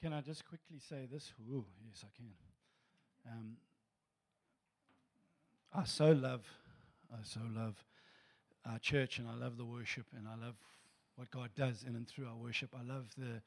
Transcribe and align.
Can 0.00 0.12
I 0.12 0.20
just 0.20 0.46
quickly 0.46 0.78
say 0.78 1.08
this? 1.10 1.32
Ooh, 1.50 1.64
yes, 1.84 2.04
I 2.04 2.16
can. 2.16 2.26
Um, 3.32 3.56
I 5.74 5.84
so 5.84 6.12
love, 6.12 6.44
I 7.12 7.16
so 7.24 7.40
love 7.52 7.74
our 8.64 8.78
church, 8.78 9.18
and 9.18 9.26
I 9.28 9.34
love 9.34 9.56
the 9.56 9.64
worship, 9.64 10.06
and 10.16 10.28
I 10.28 10.36
love 10.46 10.54
what 11.16 11.32
God 11.32 11.50
does 11.56 11.82
in 11.82 11.96
and 11.96 12.06
through 12.06 12.28
our 12.28 12.36
worship. 12.36 12.70
I 12.78 12.84
love 12.84 13.06
the 13.18 13.42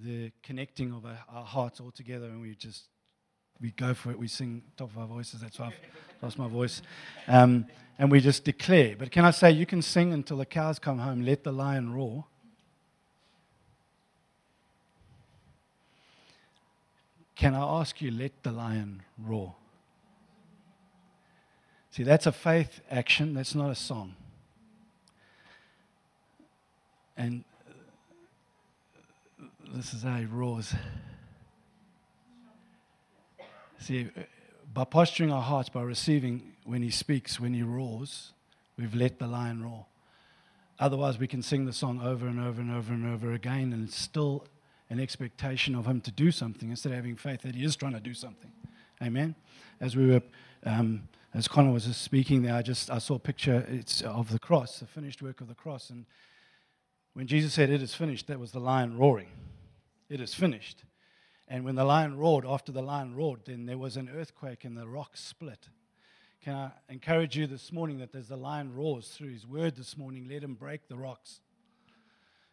the 0.00 0.32
connecting 0.42 0.92
of 0.92 1.06
our, 1.06 1.18
our 1.28 1.44
hearts 1.44 1.78
all 1.78 1.92
together, 1.92 2.26
and 2.26 2.40
we 2.40 2.56
just 2.56 2.88
we 3.60 3.70
go 3.70 3.94
for 3.94 4.10
it. 4.10 4.18
We 4.18 4.26
sing 4.26 4.64
top 4.76 4.90
of 4.90 4.98
our 4.98 5.06
voices. 5.06 5.40
That's 5.40 5.60
why 5.60 5.66
I've 5.66 5.74
lost 6.20 6.36
my 6.36 6.48
voice, 6.48 6.82
um, 7.28 7.66
and 7.96 8.10
we 8.10 8.18
just 8.18 8.44
declare. 8.44 8.96
But 8.98 9.12
can 9.12 9.24
I 9.24 9.30
say, 9.30 9.52
you 9.52 9.66
can 9.66 9.82
sing 9.82 10.12
until 10.12 10.38
the 10.38 10.46
cows 10.46 10.80
come 10.80 10.98
home. 10.98 11.24
Let 11.24 11.44
the 11.44 11.52
lion 11.52 11.94
roar. 11.94 12.24
Can 17.34 17.54
I 17.54 17.80
ask 17.80 18.00
you, 18.00 18.10
let 18.10 18.42
the 18.42 18.52
lion 18.52 19.02
roar? 19.18 19.54
See, 21.90 22.02
that's 22.02 22.26
a 22.26 22.32
faith 22.32 22.80
action, 22.90 23.34
that's 23.34 23.54
not 23.54 23.70
a 23.70 23.74
song. 23.74 24.14
And 27.16 27.44
this 29.74 29.92
is 29.92 30.02
how 30.02 30.16
he 30.16 30.24
roars. 30.24 30.74
See, 33.78 34.08
by 34.72 34.84
posturing 34.84 35.30
our 35.32 35.42
hearts, 35.42 35.68
by 35.68 35.82
receiving 35.82 36.52
when 36.64 36.82
he 36.82 36.90
speaks, 36.90 37.40
when 37.40 37.52
he 37.52 37.62
roars, 37.62 38.32
we've 38.78 38.94
let 38.94 39.18
the 39.18 39.26
lion 39.26 39.62
roar. 39.62 39.86
Otherwise, 40.78 41.18
we 41.18 41.26
can 41.26 41.42
sing 41.42 41.66
the 41.66 41.72
song 41.72 42.00
over 42.02 42.26
and 42.26 42.40
over 42.40 42.60
and 42.60 42.70
over 42.70 42.92
and 42.92 43.06
over 43.06 43.32
again, 43.32 43.72
and 43.72 43.88
it's 43.88 43.98
still 43.98 44.46
an 44.92 45.00
expectation 45.00 45.74
of 45.74 45.86
him 45.86 46.02
to 46.02 46.10
do 46.10 46.30
something 46.30 46.68
instead 46.68 46.92
of 46.92 46.96
having 46.96 47.16
faith 47.16 47.40
that 47.40 47.54
he 47.54 47.64
is 47.64 47.74
trying 47.74 47.94
to 47.94 48.00
do 48.00 48.12
something. 48.12 48.52
Amen. 49.02 49.34
As 49.80 49.96
we 49.96 50.06
were, 50.06 50.20
um, 50.64 51.08
as 51.32 51.48
Connor 51.48 51.72
was 51.72 51.86
just 51.86 52.02
speaking 52.02 52.42
there, 52.42 52.54
I 52.54 52.60
just 52.60 52.90
I 52.90 52.98
saw 52.98 53.14
a 53.14 53.18
picture 53.18 53.64
it's 53.68 54.02
of 54.02 54.30
the 54.30 54.38
cross, 54.38 54.80
the 54.80 54.86
finished 54.86 55.22
work 55.22 55.40
of 55.40 55.48
the 55.48 55.54
cross, 55.54 55.88
and 55.88 56.04
when 57.14 57.26
Jesus 57.26 57.54
said, 57.54 57.70
"It 57.70 57.80
is 57.80 57.94
finished," 57.94 58.26
that 58.26 58.38
was 58.38 58.52
the 58.52 58.60
lion 58.60 58.98
roaring. 58.98 59.30
It 60.10 60.20
is 60.20 60.34
finished. 60.34 60.84
And 61.48 61.64
when 61.64 61.74
the 61.74 61.84
lion 61.84 62.18
roared, 62.18 62.44
after 62.44 62.70
the 62.70 62.82
lion 62.82 63.14
roared, 63.14 63.46
then 63.46 63.64
there 63.64 63.78
was 63.78 63.96
an 63.96 64.10
earthquake 64.10 64.64
and 64.64 64.76
the 64.76 64.86
rocks 64.86 65.20
split. 65.20 65.70
Can 66.42 66.54
I 66.54 66.70
encourage 66.90 67.34
you 67.34 67.46
this 67.46 67.72
morning 67.72 67.98
that 67.98 68.14
as 68.14 68.28
the 68.28 68.36
lion 68.36 68.74
roars 68.74 69.08
through 69.08 69.30
his 69.30 69.46
word 69.46 69.76
this 69.76 69.96
morning, 69.96 70.28
let 70.28 70.44
him 70.44 70.54
break 70.54 70.88
the 70.88 70.96
rocks 70.96 71.40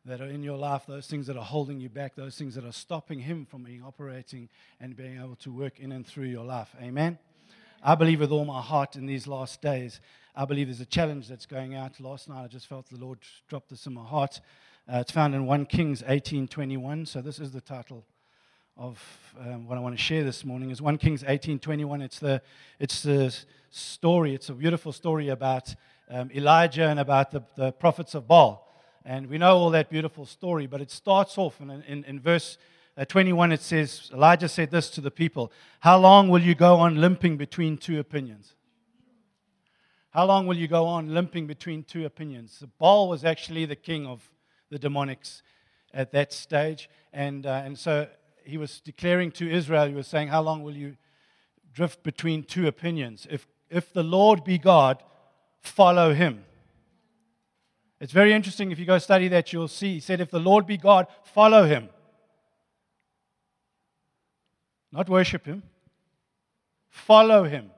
that 0.06 0.22
are 0.22 0.28
in 0.28 0.44
your 0.44 0.58
life, 0.58 0.84
those 0.88 1.08
things 1.08 1.28
that 1.28 1.38
are 1.38 1.44
holding 1.44 1.80
you 1.80 1.90
back, 1.90 2.16
those 2.16 2.38
things 2.38 2.56
that 2.56 2.66
are 2.66 2.72
stopping 2.72 3.20
Him 3.20 3.46
from 3.46 3.64
being 3.64 3.84
operating 3.84 4.50
and 4.80 4.96
being 4.96 5.18
able 5.18 5.36
to 5.38 5.52
work 5.52 5.80
in 5.80 5.92
and 5.92 6.06
through 6.06 6.26
your 6.26 6.46
life. 6.46 6.70
Amen. 6.82 7.18
I 7.84 7.96
believe 7.96 8.20
with 8.20 8.32
all 8.32 8.46
my 8.46 8.62
heart 8.62 8.96
in 8.96 9.06
these 9.06 9.28
last 9.28 9.62
days, 9.62 10.02
I 10.36 10.46
believe 10.46 10.68
there's 10.68 10.82
a 10.82 10.86
challenge 10.86 11.28
that's 11.28 11.46
going 11.46 11.76
out. 11.76 12.00
Last 12.00 12.30
night 12.30 12.44
I 12.44 12.48
just 12.48 12.68
felt 12.68 12.90
the 12.90 12.98
Lord 12.98 13.20
drop 13.48 13.68
this 13.70 13.86
in 13.86 13.94
my 13.94 14.04
heart. 14.04 14.42
Uh, 14.92 14.98
it's 14.98 15.12
found 15.12 15.36
in 15.36 15.46
1 15.46 15.66
Kings 15.66 16.02
18:21. 16.04 17.08
So 17.08 17.22
this 17.22 17.40
is 17.40 17.52
the 17.52 17.62
title 17.62 18.06
of 18.76 19.02
um, 19.40 19.68
what 19.68 19.78
I 19.78 19.82
want 19.82 19.98
to 19.98 20.02
share 20.02 20.24
this 20.24 20.46
morning. 20.46 20.72
Is 20.72 20.82
1 20.82 20.98
Kings 20.98 21.24
18:21. 21.24 22.02
It's 22.02 22.20
the 22.20 22.42
it's 22.80 23.04
the 23.04 23.38
story. 23.70 24.34
It's 24.34 24.50
a 24.50 24.54
beautiful 24.54 24.92
story 24.92 25.30
about 25.30 25.76
um, 26.10 26.32
Elijah 26.34 26.88
and 26.88 27.00
about 27.00 27.32
the, 27.32 27.44
the 27.56 27.72
prophets 27.72 28.16
of 28.16 28.28
Baal. 28.28 28.69
And 29.10 29.26
we 29.26 29.40
know 29.40 29.58
all 29.58 29.72
that 29.72 29.90
beautiful 29.90 30.24
story, 30.28 30.68
but 30.68 30.82
it 30.82 30.92
starts 30.92 31.36
off 31.40 31.60
in, 31.60 31.72
in, 31.88 32.04
in 32.04 32.20
verse 32.20 32.60
uh, 32.96 33.06
21. 33.06 33.52
It 33.52 33.60
says, 33.60 34.12
Elijah 34.14 34.48
said 34.48 34.70
this 34.70 34.92
to 34.92 35.02
the 35.02 35.10
people 35.10 35.52
How 35.80 35.98
long 35.98 36.30
will 36.30 36.44
you 36.44 36.54
go 36.54 36.76
on 36.76 37.02
limping 37.02 37.36
between 37.36 37.80
two 37.80 38.00
opinions? 38.00 38.54
How 40.12 40.26
long 40.26 40.46
will 40.46 40.58
you 40.58 40.68
go 40.68 40.86
on 40.86 41.12
limping 41.12 41.48
between 41.48 41.84
two 41.84 42.06
opinions? 42.06 42.64
Baal 42.78 43.10
was 43.10 43.26
actually 43.26 43.66
the 43.66 43.76
king 43.76 44.06
of 44.06 44.30
the 44.70 44.78
demonics 44.78 45.42
at 45.92 46.12
that 46.12 46.32
stage. 46.32 46.88
And, 47.12 47.48
uh, 47.48 47.64
and 47.66 47.80
so 47.80 48.08
he 48.44 48.60
was 48.60 48.80
declaring 48.80 49.32
to 49.32 49.50
Israel, 49.50 49.88
he 49.88 49.96
was 49.96 50.06
saying, 50.06 50.28
How 50.28 50.44
long 50.44 50.62
will 50.62 50.78
you 50.78 50.98
drift 51.74 52.04
between 52.04 52.44
two 52.44 52.68
opinions? 52.68 53.26
If, 53.32 53.48
if 53.72 53.92
the 53.92 54.04
Lord 54.04 54.44
be 54.44 54.60
God, 54.60 55.02
follow 55.62 56.14
him. 56.14 56.44
It's 58.00 58.14
very 58.14 58.34
interesting. 58.34 58.72
If 58.72 58.80
you 58.80 58.86
go 58.86 58.98
study 58.98 59.28
that, 59.30 59.52
you'll 59.52 59.68
see. 59.68 59.96
He 59.96 60.00
said, 60.00 60.22
If 60.22 60.32
the 60.32 60.40
Lord 60.40 60.66
be 60.66 60.78
God, 60.78 61.08
follow 61.24 61.66
him. 61.66 61.90
Not 64.92 65.10
worship 65.10 65.46
him, 65.46 65.64
follow 66.90 67.44
him. 67.44 67.72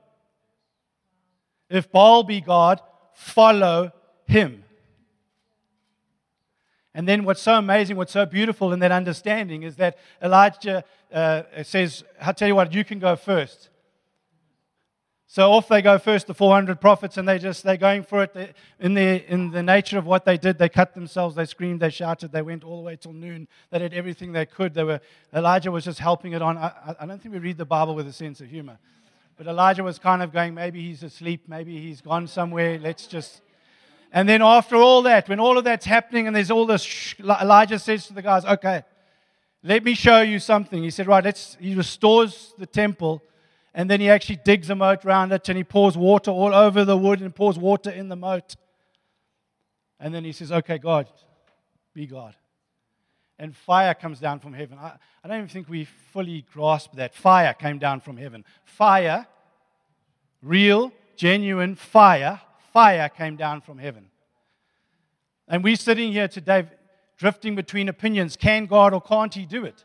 If 1.68 1.90
Baal 1.90 2.22
be 2.22 2.40
God, 2.40 2.80
follow 3.12 3.92
him. 4.26 4.64
And 6.94 7.08
then 7.08 7.24
what's 7.24 7.40
so 7.40 7.54
amazing, 7.54 7.96
what's 7.96 8.12
so 8.12 8.26
beautiful 8.26 8.72
in 8.72 8.80
that 8.80 8.92
understanding 8.92 9.62
is 9.62 9.76
that 9.76 9.96
Elijah 10.22 10.84
uh, 11.12 11.42
says, 11.62 12.04
I'll 12.20 12.34
tell 12.34 12.48
you 12.48 12.54
what, 12.54 12.74
you 12.74 12.84
can 12.84 12.98
go 12.98 13.16
first. 13.16 13.70
So 15.32 15.50
off 15.50 15.66
they 15.66 15.80
go 15.80 15.98
first, 15.98 16.26
the 16.26 16.34
400 16.34 16.78
prophets, 16.78 17.16
and 17.16 17.26
they 17.26 17.38
just, 17.38 17.62
they're 17.62 17.78
going 17.78 18.02
for 18.02 18.22
it. 18.22 18.54
In, 18.78 18.92
the, 18.92 19.24
in 19.32 19.50
the 19.50 19.62
nature 19.62 19.96
of 19.96 20.04
what 20.04 20.26
they 20.26 20.36
did, 20.36 20.58
they 20.58 20.68
cut 20.68 20.92
themselves, 20.92 21.34
they 21.34 21.46
screamed, 21.46 21.80
they 21.80 21.88
shouted, 21.88 22.32
they 22.32 22.42
went 22.42 22.64
all 22.64 22.76
the 22.76 22.82
way 22.82 22.96
till 22.96 23.14
noon. 23.14 23.48
They 23.70 23.78
did 23.78 23.94
everything 23.94 24.32
they 24.32 24.44
could. 24.44 24.74
They 24.74 24.84
were, 24.84 25.00
Elijah 25.34 25.72
was 25.72 25.86
just 25.86 26.00
helping 26.00 26.34
it 26.34 26.42
on. 26.42 26.58
I, 26.58 26.94
I 27.00 27.06
don't 27.06 27.18
think 27.18 27.32
we 27.32 27.38
read 27.40 27.56
the 27.56 27.64
Bible 27.64 27.94
with 27.94 28.06
a 28.06 28.12
sense 28.12 28.42
of 28.42 28.48
humor. 28.48 28.76
But 29.38 29.46
Elijah 29.46 29.82
was 29.82 29.98
kind 29.98 30.22
of 30.22 30.34
going, 30.34 30.52
maybe 30.52 30.82
he's 30.82 31.02
asleep, 31.02 31.44
maybe 31.48 31.80
he's 31.80 32.02
gone 32.02 32.26
somewhere, 32.26 32.78
let's 32.78 33.06
just. 33.06 33.40
And 34.12 34.28
then 34.28 34.42
after 34.42 34.76
all 34.76 35.00
that, 35.04 35.30
when 35.30 35.40
all 35.40 35.56
of 35.56 35.64
that's 35.64 35.86
happening 35.86 36.26
and 36.26 36.36
there's 36.36 36.50
all 36.50 36.66
this, 36.66 37.14
Elijah 37.18 37.78
says 37.78 38.06
to 38.08 38.12
the 38.12 38.20
guys, 38.20 38.44
okay, 38.44 38.82
let 39.62 39.82
me 39.82 39.94
show 39.94 40.20
you 40.20 40.38
something. 40.38 40.82
He 40.82 40.90
said, 40.90 41.06
right, 41.06 41.24
let's, 41.24 41.56
he 41.58 41.74
restores 41.74 42.52
the 42.58 42.66
temple 42.66 43.22
and 43.74 43.88
then 43.88 44.00
he 44.00 44.10
actually 44.10 44.38
digs 44.44 44.68
a 44.70 44.74
moat 44.74 45.04
around 45.04 45.32
it 45.32 45.48
and 45.48 45.56
he 45.56 45.64
pours 45.64 45.96
water 45.96 46.30
all 46.30 46.54
over 46.54 46.84
the 46.84 46.96
wood 46.96 47.20
and 47.20 47.34
pours 47.34 47.58
water 47.58 47.90
in 47.90 48.08
the 48.08 48.16
moat. 48.16 48.56
And 49.98 50.14
then 50.14 50.24
he 50.24 50.32
says, 50.32 50.52
Okay, 50.52 50.78
God, 50.78 51.08
be 51.94 52.06
God. 52.06 52.36
And 53.38 53.56
fire 53.56 53.94
comes 53.94 54.20
down 54.20 54.40
from 54.40 54.52
heaven. 54.52 54.78
I, 54.78 54.92
I 55.24 55.28
don't 55.28 55.38
even 55.38 55.48
think 55.48 55.68
we 55.68 55.84
fully 56.12 56.44
grasp 56.52 56.92
that. 56.94 57.14
Fire 57.14 57.54
came 57.54 57.78
down 57.78 58.00
from 58.00 58.16
heaven. 58.16 58.44
Fire, 58.64 59.26
real, 60.42 60.92
genuine 61.16 61.74
fire, 61.74 62.40
fire 62.72 63.08
came 63.08 63.36
down 63.36 63.62
from 63.62 63.78
heaven. 63.78 64.10
And 65.48 65.64
we're 65.64 65.76
sitting 65.76 66.12
here 66.12 66.28
today 66.28 66.66
drifting 67.16 67.54
between 67.54 67.88
opinions. 67.88 68.36
Can 68.36 68.66
God 68.66 68.92
or 68.92 69.00
can't 69.00 69.32
He 69.32 69.46
do 69.46 69.64
it? 69.64 69.84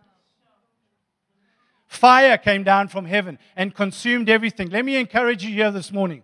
Fire 1.87 2.37
came 2.37 2.63
down 2.63 2.89
from 2.89 3.05
heaven 3.05 3.39
and 3.55 3.73
consumed 3.73 4.29
everything. 4.29 4.69
Let 4.69 4.85
me 4.85 4.97
encourage 4.97 5.43
you 5.43 5.53
here 5.53 5.71
this 5.71 5.91
morning. 5.91 6.23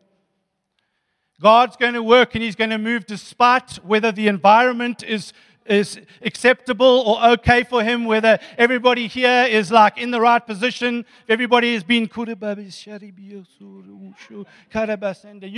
God's 1.42 1.78
going 1.78 1.94
to 1.94 2.04
work 2.04 2.36
and 2.36 2.44
He's 2.44 2.56
going 2.56 2.70
to 2.70 2.78
move 2.78 3.06
despite 3.06 3.76
whether 3.84 4.12
the 4.12 4.28
environment 4.28 5.04
is, 5.04 5.34
is 5.66 6.00
acceptable 6.22 7.04
or 7.06 7.32
okay 7.32 7.64
for 7.64 7.84
Him, 7.84 8.06
whether 8.06 8.40
everybody 8.58 9.08
here 9.08 9.48
is 9.50 9.72
like 9.72 9.98
in 9.98 10.12
the 10.12 10.22
right 10.22 10.46
position, 10.46 11.06
everybody 11.28 11.74
has 11.74 11.84
been. 11.84 12.04
You 12.04 12.10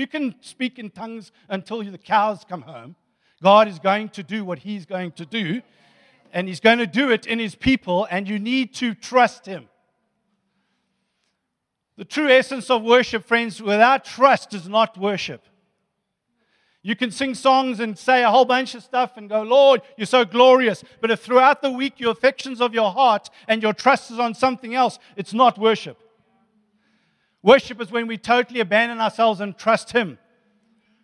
can 0.07 0.35
speak 0.41 0.79
in 0.79 0.89
tongues 0.91 1.31
until 1.49 1.83
the 1.83 1.97
cows 1.97 2.45
come 2.47 2.61
home. 2.61 2.95
God 3.43 3.67
is 3.67 3.79
going 3.79 4.09
to 4.09 4.23
do 4.23 4.45
what 4.45 4.59
He's 4.59 4.85
going 4.85 5.11
to 5.13 5.25
do, 5.25 5.61
and 6.31 6.47
He's 6.47 6.59
going 6.59 6.77
to 6.77 6.87
do 6.87 7.11
it 7.11 7.27
in 7.27 7.39
His 7.39 7.55
people, 7.55 8.07
and 8.09 8.27
you 8.27 8.39
need 8.39 8.73
to 8.75 8.93
trust 8.93 9.45
Him. 9.45 9.67
The 11.97 12.05
true 12.05 12.29
essence 12.29 12.69
of 12.69 12.83
worship, 12.83 13.25
friends, 13.25 13.61
without 13.61 14.03
trust 14.03 14.53
is 14.53 14.67
not 14.67 14.97
worship. 14.97 15.43
You 16.83 16.95
can 16.95 17.09
sing 17.09 17.33
songs 17.33 17.79
and 17.79 17.97
say 17.97 18.23
a 18.23 18.29
whole 18.29 18.45
bunch 18.45 18.75
of 18.75 18.83
stuff 18.83 19.17
and 19.17 19.27
go, 19.27 19.41
Lord, 19.41 19.81
you're 19.97 20.05
so 20.05 20.23
glorious. 20.23 20.83
But 21.01 21.09
if 21.09 21.21
throughout 21.21 21.63
the 21.63 21.71
week 21.71 21.99
your 21.99 22.11
affections 22.11 22.61
of 22.61 22.75
your 22.75 22.91
heart 22.91 23.29
and 23.47 23.63
your 23.63 23.73
trust 23.73 24.11
is 24.11 24.19
on 24.19 24.35
something 24.35 24.75
else, 24.75 24.99
it's 25.15 25.33
not 25.33 25.57
worship. 25.57 25.97
Worship 27.41 27.81
is 27.81 27.91
when 27.91 28.05
we 28.05 28.17
totally 28.17 28.59
abandon 28.59 28.99
ourselves 28.99 29.39
and 29.39 29.57
trust 29.57 29.93
Him. 29.93 30.19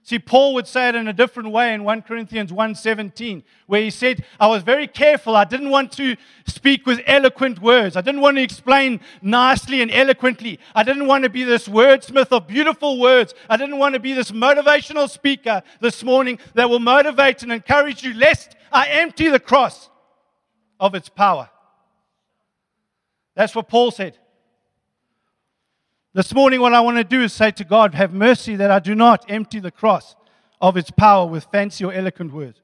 See, 0.03 0.18
Paul 0.18 0.56
would 0.56 0.65
say 0.65 0.89
it 0.89 0.95
in 0.95 1.07
a 1.07 1.13
different 1.13 1.51
way 1.51 1.75
in 1.75 1.83
1 1.83 2.01
Corinthians 2.01 2.51
1:17, 2.51 3.44
where 3.68 3.83
he 3.83 3.92
said, 3.92 4.25
I 4.39 4.48
was 4.48 4.63
very 4.63 4.88
careful. 4.88 5.36
I 5.36 5.45
didn't 5.45 5.69
want 5.69 5.92
to 5.94 6.15
speak 6.48 6.88
with 6.88 7.01
eloquent 7.06 7.62
words. 7.62 7.95
I 7.95 8.01
didn't 8.01 8.21
want 8.21 8.38
to 8.38 8.44
explain 8.44 9.00
nicely 9.21 9.80
and 9.80 9.92
eloquently. 9.92 10.59
I 10.74 10.81
didn't 10.81 11.06
want 11.06 11.24
to 11.24 11.30
be 11.30 11.44
this 11.44 11.68
wordsmith 11.68 12.31
of 12.31 12.48
beautiful 12.48 13.00
words. 13.00 13.36
I 13.48 13.57
didn't 13.57 13.77
want 13.77 13.94
to 13.94 14.00
be 14.00 14.13
this 14.13 14.31
motivational 14.31 15.07
speaker 15.07 15.62
this 15.81 16.03
morning 16.03 16.39
that 16.56 16.68
will 16.68 16.80
motivate 16.80 17.44
and 17.44 17.51
encourage 17.51 18.03
you, 18.03 18.15
lest 18.15 18.56
I 18.71 18.88
empty 18.88 19.30
the 19.30 19.39
cross 19.39 19.92
of 20.80 20.95
its 20.95 21.09
power. 21.09 21.48
That's 23.36 23.56
what 23.56 23.69
Paul 23.69 23.92
said. 23.92 24.18
This 26.13 26.34
morning, 26.34 26.60
what 26.60 26.74
I 26.74 26.81
want 26.81 26.98
to 26.98 27.06
do 27.06 27.22
is 27.22 27.31
say 27.31 27.52
to 27.52 27.63
God, 27.63 27.96
Have 27.96 28.13
mercy 28.13 28.58
that 28.58 28.69
I 28.69 28.80
do 28.80 28.96
not 28.96 29.24
empty 29.30 29.60
the 29.60 29.72
cross 29.72 30.16
of 30.60 30.75
its 30.75 30.92
power 30.92 31.25
with 31.25 31.46
fancy 31.46 31.86
or 31.86 31.94
eloquent 31.94 32.34
words, 32.34 32.60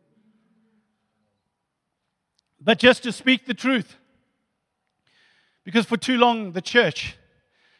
but 2.60 2.78
just 2.78 3.04
to 3.04 3.12
speak 3.14 3.46
the 3.46 3.54
truth. 3.54 3.96
Because 5.64 5.86
for 5.86 5.98
too 5.98 6.18
long, 6.18 6.52
the 6.52 6.62
church 6.62 7.18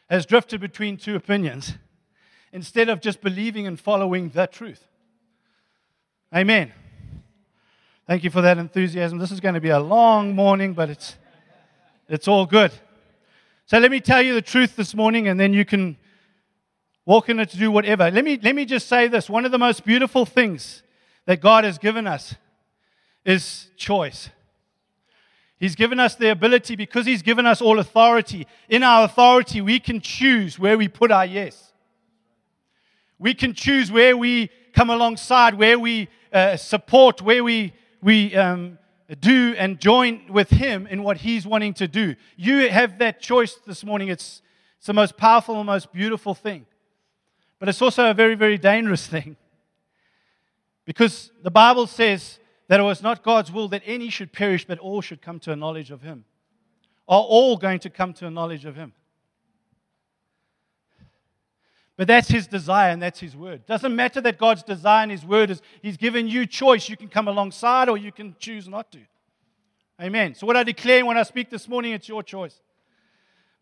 has 0.08 0.24
drifted 0.24 0.60
between 0.60 0.96
two 0.96 1.16
opinions 1.16 1.74
instead 2.52 2.88
of 2.88 3.00
just 3.00 3.20
believing 3.20 3.66
and 3.66 3.78
following 3.78 4.30
the 4.30 4.46
truth. 4.46 4.88
Amen. 6.34 6.72
Thank 8.06 8.24
you 8.24 8.30
for 8.30 8.40
that 8.40 8.56
enthusiasm. 8.56 9.18
This 9.18 9.30
is 9.30 9.40
going 9.40 9.54
to 9.54 9.60
be 9.60 9.68
a 9.68 9.80
long 9.80 10.34
morning, 10.34 10.72
but 10.72 10.88
it's, 10.88 11.16
it's 12.08 12.26
all 12.26 12.46
good. 12.46 12.72
So 13.68 13.78
let 13.78 13.90
me 13.90 14.00
tell 14.00 14.22
you 14.22 14.32
the 14.32 14.40
truth 14.40 14.76
this 14.76 14.94
morning, 14.94 15.28
and 15.28 15.38
then 15.38 15.52
you 15.52 15.66
can 15.66 15.98
walk 17.04 17.28
in 17.28 17.38
it 17.38 17.50
to 17.50 17.58
do 17.58 17.70
whatever. 17.70 18.10
Let 18.10 18.24
me, 18.24 18.40
let 18.42 18.54
me 18.54 18.64
just 18.64 18.88
say 18.88 19.08
this 19.08 19.28
one 19.28 19.44
of 19.44 19.52
the 19.52 19.58
most 19.58 19.84
beautiful 19.84 20.24
things 20.24 20.82
that 21.26 21.42
God 21.42 21.64
has 21.64 21.76
given 21.76 22.06
us 22.06 22.34
is 23.26 23.68
choice. 23.76 24.30
He's 25.60 25.74
given 25.74 26.00
us 26.00 26.14
the 26.14 26.30
ability, 26.30 26.76
because 26.76 27.04
He's 27.04 27.20
given 27.20 27.44
us 27.44 27.60
all 27.60 27.78
authority. 27.78 28.46
In 28.70 28.82
our 28.82 29.04
authority, 29.04 29.60
we 29.60 29.80
can 29.80 30.00
choose 30.00 30.58
where 30.58 30.78
we 30.78 30.88
put 30.88 31.10
our 31.10 31.26
yes. 31.26 31.74
We 33.18 33.34
can 33.34 33.52
choose 33.52 33.92
where 33.92 34.16
we 34.16 34.48
come 34.72 34.88
alongside, 34.88 35.52
where 35.56 35.78
we 35.78 36.08
uh, 36.32 36.56
support, 36.56 37.20
where 37.20 37.44
we, 37.44 37.74
we 38.00 38.34
um, 38.34 38.78
do 39.16 39.54
and 39.56 39.80
join 39.80 40.30
with 40.30 40.50
Him 40.50 40.86
in 40.86 41.02
what 41.02 41.18
He's 41.18 41.46
wanting 41.46 41.74
to 41.74 41.88
do. 41.88 42.14
You 42.36 42.68
have 42.68 42.98
that 42.98 43.20
choice 43.20 43.54
this 43.66 43.84
morning. 43.84 44.08
It's, 44.08 44.42
it's 44.76 44.86
the 44.86 44.92
most 44.92 45.16
powerful 45.16 45.56
and 45.56 45.66
most 45.66 45.92
beautiful 45.92 46.34
thing. 46.34 46.66
But 47.58 47.68
it's 47.68 47.82
also 47.82 48.10
a 48.10 48.14
very, 48.14 48.34
very 48.34 48.58
dangerous 48.58 49.06
thing. 49.14 49.36
Because 50.84 51.30
the 51.42 51.50
Bible 51.50 51.86
says 51.86 52.38
that 52.68 52.80
it 52.80 52.82
was 52.82 53.02
not 53.02 53.22
God's 53.22 53.50
will 53.50 53.68
that 53.68 53.82
any 53.84 54.10
should 54.10 54.32
perish, 54.32 54.66
but 54.66 54.78
all 54.78 55.00
should 55.00 55.22
come 55.22 55.38
to 55.40 55.52
a 55.52 55.56
knowledge 55.56 55.90
of 55.90 56.02
Him. 56.02 56.24
Are 57.08 57.22
all 57.22 57.56
going 57.56 57.78
to 57.80 57.90
come 57.90 58.12
to 58.14 58.26
a 58.26 58.30
knowledge 58.30 58.64
of 58.64 58.76
Him? 58.76 58.92
But 61.98 62.06
that's 62.06 62.28
his 62.28 62.46
desire 62.46 62.92
and 62.92 63.02
that's 63.02 63.18
his 63.18 63.36
word. 63.36 63.66
Doesn't 63.66 63.94
matter 63.94 64.20
that 64.20 64.38
God's 64.38 64.62
desire 64.62 65.02
and 65.02 65.10
his 65.10 65.24
word 65.24 65.50
is 65.50 65.60
he's 65.82 65.96
given 65.96 66.28
you 66.28 66.46
choice. 66.46 66.88
You 66.88 66.96
can 66.96 67.08
come 67.08 67.26
alongside 67.26 67.88
or 67.88 67.98
you 67.98 68.12
can 68.12 68.36
choose 68.38 68.68
not 68.68 68.92
to. 68.92 69.00
Amen. 70.00 70.36
So 70.36 70.46
what 70.46 70.56
I 70.56 70.62
declare 70.62 71.04
when 71.04 71.18
I 71.18 71.24
speak 71.24 71.50
this 71.50 71.66
morning, 71.66 71.92
it's 71.92 72.08
your 72.08 72.22
choice. 72.22 72.60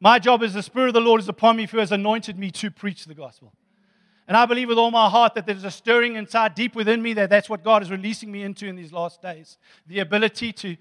My 0.01 0.19
job 0.19 0.43
is 0.43 0.53
the 0.53 0.63
Spirit 0.63 0.89
of 0.89 0.95
the 0.95 1.01
Lord 1.01 1.23
is 1.23 1.31
upon 1.31 1.57
me 1.57 1.67
who 1.67 1.79
has 1.79 1.93
anointed 1.93 2.39
me 2.39 2.51
to 2.51 2.71
preach 2.71 3.07
the 3.07 3.15
gospel. 3.15 3.55
And 4.29 4.37
I 4.37 4.45
believe 4.45 4.69
with 4.69 4.77
all 4.77 4.91
my 4.91 5.09
heart 5.09 5.35
that 5.35 5.47
there's 5.47 5.65
a 5.65 5.71
stirring 5.71 6.17
inside 6.17 6.55
deep 6.55 6.75
within 6.75 7.01
me 7.01 7.15
that 7.15 7.31
that's 7.31 7.49
what 7.49 7.65
God 7.65 7.83
is 7.83 7.91
releasing 7.91 8.31
me 8.31 8.43
into 8.43 8.67
in 8.67 8.77
these 8.77 8.93
last 8.93 9.23
days. 9.23 9.57
The 9.87 10.01
ability 10.01 10.53
to 10.53 10.77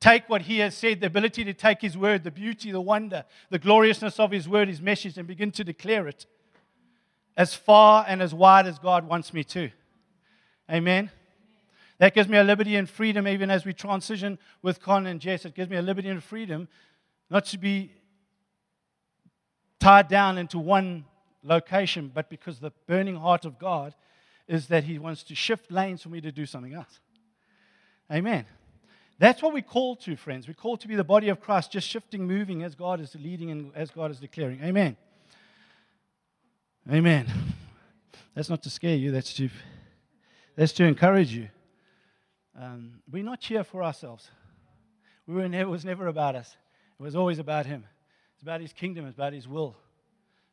take 0.00 0.26
what 0.30 0.42
He 0.42 0.60
has 0.60 0.74
said, 0.74 1.02
the 1.02 1.08
ability 1.08 1.44
to 1.44 1.52
take 1.52 1.82
His 1.82 1.98
word, 1.98 2.24
the 2.24 2.30
beauty, 2.30 2.72
the 2.72 2.80
wonder, 2.80 3.26
the 3.50 3.58
gloriousness 3.58 4.18
of 4.18 4.30
His 4.30 4.48
word, 4.48 4.68
His 4.68 4.80
message, 4.80 5.18
and 5.18 5.28
begin 5.28 5.50
to 5.50 5.64
declare 5.64 6.08
it 6.08 6.24
as 7.36 7.54
far 7.54 8.04
and 8.08 8.22
as 8.22 8.32
wide 8.32 8.66
as 8.66 8.78
God 8.78 9.08
wants 9.08 9.32
me 9.32 9.44
to. 9.44 9.70
Amen. 10.70 11.10
That 11.98 12.14
gives 12.14 12.28
me 12.28 12.38
a 12.38 12.44
liberty 12.44 12.76
and 12.76 12.88
freedom, 12.88 13.28
even 13.28 13.50
as 13.50 13.64
we 13.64 13.72
transition 13.72 14.38
with 14.62 14.80
Con 14.80 15.06
and 15.06 15.20
Jess. 15.20 15.44
It 15.44 15.54
gives 15.54 15.70
me 15.70 15.76
a 15.76 15.82
liberty 15.82 16.08
and 16.08 16.22
freedom 16.22 16.68
not 17.30 17.46
to 17.46 17.58
be 17.58 17.92
tied 19.78 20.08
down 20.08 20.38
into 20.38 20.58
one 20.58 21.04
location, 21.42 22.10
but 22.12 22.28
because 22.28 22.58
the 22.58 22.72
burning 22.86 23.16
heart 23.16 23.44
of 23.44 23.58
God 23.58 23.94
is 24.48 24.68
that 24.68 24.84
He 24.84 24.98
wants 24.98 25.22
to 25.24 25.34
shift 25.34 25.70
lanes 25.70 26.02
for 26.02 26.08
me 26.08 26.20
to 26.20 26.32
do 26.32 26.46
something 26.46 26.74
else. 26.74 27.00
Amen. 28.12 28.46
That's 29.18 29.42
what 29.42 29.54
we 29.54 29.62
call 29.62 29.96
to, 29.96 30.16
friends. 30.16 30.48
We 30.48 30.54
call 30.54 30.76
to 30.76 30.88
be 30.88 30.96
the 30.96 31.04
body 31.04 31.28
of 31.28 31.40
Christ, 31.40 31.72
just 31.72 31.88
shifting, 31.88 32.26
moving 32.26 32.62
as 32.62 32.74
God 32.74 33.00
is 33.00 33.14
leading 33.14 33.50
and 33.50 33.70
as 33.74 33.90
God 33.90 34.10
is 34.10 34.18
declaring. 34.18 34.60
Amen. 34.62 34.96
Amen. 36.90 37.26
That's 38.34 38.50
not 38.50 38.62
to 38.64 38.70
scare 38.70 38.96
you, 38.96 39.10
that's 39.10 39.32
to, 39.34 39.48
that's 40.54 40.72
to 40.72 40.84
encourage 40.84 41.32
you. 41.32 41.48
Um, 42.60 43.00
we're 43.10 43.24
not 43.24 43.42
here 43.42 43.64
for 43.64 43.82
ourselves. 43.82 44.28
We 45.26 45.34
were 45.34 45.48
never, 45.48 45.68
it 45.68 45.72
was 45.72 45.84
never 45.84 46.08
about 46.08 46.36
us, 46.36 46.56
it 46.98 47.02
was 47.02 47.16
always 47.16 47.38
about 47.38 47.64
Him. 47.64 47.86
It's 48.34 48.42
about 48.42 48.60
His 48.60 48.74
kingdom, 48.74 49.06
it's 49.06 49.16
about 49.16 49.32
His 49.32 49.48
will. 49.48 49.76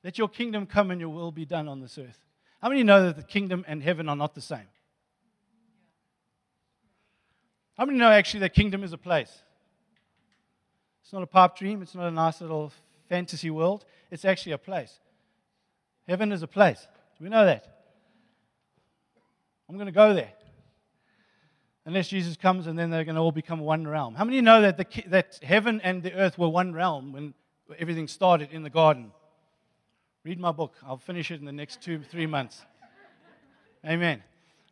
Let 0.06 0.18
your 0.18 0.30
kingdom 0.30 0.66
come 0.66 0.90
and 0.90 1.02
your 1.02 1.10
will 1.10 1.34
be 1.34 1.46
done 1.46 1.68
on 1.68 1.82
this 1.82 1.98
earth. 1.98 2.18
How 2.62 2.70
many 2.70 2.84
know 2.84 3.04
that 3.08 3.18
the 3.18 3.24
kingdom 3.24 3.66
and 3.68 3.84
heaven 3.84 4.08
are 4.08 4.16
not 4.16 4.34
the 4.34 4.42
same? 4.42 4.70
How 7.78 7.86
many 7.86 7.98
know 7.98 8.10
actually 8.10 8.42
that 8.42 8.54
kingdom 8.54 8.84
is 8.84 8.94
a 8.94 8.98
place? 8.98 9.42
It's 11.04 11.12
not 11.12 11.24
a 11.24 11.28
pipe 11.28 11.58
dream, 11.58 11.82
it's 11.82 11.94
not 11.94 12.08
a 12.08 12.12
nice 12.12 12.40
little 12.40 12.72
fantasy 13.10 13.50
world, 13.50 13.84
it's 14.10 14.24
actually 14.24 14.54
a 14.54 14.58
place. 14.58 15.00
Heaven 16.08 16.32
is 16.32 16.44
a 16.44 16.48
place. 16.48 16.88
We 17.20 17.30
know 17.30 17.46
that? 17.46 17.66
I'm 19.70 19.76
going 19.76 19.86
to 19.86 19.92
go 19.92 20.14
there. 20.14 20.34
Unless 21.86 22.10
Jesus 22.10 22.36
comes 22.36 22.68
and 22.68 22.78
then 22.78 22.90
they're 22.90 23.06
going 23.06 23.16
to 23.16 23.22
all 23.22 23.32
become 23.32 23.60
one 23.60 23.88
realm. 23.88 24.16
How 24.16 24.24
many 24.24 24.42
know 24.42 24.62
that, 24.62 24.78
the, 24.78 24.86
that 25.08 25.40
heaven 25.42 25.82
and 25.82 26.04
the 26.04 26.14
earth 26.14 26.38
were 26.38 26.50
one 26.50 26.74
realm 26.74 27.14
when 27.14 27.34
everything 27.80 28.08
started 28.08 28.50
in 28.52 28.64
the 28.64 28.70
garden? 28.70 29.12
Read 30.24 30.40
my 30.40 30.52
book. 30.52 30.76
I'll 30.86 30.98
finish 30.98 31.32
it 31.32 31.40
in 31.40 31.46
the 31.46 31.52
next 31.52 31.82
two, 31.82 32.02
three 32.04 32.28
months. 32.28 32.62
Amen. 33.86 34.22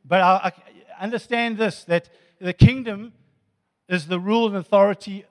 But 0.05 0.21
I, 0.21 0.51
I 0.97 1.03
understand 1.03 1.57
this 1.57 1.83
that 1.85 2.09
the 2.39 2.53
kingdom 2.53 3.13
is 3.87 4.07
the 4.07 4.19
rule 4.19 4.47
and 4.47 4.55
authority 4.55 5.25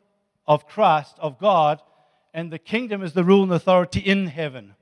of 0.47 0.67
Christ, 0.67 1.15
of 1.19 1.39
God, 1.39 1.81
and 2.35 2.53
the 2.53 2.59
kingdom 2.59 3.03
is 3.03 3.13
the 3.13 3.23
rule 3.23 3.45
and 3.45 3.53
authority 3.53 4.01
in 4.01 4.27
heaven. 4.27 4.75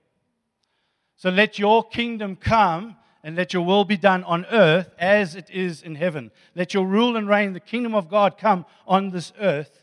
So 1.17 1.31
let 1.31 1.59
your 1.59 1.83
kingdom 1.83 2.37
come 2.37 2.97
and 3.25 3.35
let 3.35 3.53
your 3.53 3.65
will 3.65 3.85
be 3.85 3.97
done 3.97 4.23
on 4.25 4.47
earth 4.53 4.95
as 4.99 5.35
it 5.35 5.51
is 5.51 5.83
in 5.83 5.95
heaven. 5.95 6.31
Let 6.55 6.75
your 6.75 6.87
rule 6.87 7.17
and 7.17 7.29
reign, 7.29 7.55
the 7.55 7.61
kingdom 7.61 7.95
of 7.95 8.09
God, 8.09 8.39
come 8.39 8.67
on 8.87 9.11
this 9.11 9.33
earth 9.41 9.83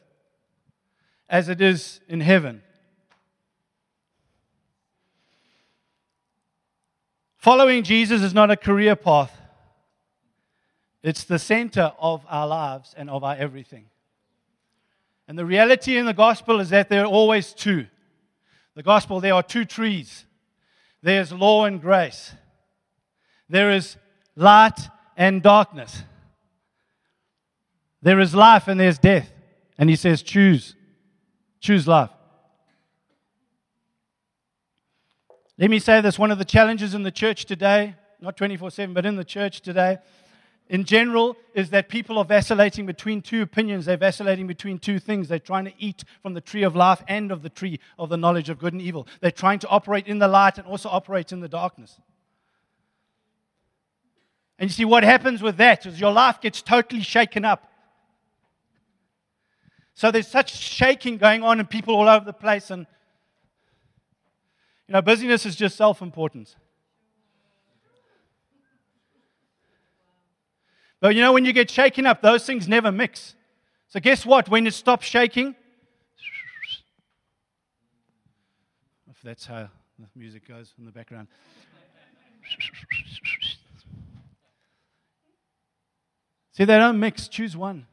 as 1.28 1.50
it 1.50 1.60
is 1.60 2.00
in 2.08 2.22
heaven. 2.22 2.62
Following 7.38 7.84
Jesus 7.84 8.22
is 8.22 8.34
not 8.34 8.52
a 8.52 8.56
career 8.56 8.96
path, 8.96 9.38
it's 11.02 11.26
the 11.26 11.40
center 11.40 11.92
of 12.00 12.26
our 12.30 12.48
lives 12.48 12.94
and 12.96 13.10
of 13.10 13.26
our 13.26 13.36
everything. 13.36 13.88
And 15.28 15.38
the 15.38 15.46
reality 15.46 15.98
in 15.98 16.06
the 16.06 16.14
gospel 16.14 16.62
is 16.62 16.70
that 16.70 16.88
there 16.88 17.04
are 17.04 17.08
always 17.08 17.54
two. 17.54 17.88
The 18.76 18.84
gospel, 18.84 19.20
there 19.20 19.34
are 19.34 19.44
two 19.44 19.66
trees 19.66 20.26
there's 21.04 21.34
law 21.34 21.66
and 21.66 21.82
grace. 21.82 22.34
There 23.50 23.72
is 23.72 23.98
light 24.36 24.80
and 25.18 25.44
darkness. 25.44 26.02
There 28.02 28.20
is 28.20 28.34
life 28.34 28.68
and 28.68 28.80
there's 28.80 28.98
death. 28.98 29.32
And 29.78 29.90
he 29.90 29.98
says, 29.98 30.24
choose. 30.24 30.76
Choose 31.60 31.88
life. 31.88 32.10
Let 35.58 35.70
me 35.70 35.78
say 35.78 36.02
this 36.02 36.18
one 36.18 36.32
of 36.32 36.40
the 36.40 36.46
challenges 36.46 36.96
in 36.96 37.04
the 37.04 37.12
church 37.12 37.46
today, 37.46 37.96
not 38.20 38.38
24 38.38 38.72
7, 38.72 38.94
but 38.94 39.06
in 39.06 39.18
the 39.18 39.24
church 39.24 39.62
today, 39.62 40.00
in 40.70 40.86
general 40.86 41.36
is 41.54 41.70
that 41.72 41.90
people 41.90 42.18
are 42.18 42.26
vacillating 42.26 42.86
between 42.86 43.22
two 43.22 43.42
opinions. 43.42 43.86
They're 43.86 43.98
vacillating 43.98 44.48
between 44.48 44.80
two 44.80 44.98
things. 44.98 45.28
They're 45.28 45.40
trying 45.40 45.66
to 45.66 45.74
eat 45.78 46.04
from 46.22 46.34
the 46.34 46.42
tree 46.42 46.64
of 46.64 46.76
life 46.76 47.04
and 47.08 47.32
of 47.32 47.42
the 47.42 47.50
tree 47.50 47.80
of 48.00 48.10
the 48.10 48.18
knowledge 48.18 48.50
of 48.50 48.60
good 48.60 48.74
and 48.74 48.82
evil. 48.82 49.08
They're 49.20 49.32
trying 49.32 49.60
to 49.60 49.68
operate 49.68 50.08
in 50.08 50.20
the 50.20 50.28
light 50.28 50.58
and 50.58 50.66
also 50.66 50.90
operate 50.90 51.32
in 51.32 51.42
the 51.42 51.50
darkness. 51.50 52.00
And 54.58 54.70
you 54.70 54.74
see, 54.74 54.86
what 54.86 55.04
happens 55.04 55.42
with 55.42 55.58
that 55.58 55.86
is 55.86 56.00
your 56.00 56.12
life 56.12 56.40
gets 56.40 56.62
totally 56.62 57.02
shaken 57.02 57.44
up. 57.44 57.70
So 59.94 60.10
there's 60.10 60.28
such 60.28 60.56
shaking 60.56 61.18
going 61.18 61.44
on 61.44 61.60
in 61.60 61.66
people 61.68 61.96
all 61.96 62.08
over 62.08 62.26
the 62.26 62.34
place. 62.34 62.72
And, 62.72 62.88
you 64.88 64.94
know, 64.94 65.02
busyness 65.02 65.46
is 65.46 65.56
just 65.56 65.76
self 65.76 66.02
importance. 66.02 66.56
But 71.04 71.16
you 71.16 71.22
know, 71.22 71.34
when 71.34 71.44
you 71.44 71.52
get 71.52 71.70
shaken 71.70 72.06
up, 72.06 72.22
those 72.22 72.46
things 72.46 72.66
never 72.66 72.90
mix. 72.90 73.36
So, 73.90 74.00
guess 74.00 74.26
what? 74.26 74.48
When 74.48 74.66
it 74.66 74.74
stops 74.74 75.06
shaking, 75.06 75.54
if 79.12 79.18
that's 79.24 79.46
how 79.46 79.68
the 80.00 80.08
music 80.16 80.48
goes 80.48 80.74
in 80.80 80.86
the 80.86 80.94
background. 80.94 81.28
See, 86.54 86.64
they 86.64 86.78
don't 86.78 86.98
mix. 86.98 87.28
Choose 87.28 87.58
one. 87.58 87.86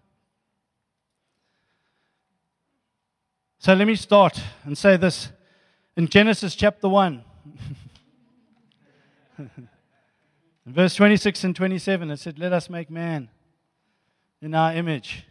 So 3.58 3.74
let 3.74 3.88
me 3.88 3.96
start 3.96 4.40
and 4.62 4.78
say 4.78 4.96
this. 4.96 5.30
In 5.96 6.06
Genesis 6.06 6.54
chapter 6.54 6.88
1, 6.88 7.24
in 10.66 10.72
verse 10.72 10.94
26 10.94 11.44
and 11.44 11.56
27, 11.56 12.10
it 12.10 12.18
said, 12.18 12.38
Let 12.38 12.52
us 12.52 12.68
make 12.68 12.90
man 12.90 13.28
in 14.42 14.54
our 14.54 14.72
image 14.72 15.24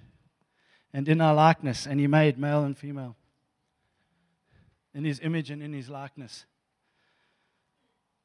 and 0.93 1.07
in 1.07 1.21
our 1.21 1.33
likeness. 1.33 1.85
And 1.85 1.99
he 1.99 2.07
made 2.07 2.37
male 2.37 2.63
and 2.63 2.77
female 2.77 3.15
in 4.93 5.05
his 5.05 5.19
image 5.19 5.51
and 5.51 5.61
in 5.61 5.73
his 5.73 5.89
likeness. 5.89 6.45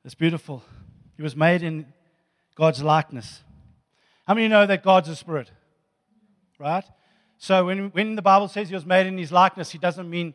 It's 0.05 0.15
beautiful. 0.15 0.63
He 1.17 1.23
was 1.23 1.37
made 1.37 1.63
in 1.63 1.87
God's 2.55 2.83
likeness. 2.83 3.43
How 4.27 4.35
many 4.35 4.49
know 4.49 4.67
that 4.67 4.83
God's 4.83 5.09
a 5.09 5.17
spirit? 5.17 5.51
Right? 6.59 6.85
So 7.39 7.67
when, 7.67 7.91
when 7.91 8.15
the 8.15 8.23
Bible 8.23 8.49
says 8.49 8.69
he 8.69 8.75
was 8.75 8.87
made 8.87 9.07
in 9.07 9.19
his 9.19 9.31
likeness, 9.33 9.71
he 9.71 9.79
doesn't 9.79 10.09
mean 10.09 10.35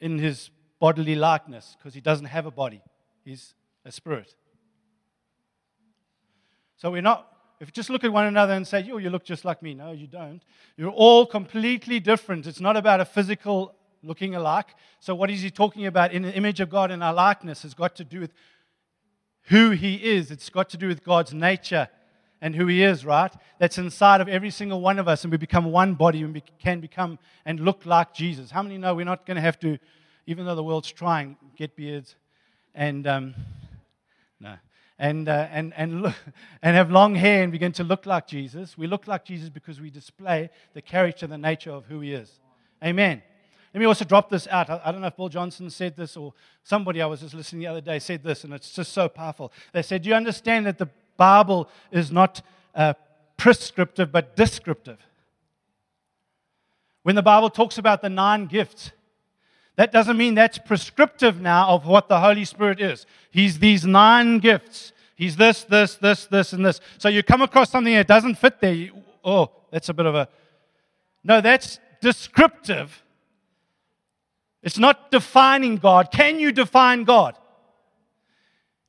in 0.00 0.18
his 0.18 0.50
bodily 0.78 1.14
likeness 1.14 1.76
because 1.78 1.94
he 1.94 2.00
doesn't 2.00 2.26
have 2.26 2.46
a 2.46 2.50
body. 2.50 2.82
He's 3.24 3.54
a 3.84 3.92
spirit. 3.92 4.34
So 6.76 6.90
we're 6.90 7.02
not, 7.02 7.26
if 7.60 7.68
you 7.68 7.72
just 7.72 7.90
look 7.90 8.04
at 8.04 8.12
one 8.12 8.26
another 8.26 8.52
and 8.52 8.66
say, 8.66 8.88
oh, 8.92 8.98
you 8.98 9.10
look 9.10 9.24
just 9.24 9.44
like 9.44 9.62
me. 9.62 9.74
No, 9.74 9.92
you 9.92 10.06
don't. 10.06 10.42
You're 10.76 10.90
all 10.90 11.26
completely 11.26 12.00
different. 12.00 12.46
It's 12.46 12.60
not 12.60 12.76
about 12.76 13.00
a 13.00 13.04
physical 13.04 13.74
looking 14.02 14.34
alike. 14.34 14.74
So 15.00 15.14
what 15.14 15.30
is 15.30 15.42
he 15.42 15.50
talking 15.50 15.86
about? 15.86 16.12
In 16.12 16.22
the 16.22 16.32
image 16.32 16.60
of 16.60 16.68
God 16.70 16.90
and 16.90 17.02
our 17.02 17.14
likeness 17.14 17.62
has 17.62 17.74
got 17.74 17.96
to 17.96 18.04
do 18.04 18.20
with 18.20 18.32
who 19.44 19.70
he 19.70 19.94
is. 19.94 20.30
It's 20.30 20.50
got 20.50 20.68
to 20.70 20.76
do 20.76 20.88
with 20.88 21.02
God's 21.02 21.32
nature 21.32 21.88
and 22.40 22.54
who 22.54 22.66
He 22.66 22.82
is, 22.82 23.04
right? 23.04 23.32
That's 23.58 23.78
inside 23.78 24.20
of 24.20 24.28
every 24.28 24.50
single 24.50 24.80
one 24.80 24.98
of 24.98 25.08
us, 25.08 25.24
and 25.24 25.30
we 25.30 25.38
become 25.38 25.64
one 25.66 25.94
body 25.94 26.22
and 26.22 26.34
we 26.34 26.42
can 26.58 26.80
become 26.80 27.18
and 27.44 27.60
look 27.60 27.86
like 27.86 28.14
Jesus. 28.14 28.50
How 28.50 28.62
many 28.62 28.78
know 28.78 28.94
we're 28.94 29.04
not 29.04 29.26
going 29.26 29.36
to 29.36 29.40
have 29.40 29.58
to, 29.60 29.78
even 30.26 30.44
though 30.44 30.54
the 30.54 30.62
world's 30.62 30.90
trying, 30.90 31.36
get 31.56 31.76
beards 31.76 32.16
and 32.74 33.06
um, 33.06 33.34
and 34.98 35.28
uh, 35.28 35.48
and 35.50 35.72
and 35.76 36.02
look, 36.02 36.14
and 36.62 36.76
have 36.76 36.90
long 36.90 37.14
hair 37.14 37.42
and 37.42 37.52
begin 37.52 37.72
to 37.72 37.84
look 37.84 38.06
like 38.06 38.26
Jesus? 38.26 38.76
We 38.78 38.86
look 38.86 39.06
like 39.06 39.24
Jesus 39.24 39.48
because 39.48 39.80
we 39.80 39.90
display 39.90 40.50
the 40.74 40.82
character, 40.82 41.26
and 41.26 41.32
the 41.32 41.38
nature 41.38 41.70
of 41.70 41.86
who 41.86 42.00
He 42.00 42.12
is. 42.12 42.30
Amen. 42.84 43.22
Let 43.74 43.80
me 43.80 43.86
also 43.86 44.06
drop 44.06 44.30
this 44.30 44.46
out. 44.48 44.70
I 44.70 44.90
don't 44.90 45.02
know 45.02 45.08
if 45.08 45.16
Bill 45.16 45.28
Johnson 45.28 45.68
said 45.68 45.96
this 45.96 46.16
or 46.16 46.32
somebody 46.62 47.02
I 47.02 47.06
was 47.06 47.20
just 47.20 47.34
listening 47.34 47.60
the 47.60 47.66
other 47.66 47.82
day 47.82 47.98
said 47.98 48.22
this, 48.22 48.44
and 48.44 48.54
it's 48.54 48.72
just 48.72 48.92
so 48.92 49.08
powerful. 49.08 49.52
They 49.72 49.82
said, 49.82 50.02
Do 50.02 50.08
you 50.08 50.14
understand 50.14 50.64
that 50.64 50.78
the 50.78 50.88
Bible 51.16 51.68
is 51.90 52.10
not 52.10 52.40
uh, 52.74 52.94
prescriptive 53.36 54.12
but 54.12 54.36
descriptive. 54.36 54.98
When 57.02 57.14
the 57.14 57.22
Bible 57.22 57.50
talks 57.50 57.78
about 57.78 58.02
the 58.02 58.08
nine 58.08 58.46
gifts, 58.46 58.92
that 59.76 59.92
doesn't 59.92 60.16
mean 60.16 60.34
that's 60.34 60.58
prescriptive 60.58 61.40
now 61.40 61.68
of 61.68 61.86
what 61.86 62.08
the 62.08 62.20
Holy 62.20 62.44
Spirit 62.44 62.80
is. 62.80 63.06
He's 63.30 63.58
these 63.58 63.84
nine 63.84 64.38
gifts. 64.38 64.92
He's 65.14 65.36
this, 65.36 65.64
this, 65.64 65.96
this, 65.96 66.26
this, 66.26 66.52
and 66.52 66.64
this. 66.64 66.80
So 66.98 67.08
you 67.08 67.22
come 67.22 67.42
across 67.42 67.70
something 67.70 67.92
that 67.92 68.06
doesn't 68.06 68.36
fit 68.36 68.60
there. 68.60 68.72
You, 68.72 68.92
oh, 69.24 69.50
that's 69.70 69.88
a 69.88 69.94
bit 69.94 70.06
of 70.06 70.14
a. 70.14 70.28
No, 71.24 71.40
that's 71.40 71.78
descriptive. 72.00 73.02
It's 74.62 74.78
not 74.78 75.10
defining 75.10 75.76
God. 75.76 76.10
Can 76.10 76.38
you 76.38 76.52
define 76.52 77.04
God? 77.04 77.36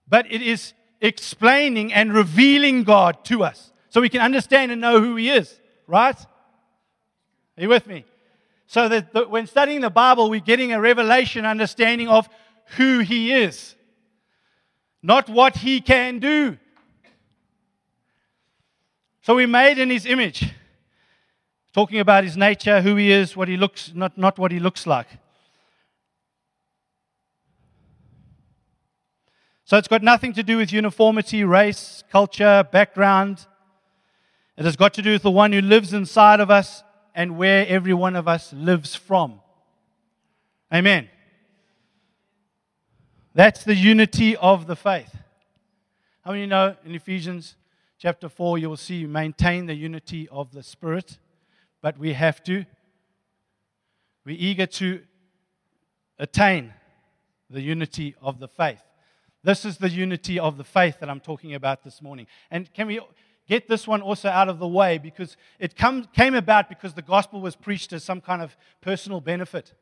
But 0.08 0.32
it 0.32 0.41
is 0.41 0.74
explaining 1.01 1.94
and 1.94 2.13
revealing 2.13 2.84
God 2.84 3.24
to 3.25 3.44
us 3.44 3.72
so 3.89 4.01
we 4.01 4.10
can 4.10 4.22
understand 4.22 4.72
and 4.72 4.79
know 4.79 5.01
who 5.01 5.15
He 5.17 5.29
is, 5.29 5.60
right? 5.86 6.17
Are 7.58 7.62
you 7.62 7.70
with 7.70 7.88
me? 7.88 8.06
So 8.68 8.90
that 8.90 9.14
the, 9.14 9.28
when 9.28 9.48
studying 9.48 9.80
the 9.80 9.90
Bible, 9.90 10.30
we're 10.30 10.42
getting 10.42 10.74
a 10.74 10.80
revelation 10.80 11.46
understanding 11.46 12.10
of 12.10 12.28
who 12.76 13.00
He 13.00 13.34
is, 13.34 13.76
not 15.02 15.30
what 15.30 15.56
He 15.56 15.80
can 15.80 16.20
do. 16.20 16.58
So 19.22 19.36
we're 19.36 19.48
made 19.48 19.78
in 19.80 19.90
His 19.90 20.06
image, 20.06 20.54
talking 21.74 22.00
about 22.00 22.26
His 22.26 22.36
nature, 22.36 22.82
who 22.82 22.98
He 22.98 23.10
is, 23.10 23.38
what 23.38 23.48
He 23.48 23.56
looks, 23.56 23.94
not, 23.96 24.18
not 24.18 24.38
what 24.38 24.52
He 24.52 24.60
looks 24.60 24.86
like. 24.86 25.08
So 29.64 29.78
it's 29.78 29.88
got 29.88 30.04
nothing 30.04 30.34
to 30.34 30.44
do 30.44 30.58
with 30.58 30.74
uniformity, 30.74 31.44
race, 31.46 32.04
culture, 32.10 32.66
background. 32.70 33.46
It 34.58 34.66
has 34.66 34.76
got 34.76 34.94
to 34.96 35.02
do 35.02 35.12
with 35.12 35.24
the 35.24 35.32
one 35.32 35.54
who 35.54 35.62
lives 35.62 35.94
inside 35.94 36.40
of 36.40 36.50
us 36.50 36.84
and 37.18 37.36
where 37.36 37.66
every 37.68 37.96
one 37.96 38.16
of 38.16 38.28
us 38.28 38.54
lives 38.54 38.94
from. 38.96 39.42
Amen. 40.72 41.10
That's 43.34 43.64
the 43.64 43.74
unity 43.74 44.38
of 44.38 44.68
the 44.68 44.76
faith. 44.76 45.18
How 46.24 46.32
many 46.32 46.46
know 46.46 46.76
in 46.86 46.94
Ephesians 46.94 47.56
chapter 47.98 48.30
4 48.30 48.60
you 48.60 48.70
will 48.70 48.78
see 48.78 49.08
maintain 49.08 49.66
the 49.66 49.74
unity 49.74 50.30
of 50.30 50.52
the 50.52 50.62
Spirit, 50.62 51.18
but 51.82 51.98
we 51.98 52.14
have 52.14 52.44
to, 52.44 52.66
we're 54.24 54.38
eager 54.38 54.68
to 54.68 55.02
attain 56.20 56.72
the 57.50 57.62
unity 57.62 58.14
of 58.22 58.40
the 58.40 58.48
faith. 58.48 58.84
This 59.44 59.66
is 59.66 59.78
the 59.78 59.90
unity 59.90 60.40
of 60.40 60.58
the 60.58 60.64
faith 60.64 61.00
that 61.00 61.10
I'm 61.10 61.22
talking 61.22 61.56
about 61.56 61.84
this 61.84 62.00
morning. 62.00 62.28
And 62.52 62.72
can 62.74 62.86
we 62.86 63.00
get 63.48 63.68
this 63.68 63.88
one 63.88 64.01
also 64.01 64.30
out 64.30 64.50
of 64.50 64.60
the 64.60 64.68
way 64.68 64.98
because 64.98 65.38
it 65.60 65.75
come, 65.75 66.06
came 66.13 66.36
about 66.36 66.70
because 66.70 66.94
the 66.94 67.01
gospel 67.01 67.42
was 67.42 67.56
preached 67.56 67.94
as 67.94 68.04
some 68.04 68.22
kind 68.22 68.42
of 68.42 68.56
personal 68.82 69.22
benefit. 69.22 69.74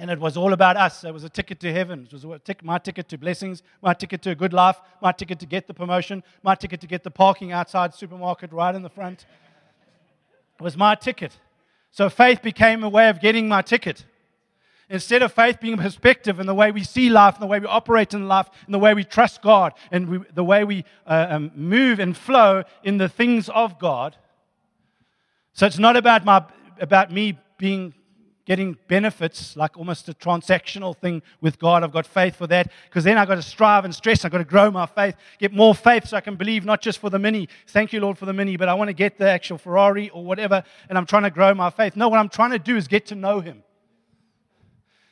And 0.00 0.10
it 0.10 0.20
was 0.20 0.36
all 0.36 0.52
about 0.52 0.76
us. 0.76 1.02
It 1.02 1.12
was 1.12 1.24
a 1.24 1.28
ticket 1.28 1.58
to 1.60 1.72
heaven. 1.72 2.06
It 2.06 2.12
was 2.12 2.24
my 2.62 2.78
ticket 2.78 3.08
to 3.08 3.18
blessings, 3.18 3.64
my 3.82 3.94
ticket 3.94 4.22
to 4.22 4.30
a 4.30 4.34
good 4.34 4.52
life, 4.52 4.80
my 5.02 5.10
ticket 5.10 5.40
to 5.40 5.46
get 5.46 5.66
the 5.66 5.74
promotion, 5.74 6.22
my 6.44 6.54
ticket 6.54 6.80
to 6.82 6.86
get 6.86 7.02
the 7.02 7.10
parking 7.10 7.50
outside 7.50 7.92
supermarket 7.94 8.52
right 8.52 8.74
in 8.74 8.82
the 8.82 8.88
front. 8.88 9.26
It 10.60 10.62
was 10.62 10.76
my 10.76 10.94
ticket. 10.94 11.36
So 11.90 12.08
faith 12.08 12.42
became 12.42 12.84
a 12.84 12.88
way 12.88 13.08
of 13.08 13.20
getting 13.20 13.48
my 13.48 13.60
ticket. 13.60 14.04
Instead 14.90 15.22
of 15.22 15.32
faith 15.32 15.60
being 15.60 15.74
a 15.74 15.78
perspective 15.78 16.40
in 16.40 16.46
the 16.46 16.54
way 16.54 16.70
we 16.70 16.82
see 16.82 17.10
life, 17.10 17.34
and 17.34 17.42
the 17.42 17.46
way 17.46 17.58
we 17.58 17.66
operate 17.66 18.14
in 18.14 18.26
life, 18.26 18.48
and 18.64 18.74
the 18.74 18.78
way 18.78 18.94
we 18.94 19.04
trust 19.04 19.42
God, 19.42 19.74
and 19.90 20.08
we, 20.08 20.18
the 20.34 20.44
way 20.44 20.64
we 20.64 20.84
uh, 21.06 21.26
um, 21.28 21.50
move 21.54 21.98
and 21.98 22.16
flow 22.16 22.64
in 22.82 22.96
the 22.96 23.08
things 23.08 23.48
of 23.50 23.78
God. 23.78 24.16
So 25.52 25.66
it's 25.66 25.78
not 25.78 25.96
about, 25.96 26.24
my, 26.24 26.44
about 26.80 27.12
me 27.12 27.38
being 27.58 27.92
getting 28.48 28.78
benefits, 28.88 29.58
like 29.58 29.76
almost 29.76 30.08
a 30.08 30.14
transactional 30.14 30.96
thing 30.96 31.20
with 31.42 31.58
God. 31.58 31.84
I've 31.84 31.92
got 31.92 32.06
faith 32.06 32.34
for 32.34 32.46
that 32.46 32.72
because 32.86 33.04
then 33.04 33.18
I've 33.18 33.28
got 33.28 33.34
to 33.34 33.42
strive 33.42 33.84
and 33.84 33.94
stress. 33.94 34.24
I've 34.24 34.32
got 34.32 34.38
to 34.38 34.44
grow 34.44 34.70
my 34.70 34.86
faith, 34.86 35.16
get 35.38 35.52
more 35.52 35.74
faith 35.74 36.08
so 36.08 36.16
I 36.16 36.22
can 36.22 36.34
believe 36.34 36.64
not 36.64 36.80
just 36.80 36.98
for 36.98 37.10
the 37.10 37.18
mini. 37.18 37.46
Thank 37.66 37.92
you, 37.92 38.00
Lord, 38.00 38.16
for 38.16 38.24
the 38.24 38.32
mini, 38.32 38.56
but 38.56 38.70
I 38.70 38.72
want 38.72 38.88
to 38.88 38.94
get 38.94 39.18
the 39.18 39.28
actual 39.28 39.58
Ferrari 39.58 40.08
or 40.08 40.24
whatever, 40.24 40.64
and 40.88 40.96
I'm 40.96 41.04
trying 41.04 41.24
to 41.24 41.30
grow 41.30 41.52
my 41.52 41.68
faith. 41.68 41.94
No, 41.94 42.08
what 42.08 42.18
I'm 42.18 42.30
trying 42.30 42.52
to 42.52 42.58
do 42.58 42.74
is 42.78 42.88
get 42.88 43.04
to 43.08 43.14
know 43.14 43.40
Him. 43.40 43.62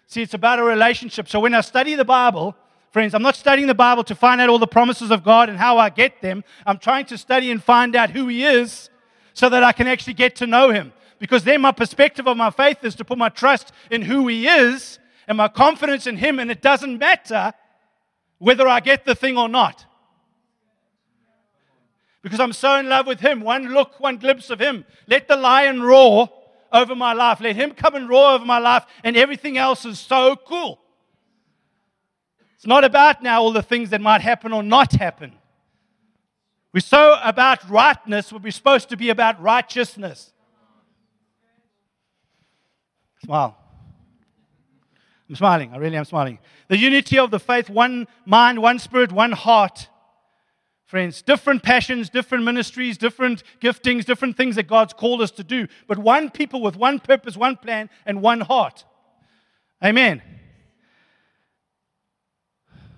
See, 0.06 0.22
it's 0.22 0.34
about 0.34 0.58
a 0.58 0.62
relationship. 0.62 1.28
So 1.28 1.40
when 1.40 1.54
I 1.54 1.60
study 1.60 1.94
the 1.94 2.04
Bible, 2.04 2.56
friends, 2.90 3.14
I'm 3.14 3.22
not 3.22 3.36
studying 3.36 3.66
the 3.66 3.74
Bible 3.74 4.04
to 4.04 4.14
find 4.14 4.40
out 4.40 4.48
all 4.48 4.58
the 4.58 4.66
promises 4.66 5.10
of 5.10 5.24
God 5.24 5.48
and 5.48 5.58
how 5.58 5.78
I 5.78 5.90
get 5.90 6.22
them. 6.22 6.44
I'm 6.64 6.78
trying 6.78 7.06
to 7.06 7.18
study 7.18 7.50
and 7.50 7.62
find 7.62 7.96
out 7.96 8.10
who 8.10 8.28
He 8.28 8.44
is 8.44 8.88
so 9.34 9.48
that 9.48 9.62
I 9.62 9.72
can 9.72 9.86
actually 9.86 10.14
get 10.14 10.36
to 10.36 10.46
know 10.46 10.70
Him. 10.70 10.92
Because 11.18 11.44
then 11.44 11.60
my 11.60 11.72
perspective 11.72 12.28
of 12.28 12.36
my 12.36 12.50
faith 12.50 12.84
is 12.84 12.94
to 12.96 13.04
put 13.04 13.18
my 13.18 13.28
trust 13.28 13.72
in 13.90 14.02
who 14.02 14.28
He 14.28 14.46
is 14.46 14.98
and 15.26 15.36
my 15.36 15.48
confidence 15.48 16.06
in 16.06 16.16
Him, 16.16 16.38
and 16.38 16.50
it 16.50 16.62
doesn't 16.62 16.98
matter 16.98 17.52
whether 18.38 18.68
I 18.68 18.80
get 18.80 19.04
the 19.04 19.14
thing 19.14 19.36
or 19.36 19.48
not. 19.48 19.84
Because 22.22 22.38
I'm 22.38 22.52
so 22.52 22.76
in 22.76 22.88
love 22.88 23.06
with 23.06 23.20
Him. 23.20 23.40
One 23.40 23.72
look, 23.72 23.98
one 23.98 24.18
glimpse 24.18 24.50
of 24.50 24.60
Him. 24.60 24.84
Let 25.08 25.26
the 25.26 25.36
lion 25.36 25.82
roar 25.82 26.30
over 26.72 26.94
my 26.94 27.12
life. 27.12 27.40
Let 27.40 27.56
Him 27.56 27.72
come 27.72 27.94
and 27.94 28.08
roar 28.08 28.32
over 28.32 28.44
my 28.44 28.58
life, 28.58 28.84
and 29.04 29.16
everything 29.16 29.58
else 29.58 29.84
is 29.84 29.98
so 29.98 30.36
cool. 30.36 30.80
It's 32.54 32.66
not 32.66 32.84
about 32.84 33.22
now 33.22 33.42
all 33.42 33.52
the 33.52 33.62
things 33.62 33.90
that 33.90 34.00
might 34.00 34.20
happen 34.20 34.52
or 34.52 34.62
not 34.62 34.92
happen. 34.92 35.32
We're 36.72 36.80
so 36.80 37.18
about 37.22 37.68
rightness, 37.70 38.32
we're 38.32 38.50
supposed 38.50 38.88
to 38.90 38.96
be 38.96 39.10
about 39.10 39.40
righteousness. 39.40 40.32
Smile. 43.24 43.56
I'm 45.28 45.34
smiling. 45.34 45.72
I 45.72 45.78
really 45.78 45.96
am 45.96 46.04
smiling. 46.04 46.38
The 46.68 46.78
unity 46.78 47.18
of 47.18 47.30
the 47.30 47.40
faith, 47.40 47.68
one 47.68 48.06
mind, 48.24 48.62
one 48.62 48.78
spirit, 48.78 49.10
one 49.10 49.32
heart 49.32 49.88
friends. 50.86 51.20
Different 51.20 51.62
passions, 51.62 52.08
different 52.08 52.44
ministries, 52.44 52.96
different 52.96 53.42
giftings, 53.60 54.04
different 54.04 54.36
things 54.36 54.54
that 54.54 54.68
God's 54.68 54.92
called 54.92 55.20
us 55.20 55.32
to 55.32 55.44
do. 55.44 55.66
But 55.86 55.98
one 55.98 56.30
people 56.30 56.62
with 56.62 56.76
one 56.76 57.00
purpose, 57.00 57.36
one 57.36 57.56
plan, 57.56 57.90
and 58.06 58.22
one 58.22 58.40
heart. 58.40 58.84
Amen. 59.84 60.22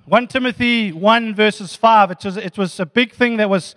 1 0.04 0.26
Timothy 0.28 0.92
1, 0.92 1.34
verses 1.34 1.74
5. 1.74 2.10
It 2.12 2.24
was, 2.24 2.36
it 2.36 2.58
was 2.58 2.78
a 2.78 2.86
big 2.86 3.12
thing 3.12 3.38
that 3.38 3.50
was 3.50 3.74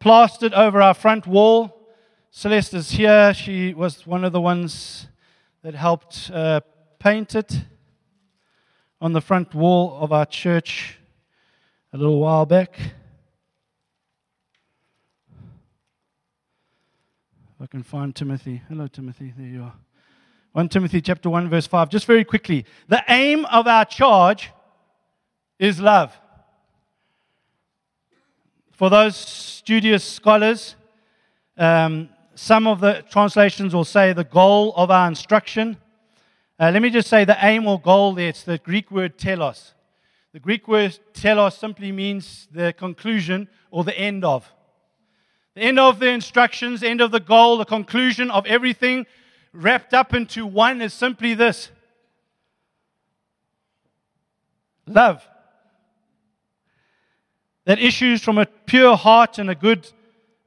plastered 0.00 0.54
over 0.54 0.80
our 0.80 0.94
front 0.94 1.26
wall. 1.26 1.88
Celeste 2.30 2.74
is 2.74 2.90
here. 2.92 3.34
She 3.34 3.74
was 3.74 4.06
one 4.06 4.24
of 4.24 4.32
the 4.32 4.40
ones 4.40 5.08
that 5.62 5.74
helped 5.74 6.30
uh, 6.32 6.60
paint 6.98 7.34
it 7.34 7.64
on 9.00 9.12
the 9.12 9.20
front 9.20 9.54
wall 9.54 9.98
of 10.00 10.12
our 10.12 10.26
church 10.26 10.98
a 11.92 11.96
little 11.96 12.20
while 12.20 12.46
back. 12.46 12.78
If 17.58 17.62
I 17.62 17.66
can 17.66 17.82
find 17.82 18.14
Timothy. 18.14 18.62
Hello, 18.68 18.86
Timothy. 18.86 19.34
There 19.36 19.48
you 19.48 19.62
are. 19.64 19.74
1 20.52 20.68
Timothy 20.68 21.00
chapter 21.00 21.28
1, 21.28 21.50
verse 21.50 21.66
5. 21.66 21.88
Just 21.88 22.06
very 22.06 22.22
quickly. 22.22 22.64
The 22.86 23.02
aim 23.08 23.46
of 23.46 23.66
our 23.66 23.84
charge 23.84 24.52
is 25.58 25.80
love. 25.80 26.16
For 28.70 28.88
those 28.88 29.16
studious 29.16 30.04
scholars, 30.04 30.76
um, 31.56 32.10
some 32.36 32.68
of 32.68 32.78
the 32.78 33.02
translations 33.10 33.74
will 33.74 33.84
say 33.84 34.12
the 34.12 34.22
goal 34.22 34.72
of 34.76 34.92
our 34.92 35.08
instruction. 35.08 35.78
Uh, 36.60 36.70
let 36.72 36.80
me 36.80 36.90
just 36.90 37.08
say 37.08 37.24
the 37.24 37.44
aim 37.44 37.66
or 37.66 37.80
goal 37.80 38.12
there, 38.12 38.28
it's 38.28 38.44
the 38.44 38.58
Greek 38.58 38.92
word 38.92 39.18
telos. 39.18 39.74
The 40.32 40.38
Greek 40.38 40.68
word 40.68 40.96
telos 41.12 41.58
simply 41.58 41.90
means 41.90 42.46
the 42.52 42.72
conclusion 42.72 43.48
or 43.72 43.82
the 43.82 43.98
end 43.98 44.24
of. 44.24 44.48
The 45.58 45.64
end 45.64 45.80
of 45.80 45.98
the 45.98 46.06
instructions, 46.06 46.82
the 46.82 46.88
end 46.88 47.00
of 47.00 47.10
the 47.10 47.18
goal, 47.18 47.56
the 47.56 47.64
conclusion 47.64 48.30
of 48.30 48.46
everything 48.46 49.06
wrapped 49.52 49.92
up 49.92 50.14
into 50.14 50.46
one 50.46 50.80
is 50.80 50.94
simply 50.94 51.34
this 51.34 51.72
love. 54.86 55.26
That 57.64 57.80
issues 57.80 58.22
from 58.22 58.38
a 58.38 58.46
pure 58.46 58.96
heart 58.96 59.38
and 59.38 59.50
a 59.50 59.56
good 59.56 59.90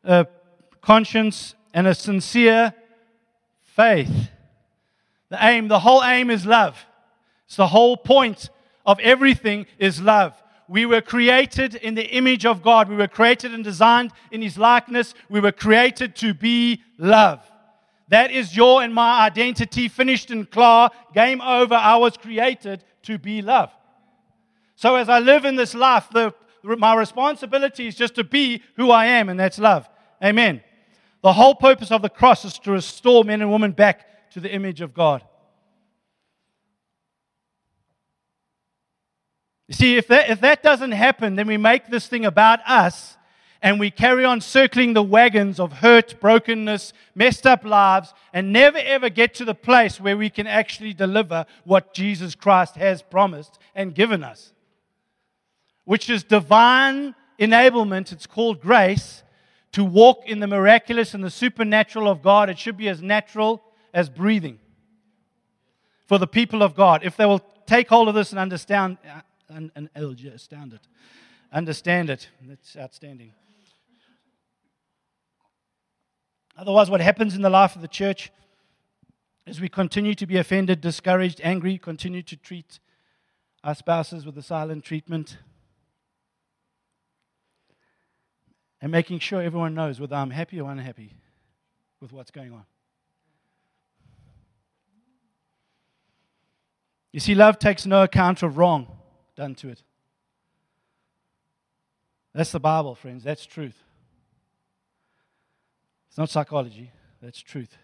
uh, 0.05 0.23
conscience 0.79 1.55
and 1.73 1.87
a 1.87 1.93
sincere 1.93 2.73
faith. 3.63 4.29
The 5.27 5.45
aim, 5.45 5.67
the 5.67 5.79
whole 5.79 6.01
aim 6.05 6.29
is 6.29 6.45
love. 6.45 6.85
It's 7.47 7.57
the 7.57 7.67
whole 7.67 7.97
point 7.97 8.49
of 8.85 8.97
everything 9.01 9.65
is 9.77 9.99
love. 9.99 10.41
We 10.71 10.85
were 10.85 11.01
created 11.01 11.75
in 11.75 11.95
the 11.95 12.07
image 12.15 12.45
of 12.45 12.63
God. 12.63 12.87
We 12.87 12.95
were 12.95 13.09
created 13.09 13.53
and 13.53 13.61
designed 13.61 14.13
in 14.31 14.41
His 14.41 14.57
likeness. 14.57 15.13
We 15.27 15.41
were 15.41 15.51
created 15.51 16.15
to 16.15 16.33
be 16.33 16.81
love. 16.97 17.41
That 18.07 18.31
is 18.31 18.55
your 18.55 18.81
and 18.81 18.93
my 18.93 19.19
identity, 19.19 19.89
finished 19.89 20.31
and 20.31 20.49
clear. 20.49 20.87
Game 21.13 21.41
over. 21.41 21.75
I 21.75 21.97
was 21.97 22.15
created 22.15 22.85
to 23.03 23.17
be 23.17 23.41
love. 23.41 23.69
So 24.77 24.95
as 24.95 25.09
I 25.09 25.19
live 25.19 25.43
in 25.43 25.57
this 25.57 25.75
life, 25.75 26.07
the, 26.09 26.33
my 26.63 26.95
responsibility 26.95 27.87
is 27.87 27.95
just 27.95 28.15
to 28.15 28.23
be 28.23 28.63
who 28.77 28.91
I 28.91 29.07
am, 29.07 29.27
and 29.27 29.37
that's 29.37 29.59
love. 29.59 29.89
Amen. 30.23 30.63
The 31.21 31.33
whole 31.33 31.53
purpose 31.53 31.91
of 31.91 32.01
the 32.01 32.09
cross 32.09 32.45
is 32.45 32.57
to 32.59 32.71
restore 32.71 33.25
men 33.25 33.41
and 33.41 33.51
women 33.51 33.73
back 33.73 34.31
to 34.31 34.39
the 34.39 34.49
image 34.49 34.79
of 34.79 34.93
God. 34.93 35.21
You 39.71 39.75
see, 39.75 39.95
if 39.95 40.07
that, 40.07 40.29
if 40.29 40.41
that 40.41 40.63
doesn't 40.63 40.91
happen, 40.91 41.37
then 41.37 41.47
we 41.47 41.55
make 41.55 41.87
this 41.87 42.05
thing 42.05 42.25
about 42.25 42.59
us 42.67 43.15
and 43.61 43.79
we 43.79 43.89
carry 43.89 44.25
on 44.25 44.41
circling 44.41 44.91
the 44.91 45.01
wagons 45.01 45.61
of 45.61 45.71
hurt, 45.71 46.19
brokenness, 46.19 46.91
messed 47.15 47.47
up 47.47 47.63
lives, 47.63 48.13
and 48.33 48.51
never 48.51 48.79
ever 48.79 49.07
get 49.07 49.33
to 49.35 49.45
the 49.45 49.55
place 49.55 49.97
where 49.97 50.17
we 50.17 50.29
can 50.29 50.45
actually 50.45 50.93
deliver 50.93 51.45
what 51.63 51.93
Jesus 51.93 52.35
Christ 52.35 52.75
has 52.75 53.01
promised 53.01 53.59
and 53.73 53.95
given 53.95 54.25
us, 54.25 54.51
which 55.85 56.09
is 56.09 56.25
divine 56.25 57.15
enablement. 57.39 58.11
It's 58.11 58.27
called 58.27 58.59
grace 58.59 59.23
to 59.71 59.85
walk 59.85 60.23
in 60.25 60.41
the 60.41 60.47
miraculous 60.47 61.13
and 61.13 61.23
the 61.23 61.29
supernatural 61.29 62.09
of 62.09 62.21
God, 62.21 62.49
it 62.49 62.59
should 62.59 62.75
be 62.75 62.89
as 62.89 63.01
natural 63.01 63.63
as 63.93 64.09
breathing 64.09 64.59
for 66.07 66.17
the 66.17 66.27
people 66.27 66.61
of 66.61 66.75
God. 66.75 67.05
If 67.05 67.15
they 67.15 67.25
will 67.25 67.41
take 67.65 67.87
hold 67.87 68.09
of 68.09 68.15
this 68.15 68.31
and 68.31 68.39
understand, 68.39 68.97
and, 69.51 69.71
and 69.75 69.89
understand 69.95 70.73
it, 70.73 70.87
understand 71.51 72.09
it, 72.09 72.29
that's 72.47 72.75
outstanding. 72.77 73.33
Otherwise, 76.57 76.89
what 76.89 77.01
happens 77.01 77.35
in 77.35 77.41
the 77.41 77.49
life 77.49 77.75
of 77.75 77.81
the 77.81 77.87
church 77.87 78.31
is 79.47 79.59
we 79.59 79.69
continue 79.69 80.13
to 80.15 80.27
be 80.27 80.37
offended, 80.37 80.81
discouraged, 80.81 81.41
angry, 81.43 81.77
continue 81.77 82.21
to 82.21 82.35
treat 82.35 82.79
our 83.63 83.75
spouses 83.75 84.25
with 84.25 84.35
the 84.35 84.41
silent 84.41 84.83
treatment, 84.83 85.37
and 88.81 88.91
making 88.91 89.19
sure 89.19 89.41
everyone 89.41 89.73
knows 89.73 89.99
whether 89.99 90.15
I'm 90.15 90.31
happy 90.31 90.59
or 90.59 90.71
unhappy 90.71 91.13
with 91.99 92.11
what's 92.11 92.31
going 92.31 92.51
on. 92.51 92.65
You 97.11 97.19
see, 97.19 97.35
love 97.35 97.59
takes 97.59 97.85
no 97.85 98.03
account 98.03 98.41
of 98.41 98.57
wrong 98.57 99.00
done 99.41 99.55
to 99.55 99.69
it. 99.69 99.81
That's 102.31 102.51
the 102.51 102.59
Bible, 102.59 102.93
friends. 102.93 103.23
That's 103.23 103.43
truth. 103.43 103.75
It's 106.09 106.17
not 106.17 106.29
psychology, 106.29 106.91
that's 107.19 107.41
truth. 107.41 107.75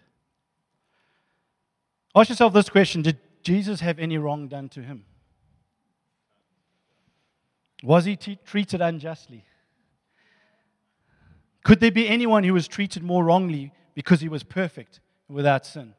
Ask 2.14 2.28
yourself 2.28 2.52
this 2.52 2.68
question 2.68 3.02
Did 3.02 3.18
Jesus 3.42 3.80
have 3.80 3.98
any 3.98 4.18
wrong 4.18 4.46
done 4.46 4.68
to 4.70 4.82
him? 4.82 5.04
Was 7.82 8.04
he 8.04 8.14
t- 8.14 8.38
treated 8.44 8.80
unjustly? 8.80 9.44
Could 11.64 11.80
there 11.80 11.90
be 11.90 12.08
anyone 12.08 12.44
who 12.44 12.54
was 12.54 12.68
treated 12.68 13.02
more 13.02 13.24
wrongly 13.24 13.72
because 13.94 14.20
he 14.20 14.28
was 14.28 14.44
perfect 14.44 15.00
without 15.28 15.66
sin? 15.66 15.94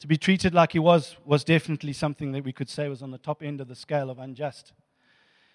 To 0.00 0.06
be 0.06 0.16
treated 0.16 0.54
like 0.54 0.72
he 0.72 0.78
was 0.78 1.16
was 1.24 1.44
definitely 1.44 1.92
something 1.92 2.32
that 2.32 2.44
we 2.44 2.52
could 2.52 2.68
say 2.68 2.88
was 2.88 3.02
on 3.02 3.10
the 3.10 3.18
top 3.18 3.42
end 3.42 3.60
of 3.60 3.68
the 3.68 3.74
scale 3.74 4.10
of 4.10 4.18
unjust. 4.18 4.72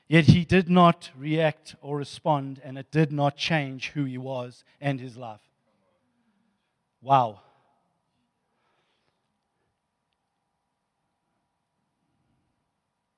Yet 0.07 0.25
he 0.25 0.45
did 0.45 0.69
not 0.69 1.09
react 1.17 1.75
or 1.81 1.97
respond, 1.97 2.61
and 2.63 2.77
it 2.77 2.91
did 2.91 3.11
not 3.11 3.35
change 3.37 3.89
who 3.89 4.03
he 4.03 4.19
was 4.19 4.63
and 4.79 4.99
his 4.99 5.17
life. 5.17 5.41
Wow. 7.01 7.41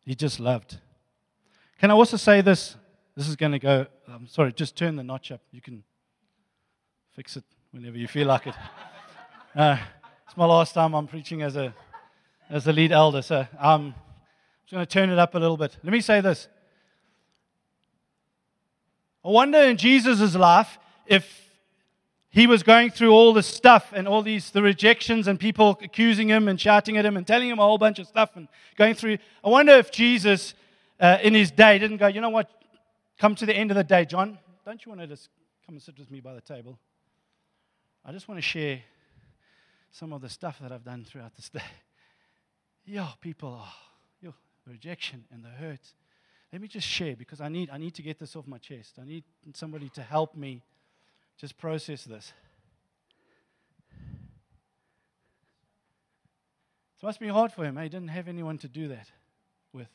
He 0.06 0.16
just 0.16 0.40
loved. 0.40 0.80
Can 1.80 1.92
I 1.92 1.94
also 1.94 2.16
say 2.16 2.40
this? 2.40 2.78
This 3.18 3.28
is 3.28 3.36
going 3.36 3.52
to 3.52 3.60
go, 3.60 3.88
I'm 4.08 4.28
sorry, 4.28 4.54
just 4.54 4.78
turn 4.78 4.96
the 4.96 5.04
notch 5.04 5.32
up. 5.32 5.42
You 5.52 5.60
can 5.60 5.84
fix 7.14 7.36
it 7.36 7.44
whenever 7.72 7.98
you 7.98 8.08
feel 8.08 8.28
like 8.28 8.48
it. 8.48 8.56
Uh, 9.56 9.76
my 10.38 10.46
last 10.46 10.74
time 10.74 10.94
I'm 10.94 11.08
preaching 11.08 11.42
as 11.42 11.56
a, 11.56 11.74
as 12.48 12.64
the 12.64 12.72
lead 12.72 12.92
elder, 12.92 13.24
so 13.24 13.48
I'm 13.60 13.96
just 14.66 14.72
going 14.72 14.86
to 14.86 14.90
turn 14.92 15.10
it 15.10 15.18
up 15.18 15.34
a 15.34 15.40
little 15.40 15.58
bit. 15.58 15.76
Let 15.84 15.92
me 15.92 16.00
say 16.00 16.22
this. 16.22 16.48
I 19.26 19.30
wonder 19.30 19.58
in 19.58 19.78
Jesus' 19.78 20.36
life 20.36 20.78
if 21.08 21.42
he 22.30 22.46
was 22.46 22.62
going 22.62 22.92
through 22.92 23.14
all 23.14 23.34
this 23.34 23.48
stuff 23.48 23.92
and 23.96 24.08
all 24.08 24.22
these 24.22 24.52
the 24.52 24.62
rejections 24.62 25.28
and 25.28 25.40
people 25.40 25.80
accusing 25.82 26.28
him 26.28 26.48
and 26.48 26.62
shouting 26.62 26.98
at 26.98 27.06
him 27.06 27.18
and 27.18 27.26
telling 27.26 27.50
him 27.50 27.58
a 27.58 27.64
whole 27.64 27.80
bunch 27.80 27.98
of 27.98 28.06
stuff 28.06 28.36
and 28.36 28.48
going 28.76 28.94
through. 28.94 29.18
I 29.44 29.50
wonder 29.50 29.74
if 29.74 29.90
Jesus 29.90 30.54
uh, 31.00 31.18
in 31.24 31.34
his 31.34 31.50
day 31.50 31.80
didn't 31.80 31.98
go, 31.98 32.06
you 32.06 32.22
know 32.22 32.30
what, 32.30 32.48
come 33.18 33.34
to 33.34 33.46
the 33.48 33.56
end 33.56 33.72
of 33.72 33.76
the 33.76 33.84
day, 33.84 34.06
John, 34.06 34.38
don't 34.64 34.86
you 34.86 34.92
want 34.92 35.02
to 35.02 35.08
just 35.08 35.30
come 35.66 35.74
and 35.74 35.82
sit 35.82 35.98
with 35.98 36.12
me 36.12 36.20
by 36.20 36.36
the 36.36 36.42
table? 36.42 36.78
I 38.06 38.12
just 38.12 38.28
want 38.28 38.38
to 38.38 38.44
share 38.44 38.82
some 39.92 40.14
of 40.14 40.22
the 40.22 40.30
stuff 40.30 40.60
that 40.60 40.72
I've 40.72 40.84
done 40.84 41.06
throughout 41.06 41.36
this 41.36 41.50
day. 41.50 41.62
Yeah, 42.90 43.10
people, 43.20 43.60
oh, 43.62 43.74
yo, 44.22 44.34
the 44.66 44.72
rejection 44.72 45.26
and 45.30 45.44
the 45.44 45.50
hurt. 45.50 45.82
Let 46.54 46.62
me 46.62 46.70
just 46.70 46.88
share 46.88 47.18
because 47.18 47.42
I 47.42 47.50
need, 47.50 47.70
I 47.70 47.78
need 47.78 47.94
to 47.96 48.02
get 48.02 48.18
this 48.18 48.34
off 48.34 48.48
my 48.48 48.60
chest. 48.60 48.94
I 48.98 49.04
need 49.04 49.26
somebody 49.54 49.90
to 49.90 50.02
help 50.02 50.38
me 50.38 50.64
just 51.38 51.58
process 51.58 52.06
this. 52.06 52.32
It 56.98 57.06
must 57.06 57.20
be 57.20 57.28
hard 57.28 57.52
for 57.52 57.64
him. 57.64 57.78
Eh? 57.78 57.84
He 57.84 57.90
didn't 57.90 58.08
have 58.08 58.28
anyone 58.28 58.58
to 58.60 58.68
do 58.68 58.88
that 58.88 59.12
with. 59.72 59.90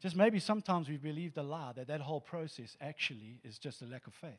Just 0.00 0.14
maybe 0.14 0.38
sometimes 0.38 0.88
we've 0.88 1.02
believed 1.02 1.36
a 1.36 1.42
lie 1.42 1.72
that 1.74 1.88
that 1.88 2.00
whole 2.00 2.20
process 2.20 2.76
actually 2.80 3.40
is 3.42 3.58
just 3.58 3.82
a 3.82 3.86
lack 3.86 4.06
of 4.06 4.14
faith. 4.14 4.38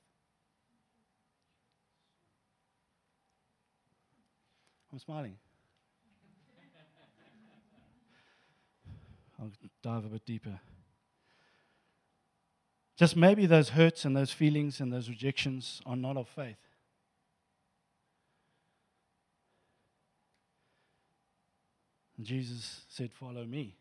I'm 4.91 4.99
smiling. 4.99 5.35
I'll 9.39 9.51
dive 9.81 10.05
a 10.05 10.09
bit 10.09 10.25
deeper. 10.25 10.59
Just 12.97 13.15
maybe 13.15 13.45
those 13.45 13.69
hurts 13.69 14.03
and 14.03 14.15
those 14.15 14.31
feelings 14.31 14.81
and 14.81 14.91
those 14.91 15.07
rejections 15.07 15.81
are 15.85 15.95
not 15.95 16.17
of 16.17 16.27
faith. 16.27 16.57
And 22.17 22.25
Jesus 22.25 22.81
said, 22.89 23.13
Follow 23.13 23.45
me. 23.45 23.77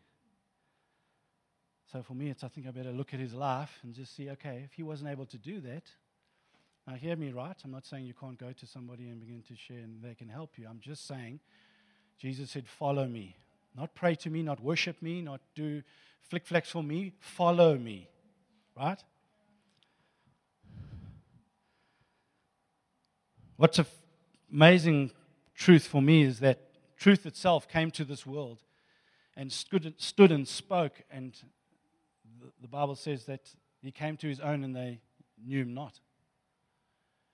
So 1.91 2.03
for 2.03 2.13
me, 2.13 2.29
it's 2.29 2.43
I 2.43 2.47
think 2.47 2.67
I 2.67 2.71
better 2.71 2.91
look 2.91 3.13
at 3.13 3.19
his 3.19 3.33
life 3.33 3.79
and 3.83 3.93
just 3.93 4.15
see, 4.15 4.29
okay, 4.29 4.61
if 4.63 4.73
he 4.73 4.83
wasn't 4.83 5.09
able 5.09 5.25
to 5.25 5.37
do 5.37 5.59
that, 5.61 5.83
Now, 6.89 6.95
hear 6.95 7.15
me 7.15 7.31
right. 7.31 7.55
I'm 7.63 7.69
not 7.69 7.85
saying 7.85 8.05
you 8.07 8.15
can't 8.15 8.39
go 8.39 8.51
to 8.51 8.65
somebody 8.65 9.09
and 9.09 9.19
begin 9.19 9.43
to 9.47 9.55
share 9.55 9.77
and 9.77 10.01
they 10.01 10.15
can 10.15 10.27
help 10.27 10.57
you. 10.57 10.65
I'm 10.67 10.79
just 10.79 11.05
saying, 11.05 11.39
Jesus 12.17 12.49
said, 12.49 12.67
Follow 12.67 13.05
me. 13.05 13.35
Not 13.77 13.93
pray 13.93 14.15
to 14.15 14.29
me, 14.31 14.41
not 14.41 14.59
worship 14.59 14.99
me, 14.99 15.21
not 15.21 15.39
do 15.53 15.83
flick 16.27 16.47
flicks 16.47 16.71
for 16.71 16.81
me. 16.81 17.13
Follow 17.19 17.77
me. 17.77 18.09
Right? 18.75 18.97
What's 23.57 23.77
an 23.77 23.85
amazing 24.51 25.11
truth 25.53 25.85
for 25.85 26.01
me 26.01 26.23
is 26.23 26.39
that 26.39 26.71
truth 26.97 27.27
itself 27.27 27.67
came 27.67 27.91
to 27.91 28.03
this 28.03 28.25
world 28.25 28.63
and 29.37 29.51
stood, 29.51 29.93
stood 29.97 30.31
and 30.31 30.47
spoke, 30.47 31.03
and 31.11 31.39
the, 32.41 32.47
the 32.59 32.67
Bible 32.67 32.95
says 32.95 33.25
that 33.25 33.41
he 33.79 33.91
came 33.91 34.17
to 34.17 34.27
his 34.27 34.39
own 34.39 34.63
and 34.63 34.75
they 34.75 35.01
knew 35.45 35.61
him 35.61 35.75
not. 35.75 35.99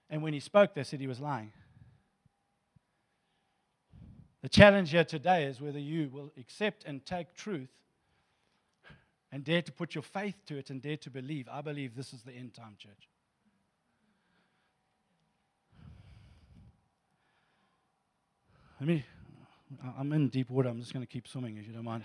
And 0.10 0.22
when 0.22 0.34
he 0.34 0.40
spoke, 0.40 0.74
they 0.74 0.84
said 0.84 1.00
he 1.00 1.08
was 1.08 1.20
lying. 1.20 1.52
The 4.42 4.50
challenge 4.50 4.92
here 4.92 5.04
today 5.04 5.46
is 5.46 5.60
whether 5.60 5.80
you 5.80 6.10
will 6.14 6.32
accept 6.40 6.84
and 6.86 7.04
take 7.04 7.34
truth 7.34 7.70
and 9.32 9.44
dare 9.44 9.64
to 9.64 9.72
put 9.72 9.96
your 9.96 10.04
faith 10.04 10.36
to 10.46 10.58
it 10.58 10.70
and 10.70 10.82
dare 10.82 10.98
to 10.98 11.10
believe. 11.10 11.50
I 11.52 11.62
believe 11.62 11.96
this 11.96 12.14
is 12.14 12.22
the 12.22 12.32
end 12.32 12.54
time 12.54 12.76
church. 12.78 13.10
Let 18.80 18.88
me, 18.88 19.06
I'm 19.98 20.14
in 20.14 20.28
deep 20.28 20.50
water. 20.50 20.70
I'm 20.70 20.80
just 20.80 20.94
going 20.94 21.06
to 21.06 21.12
keep 21.12 21.28
swimming 21.28 21.58
if 21.58 21.66
you 21.66 21.74
don't 21.74 21.86
mind. 21.86 22.04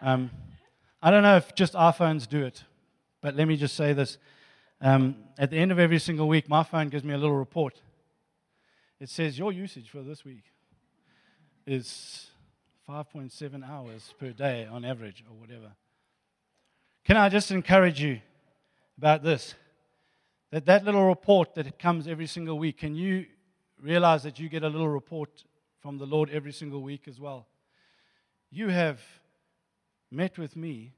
Um, 0.00 0.30
I 1.02 1.10
don't 1.10 1.22
know 1.22 1.36
if 1.36 1.54
just 1.54 1.72
iPhones 1.72 2.28
do 2.28 2.44
it, 2.44 2.62
but 3.20 3.34
let 3.34 3.48
me 3.48 3.56
just 3.56 3.74
say 3.74 3.94
this. 3.94 4.18
Um, 4.80 5.16
at 5.38 5.50
the 5.50 5.56
end 5.56 5.72
of 5.72 5.78
every 5.78 5.98
single 5.98 6.28
week, 6.28 6.48
my 6.48 6.62
phone 6.62 6.88
gives 6.88 7.04
me 7.04 7.14
a 7.14 7.18
little 7.18 7.36
report. 7.36 7.80
It 9.00 9.08
says 9.08 9.38
your 9.38 9.52
usage 9.52 9.90
for 9.90 10.02
this 10.02 10.24
week 10.24 10.44
is 11.66 12.30
5.7 12.88 13.68
hours 13.68 14.14
per 14.18 14.30
day 14.30 14.66
on 14.70 14.84
average, 14.84 15.24
or 15.28 15.36
whatever. 15.36 15.72
Can 17.04 17.16
I 17.16 17.28
just 17.28 17.50
encourage 17.50 18.00
you 18.00 18.20
about 18.96 19.22
this? 19.22 19.54
That 20.50 20.64
that 20.66 20.84
little 20.84 21.06
report 21.06 21.54
that 21.56 21.78
comes 21.78 22.06
every 22.06 22.26
single 22.26 22.58
week, 22.58 22.78
can 22.78 22.94
you 22.94 23.26
realize 23.82 24.22
that 24.22 24.38
you 24.38 24.48
get 24.48 24.62
a 24.62 24.68
little 24.68 24.88
report 24.88 25.44
from 25.80 25.98
the 25.98 26.06
Lord 26.06 26.30
every 26.30 26.52
single 26.52 26.82
week 26.82 27.06
as 27.06 27.20
well. 27.20 27.46
You 28.50 28.68
have 28.68 29.00
met 30.10 30.38
with 30.38 30.56
me 30.56 30.94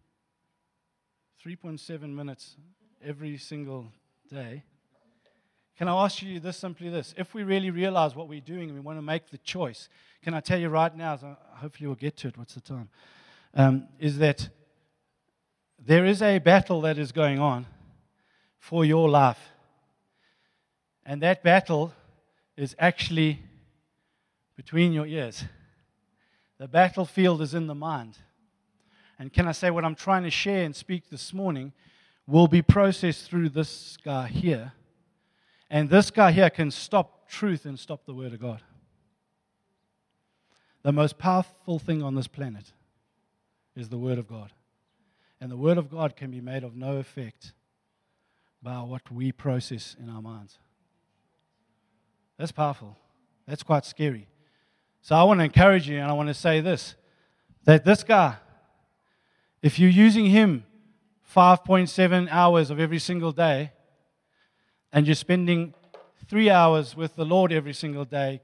3.7 1.45 2.14
minutes 2.14 2.57
every 3.05 3.37
single 3.39 3.87
day. 4.29 4.63
Can 5.79 5.89
I 5.89 6.05
ask 6.05 6.23
you 6.23 6.41
this 6.41 6.59
simply 6.59 6.91
this? 6.91 7.15
If 7.17 7.33
we 7.33 7.43
really 7.43 7.71
realize 7.71 8.15
what 8.15 8.29
we're 8.29 8.41
doing 8.41 8.69
and 8.69 8.75
we 8.75 8.81
want 8.81 8.99
to 8.99 9.03
make 9.03 9.31
the 9.31 9.39
choice, 9.39 9.89
can 10.23 10.35
I 10.35 10.41
tell 10.41 10.59
you 10.59 10.69
right 10.69 10.95
now, 10.95 11.17
so 11.17 11.37
hopefully 11.55 11.87
we'll 11.87 11.97
get 11.97 12.17
to 12.19 12.29
it, 12.29 12.37
what's 12.37 12.55
the 12.55 12.61
time? 12.61 12.89
Um, 13.55 13.89
is 13.99 14.19
that 14.19 14.49
there 15.79 16.05
is 16.05 16.21
a 16.21 16.39
battle 16.39 16.83
that 16.83 16.99
is 16.99 17.13
going 17.13 17.39
on 17.39 17.67
for 18.59 18.85
your 18.85 19.09
life. 19.09 19.41
And 21.07 21.23
that 21.23 21.43
battle 21.43 21.95
is 22.57 22.77
actually 22.79 23.41
between 24.57 24.93
your 24.93 25.07
ears. 25.07 25.45
The 26.59 26.69
battlefield 26.69 27.41
is 27.41 27.55
in 27.55 27.67
the 27.67 27.75
mind. 27.75 28.19
And 29.19 29.33
can 29.33 29.49
I 29.49 29.53
say 29.53 29.71
what 29.71 29.85
I'm 29.85 29.95
trying 29.95 30.25
to 30.25 30.31
share 30.31 30.65
and 30.65 30.77
speak 30.77 31.09
this 31.09 31.33
morning 31.33 31.73
will 32.31 32.47
be 32.47 32.62
processed 32.62 33.29
through 33.29 33.49
this 33.49 33.97
guy 34.05 34.29
here. 34.29 34.73
And 35.69 35.90
this 35.90 36.11
guy 36.11 36.31
here 36.31 36.49
can 36.49 36.71
stop 36.71 37.29
truth 37.29 37.64
and 37.64 37.79
stop 37.79 38.07
the 38.07 38.14
Word 38.14 38.33
of 38.33 38.40
God. 38.40 38.62
The 40.83 40.93
most 40.93 41.19
powerful 41.19 41.79
thing 41.79 42.03
on 42.03 42.14
this 42.14 42.29
planet 42.29 42.73
is 43.77 43.88
the 43.88 43.99
Word 43.99 44.19
of 44.19 44.29
God. 44.29 44.53
And 45.40 45.51
the 45.51 45.57
Word 45.57 45.77
of 45.77 45.90
God 45.90 46.16
can 46.16 46.31
be 46.31 46.40
made 46.40 46.62
of 46.62 46.77
no 46.77 46.99
effect 46.99 47.53
by 48.62 48.79
what 48.81 49.11
we 49.11 49.33
process 49.33 49.97
in 50.01 50.09
our 50.09 50.23
minds. 50.23 50.59
That's 52.38 52.53
powerful. 52.53 52.97
That's 53.47 53.62
quite 53.62 53.85
scary. 53.85 54.29
So 55.03 55.16
I 55.16 55.23
want 55.25 55.40
to 55.40 55.45
encourage 55.45 55.88
you 55.88 55.99
and 55.99 56.11
I 56.11 56.12
want 56.12 56.29
to 56.29 56.35
say 56.35 56.61
this 56.61 56.95
that 57.64 57.85
this 57.85 58.03
guy, 58.03 58.37
if 59.62 59.79
you're 59.79 59.90
using 59.90 60.27
him 60.27 60.64
5.7 61.35 62.29
hours 62.31 62.71
of 62.71 62.81
every 62.81 62.99
single 62.99 63.33
day 63.33 63.73
and 64.93 65.07
you're 65.07 65.14
spending 65.14 65.75
three 66.27 66.51
hours 66.51 66.97
with 66.97 67.14
the 67.14 67.25
Lord 67.25 67.53
every 67.53 67.73
single 67.73 68.05
day, 68.05 68.40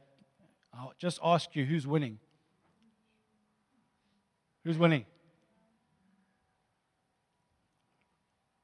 I'll 0.73 0.95
just 0.99 1.19
ask 1.23 1.57
you 1.57 1.65
who's 1.65 1.87
winning? 1.87 2.19
Who's 4.65 4.79
winning? 4.79 5.05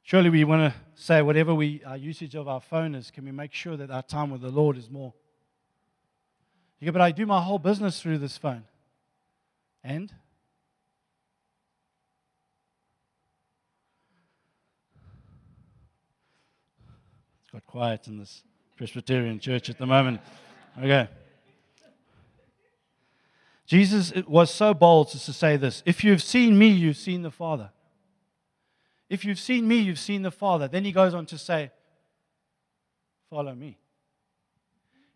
Surely 0.03 0.31
we 0.31 0.45
want 0.45 0.73
to 0.73 0.79
say 0.95 1.23
whatever 1.23 1.55
we, 1.55 1.83
our 1.85 1.97
usage 1.97 2.35
of 2.35 2.47
our 2.47 2.61
phone 2.61 2.95
is, 2.95 3.11
can 3.11 3.25
we 3.25 3.33
make 3.33 3.53
sure 3.53 3.77
that 3.77 3.91
our 3.91 4.03
time 4.03 4.31
with 4.31 4.43
the 4.43 4.51
Lord 4.51 4.77
is 4.77 4.91
more? 4.91 5.15
You 6.79 6.87
go, 6.87 6.93
but 6.93 7.01
I 7.01 7.13
do 7.13 7.27
my 7.27 7.41
whole 7.41 7.59
business 7.59 8.01
through 8.01 8.19
this 8.19 8.37
phone. 8.37 8.65
And? 9.83 10.13
Got 17.53 17.67
quiet 17.67 18.07
in 18.07 18.19
this 18.19 18.43
Presbyterian 18.77 19.39
church 19.39 19.69
at 19.69 19.79
the 19.79 19.87
moment. 19.87 20.21
Okay. 20.83 21.09
Jesus 23.67 24.13
was 24.27 24.53
so 24.53 24.75
bold 24.75 25.11
as 25.15 25.25
to 25.27 25.33
say 25.33 25.57
this 25.57 25.83
If 25.85 26.03
you've 26.03 26.23
seen 26.23 26.59
me, 26.59 26.69
you've 26.69 26.97
seen 26.97 27.23
the 27.23 27.31
Father. 27.31 27.71
If 29.09 29.25
you've 29.25 29.39
seen 29.39 29.69
me, 29.69 29.77
you've 29.77 29.99
seen 29.99 30.23
the 30.23 30.31
Father. 30.31 30.69
Then 30.69 30.85
he 30.85 30.93
goes 30.93 31.13
on 31.13 31.27
to 31.27 31.39
say, 31.39 31.71
Follow 33.29 33.55
me. 33.55 33.79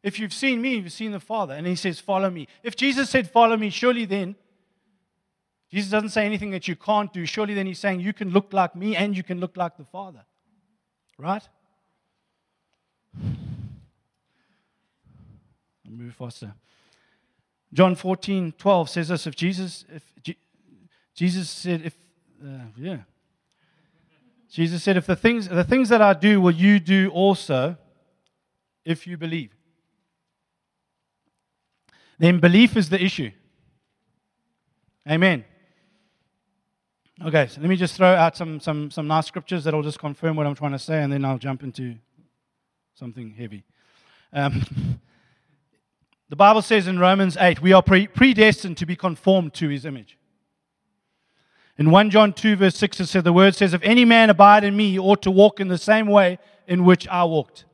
If 0.03 0.19
you've 0.19 0.33
seen 0.33 0.61
me, 0.61 0.77
you've 0.77 0.93
seen 0.93 1.13
the 1.13 1.21
Father. 1.21 1.55
And 1.55 1.67
he 1.67 1.75
says, 1.75 1.99
Follow 1.99 2.31
me. 2.31 2.49
If 2.63 2.77
Jesus 2.77 3.09
said, 3.09 3.31
Follow 3.31 3.57
me, 3.57 3.71
surely 3.71 4.05
then, 4.05 4.37
Jesus 5.71 5.91
doesn't 5.91 6.11
say 6.11 6.25
anything 6.25 6.51
that 6.51 6.69
you 6.69 6.77
can't 6.77 7.13
do. 7.13 7.27
Surely 7.27 7.55
then 7.55 7.67
he's 7.67 7.79
saying, 7.79 8.01
You 8.01 8.13
can 8.13 8.31
look 8.31 8.53
like 8.53 8.77
me 8.77 8.95
and 8.95 9.17
you 9.17 9.23
can 9.23 9.41
look 9.41 9.57
like 9.57 9.77
the 9.77 9.85
Father. 9.85 10.25
Right? 11.19 11.43
Move 15.89 16.15
faster. 16.15 16.55
John 17.73 17.95
14, 17.95 18.55
12 18.57 18.91
says 18.91 19.09
this 19.09 19.27
if 19.27 19.37
Jesus, 19.37 19.85
if 19.93 20.03
G- 20.23 20.39
Jesus 21.15 21.51
said, 21.51 21.83
if, 21.85 21.97
uh, 22.45 22.67
yeah. 22.77 22.99
Jesus 24.51 24.83
said, 24.83 24.97
if 24.97 25.07
the 25.07 25.17
things, 25.17 25.49
the 25.49 25.65
things 25.65 25.89
that 25.89 26.01
I 26.01 26.15
do 26.15 26.41
will 26.41 26.55
you 26.55 26.79
do 26.79 27.11
also 27.11 27.77
if 28.85 29.07
you 29.07 29.17
believe 29.17 29.57
then 32.19 32.41
belief 32.41 32.77
is 32.77 32.89
the 32.89 33.03
issue. 33.03 33.31
Amen. 35.09 35.45
Okay, 37.25 37.47
so 37.47 37.61
let 37.61 37.71
me 37.71 37.77
just 37.77 37.95
throw 37.95 38.15
out 38.15 38.37
some, 38.37 38.61
some, 38.61 38.91
some 38.91 39.07
nice 39.07 39.27
scriptures 39.27 39.65
that 39.65 39.75
will 39.75 39.83
just 39.83 39.99
confirm 39.99 40.37
what 40.37 40.47
I'm 40.47 40.55
trying 40.55 40.73
to 40.73 40.79
say, 40.79 41.03
and 41.03 41.13
then 41.13 41.25
I'll 41.25 41.39
jump 41.39 41.63
into 41.63 41.97
something 42.97 43.31
heavy. 43.33 43.63
Um, 44.33 44.63
the 46.31 46.37
Bible 46.37 46.63
says 46.63 46.87
in 46.87 46.99
Romans 46.99 47.37
8, 47.39 47.61
we 47.61 47.75
are 47.75 47.83
pre- 47.83 48.07
predestined 48.07 48.79
to 48.79 48.87
be 48.87 48.97
conformed 48.97 49.53
to 49.55 49.69
his 49.69 49.85
image. 49.85 50.17
In 51.77 51.91
1 51.91 52.09
John 52.09 52.33
2, 52.33 52.57
verse 52.57 52.77
6, 52.77 53.01
it 53.01 53.07
says, 53.07 53.23
the 53.23 53.35
word 53.35 53.55
says, 53.55 53.75
If 53.75 53.83
any 53.83 54.07
man 54.07 54.31
abide 54.31 54.65
in 54.65 54.75
me, 54.75 54.93
he 54.93 54.99
ought 54.99 55.21
to 55.23 55.31
walk 55.31 55.61
in 55.61 55.69
the 55.69 55.77
same 55.77 56.07
way 56.07 56.39
in 56.67 56.87
which 56.87 57.07
I 57.09 57.25
walked. 57.25 57.67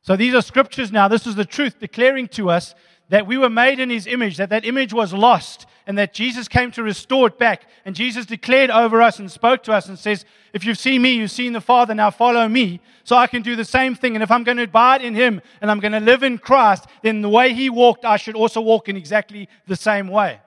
So 0.00 0.16
these 0.16 0.34
are 0.34 0.42
scriptures 0.42 0.90
now. 0.90 1.06
This 1.06 1.28
is 1.28 1.36
the 1.36 1.44
truth 1.44 1.78
declaring 1.78 2.26
to 2.28 2.50
us 2.50 2.74
that 3.08 3.26
we 3.26 3.36
were 3.36 3.50
made 3.50 3.78
in 3.78 3.90
his 3.90 4.06
image, 4.06 4.36
that 4.38 4.50
that 4.50 4.64
image 4.64 4.92
was 4.92 5.12
lost, 5.12 5.66
and 5.86 5.98
that 5.98 6.14
Jesus 6.14 6.48
came 6.48 6.70
to 6.72 6.82
restore 6.82 7.26
it 7.26 7.38
back. 7.38 7.68
And 7.84 7.94
Jesus 7.94 8.24
declared 8.24 8.70
over 8.70 9.02
us 9.02 9.18
and 9.18 9.30
spoke 9.30 9.62
to 9.64 9.72
us 9.72 9.88
and 9.88 9.98
says, 9.98 10.24
If 10.52 10.64
you've 10.64 10.78
seen 10.78 11.02
me, 11.02 11.14
you've 11.14 11.30
seen 11.30 11.52
the 11.52 11.60
Father, 11.60 11.94
now 11.94 12.10
follow 12.10 12.48
me, 12.48 12.80
so 13.04 13.16
I 13.16 13.26
can 13.26 13.42
do 13.42 13.56
the 13.56 13.64
same 13.64 13.94
thing. 13.94 14.14
And 14.14 14.22
if 14.22 14.30
I'm 14.30 14.44
going 14.44 14.56
to 14.56 14.62
abide 14.64 15.02
in 15.02 15.14
him 15.14 15.42
and 15.60 15.70
I'm 15.70 15.80
going 15.80 15.92
to 15.92 16.00
live 16.00 16.22
in 16.22 16.38
Christ, 16.38 16.86
then 17.02 17.20
the 17.20 17.28
way 17.28 17.52
he 17.52 17.68
walked, 17.68 18.04
I 18.04 18.16
should 18.16 18.36
also 18.36 18.60
walk 18.60 18.88
in 18.88 18.96
exactly 18.96 19.48
the 19.66 19.76
same 19.76 20.08
way. 20.08 20.40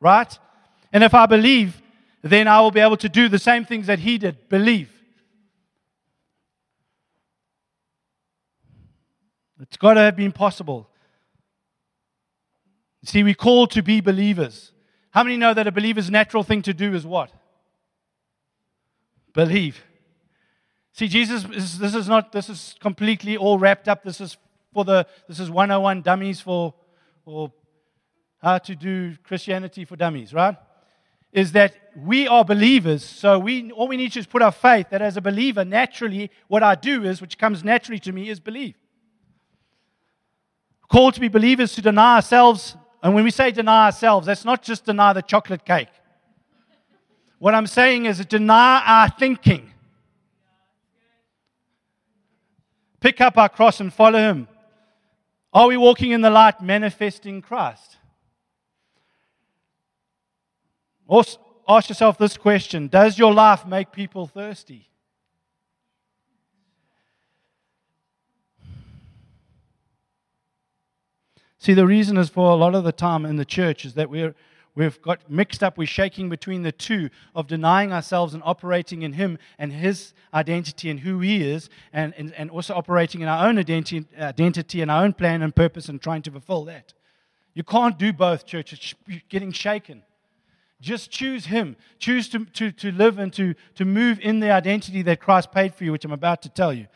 Right? 0.00 0.38
And 0.92 1.02
if 1.02 1.14
I 1.14 1.26
believe, 1.26 1.80
then 2.22 2.46
I 2.46 2.60
will 2.60 2.70
be 2.70 2.80
able 2.80 2.98
to 2.98 3.08
do 3.08 3.28
the 3.28 3.38
same 3.38 3.64
things 3.64 3.86
that 3.86 3.98
he 3.98 4.18
did. 4.18 4.48
Believe. 4.48 4.90
It's 9.60 9.76
got 9.76 9.94
to 9.94 10.00
have 10.00 10.16
been 10.16 10.32
possible. 10.32 10.88
See, 13.04 13.22
we're 13.22 13.34
called 13.34 13.70
to 13.72 13.82
be 13.82 14.00
believers. 14.00 14.72
How 15.10 15.24
many 15.24 15.36
know 15.36 15.52
that 15.54 15.66
a 15.66 15.72
believer's 15.72 16.10
natural 16.10 16.42
thing 16.42 16.62
to 16.62 16.72
do 16.72 16.94
is 16.94 17.04
what? 17.04 17.32
Believe. 19.34 19.82
See, 20.92 21.08
Jesus, 21.08 21.44
is, 21.50 21.78
this 21.78 21.94
is 21.94 22.08
not, 22.08 22.32
this 22.32 22.48
is 22.48 22.74
completely 22.80 23.36
all 23.36 23.58
wrapped 23.58 23.88
up. 23.88 24.04
This 24.04 24.20
is 24.20 24.36
for 24.72 24.84
the, 24.84 25.06
this 25.28 25.40
is 25.40 25.50
101 25.50 26.02
dummies 26.02 26.40
for, 26.40 26.74
or 27.24 27.52
how 28.40 28.58
to 28.58 28.74
do 28.74 29.16
Christianity 29.22 29.84
for 29.84 29.96
dummies, 29.96 30.32
right? 30.32 30.56
Is 31.32 31.52
that 31.52 31.74
we 31.96 32.28
are 32.28 32.44
believers, 32.44 33.04
so 33.04 33.38
we, 33.38 33.70
all 33.72 33.88
we 33.88 33.96
need 33.96 34.08
to 34.08 34.14
do 34.14 34.20
is 34.20 34.26
put 34.26 34.42
our 34.42 34.52
faith 34.52 34.88
that 34.90 35.02
as 35.02 35.16
a 35.16 35.20
believer, 35.20 35.64
naturally, 35.64 36.30
what 36.48 36.62
I 36.62 36.74
do 36.74 37.04
is, 37.04 37.20
which 37.20 37.38
comes 37.38 37.64
naturally 37.64 37.98
to 38.00 38.12
me, 38.12 38.28
is 38.28 38.40
believe. 38.40 38.74
Called 40.90 41.14
to 41.14 41.20
be 41.20 41.28
believers 41.28 41.74
to 41.74 41.82
deny 41.82 42.16
ourselves, 42.16 42.76
and 43.02 43.14
when 43.14 43.24
we 43.24 43.30
say 43.30 43.50
deny 43.50 43.86
ourselves, 43.86 44.26
that's 44.26 44.44
not 44.44 44.62
just 44.62 44.84
deny 44.84 45.12
the 45.12 45.22
chocolate 45.22 45.64
cake. 45.64 45.88
What 47.38 47.54
I'm 47.54 47.66
saying 47.66 48.06
is 48.06 48.24
deny 48.24 48.82
our 48.86 49.08
thinking. 49.08 49.72
Pick 53.00 53.20
up 53.20 53.36
our 53.36 53.48
cross 53.48 53.80
and 53.80 53.92
follow 53.92 54.20
Him. 54.20 54.46
Are 55.52 55.66
we 55.66 55.76
walking 55.76 56.12
in 56.12 56.20
the 56.20 56.30
light, 56.30 56.62
manifesting 56.62 57.42
Christ? 57.42 57.96
Also, 61.08 61.40
ask 61.68 61.88
yourself 61.88 62.16
this 62.16 62.36
question 62.36 62.86
Does 62.86 63.18
your 63.18 63.34
life 63.34 63.66
make 63.66 63.90
people 63.90 64.28
thirsty? 64.28 64.88
See, 71.62 71.74
the 71.74 71.86
reason 71.86 72.16
is 72.16 72.28
for 72.28 72.50
a 72.50 72.56
lot 72.56 72.74
of 72.74 72.82
the 72.82 72.90
time 72.90 73.24
in 73.24 73.36
the 73.36 73.44
church 73.44 73.84
is 73.84 73.94
that 73.94 74.10
we're 74.10 74.34
We've 74.74 75.00
got 75.02 75.30
mixed 75.30 75.62
up, 75.62 75.76
we're 75.76 75.86
shaking 75.86 76.30
between 76.30 76.62
the 76.62 76.72
two 76.72 77.10
of 77.34 77.46
denying 77.46 77.92
ourselves 77.92 78.32
and 78.32 78.42
operating 78.42 79.02
in 79.02 79.12
Him 79.12 79.38
and 79.58 79.70
His 79.70 80.14
identity 80.32 80.88
and 80.88 81.00
who 81.00 81.20
He 81.20 81.42
is, 81.42 81.68
and, 81.92 82.14
and, 82.16 82.32
and 82.32 82.50
also 82.50 82.74
operating 82.74 83.20
in 83.20 83.28
our 83.28 83.46
own 83.46 83.58
identity, 83.58 84.06
identity 84.18 84.80
and 84.80 84.90
our 84.90 85.04
own 85.04 85.12
plan 85.12 85.42
and 85.42 85.54
purpose 85.54 85.90
and 85.90 86.00
trying 86.00 86.22
to 86.22 86.30
fulfill 86.30 86.64
that. 86.64 86.94
You 87.52 87.64
can't 87.64 87.98
do 87.98 88.14
both, 88.14 88.46
church. 88.46 88.72
It's 88.72 88.94
getting 89.28 89.52
shaken. 89.52 90.04
Just 90.80 91.10
choose 91.10 91.44
Him. 91.44 91.76
Choose 91.98 92.30
to, 92.30 92.46
to, 92.46 92.72
to 92.72 92.92
live 92.92 93.18
and 93.18 93.30
to, 93.34 93.54
to 93.74 93.84
move 93.84 94.18
in 94.20 94.40
the 94.40 94.50
identity 94.50 95.02
that 95.02 95.20
Christ 95.20 95.52
paid 95.52 95.74
for 95.74 95.84
you, 95.84 95.92
which 95.92 96.06
I'm 96.06 96.12
about 96.12 96.40
to 96.42 96.48
tell 96.48 96.72
you. 96.72 96.86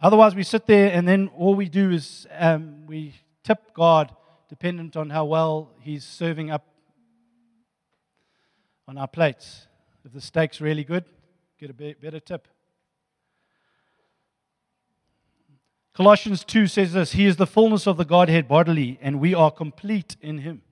Otherwise, 0.00 0.34
we 0.34 0.44
sit 0.44 0.66
there 0.66 0.92
and 0.92 1.08
then 1.08 1.28
all 1.36 1.54
we 1.54 1.68
do 1.68 1.90
is 1.90 2.26
um, 2.38 2.86
we 2.86 3.14
tip 3.42 3.74
God 3.74 4.14
dependent 4.48 4.96
on 4.96 5.10
how 5.10 5.24
well 5.24 5.70
he's 5.80 6.04
serving 6.04 6.50
up 6.50 6.64
on 8.86 8.96
our 8.96 9.08
plates. 9.08 9.66
If 10.04 10.12
the 10.12 10.20
steak's 10.20 10.60
really 10.60 10.84
good, 10.84 11.04
get 11.58 11.70
a 11.70 11.74
better 11.74 12.20
tip. 12.20 12.46
Colossians 15.92 16.44
2 16.44 16.68
says 16.68 16.92
this 16.92 17.12
He 17.12 17.26
is 17.26 17.36
the 17.36 17.46
fullness 17.46 17.88
of 17.88 17.96
the 17.96 18.04
Godhead 18.04 18.46
bodily, 18.46 19.00
and 19.02 19.18
we 19.18 19.34
are 19.34 19.50
complete 19.50 20.16
in 20.22 20.38
Him. 20.38 20.62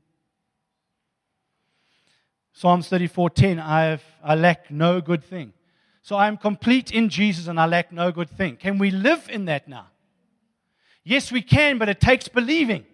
Psalms 2.53 2.89
34:10 2.89 3.61
I 3.61 3.87
have 3.87 4.03
I 4.23 4.37
lack 4.37 4.71
no 4.71 5.01
good 5.01 5.25
thing. 5.25 5.53
So 6.07 6.15
I 6.15 6.29
am 6.29 6.37
complete 6.37 6.93
in 6.93 7.09
Jesus 7.09 7.49
and 7.49 7.59
I 7.59 7.67
lack 7.67 7.91
no 7.91 8.13
good 8.13 8.31
thing. 8.31 8.55
Can 8.55 8.79
we 8.79 8.93
live 8.93 9.29
in 9.29 9.47
that 9.47 9.67
now? 9.67 9.89
Yes, 11.03 11.33
we 11.33 11.43
can, 11.43 11.79
but 11.79 11.89
it 11.89 12.01
takes 12.01 12.29
believing. 12.29 12.87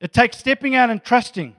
It 0.00 0.14
takes 0.14 0.38
stepping 0.38 0.74
out 0.74 0.88
and 0.88 1.04
trusting 1.04 1.54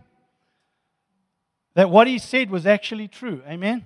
that 1.75 1.91
what 1.91 2.07
he 2.07 2.17
said 2.17 2.49
was 2.49 2.65
actually 2.65 3.07
true. 3.07 3.43
Amen. 3.47 3.85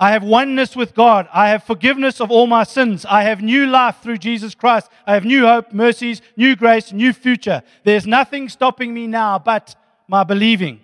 I 0.00 0.10
have 0.10 0.24
oneness 0.24 0.74
with 0.74 0.92
God. 0.92 1.28
I 1.32 1.50
have 1.50 1.62
forgiveness 1.62 2.20
of 2.20 2.32
all 2.32 2.48
my 2.48 2.64
sins. 2.64 3.06
I 3.08 3.22
have 3.22 3.42
new 3.42 3.68
life 3.68 3.98
through 4.02 4.18
Jesus 4.18 4.56
Christ. 4.56 4.90
I 5.06 5.14
have 5.14 5.24
new 5.24 5.46
hope, 5.46 5.72
mercies, 5.72 6.20
new 6.36 6.56
grace, 6.56 6.92
new 6.92 7.12
future. 7.12 7.62
There's 7.84 8.08
nothing 8.08 8.48
stopping 8.48 8.92
me 8.92 9.06
now 9.06 9.38
but 9.38 9.76
my 10.08 10.24
believing. 10.24 10.80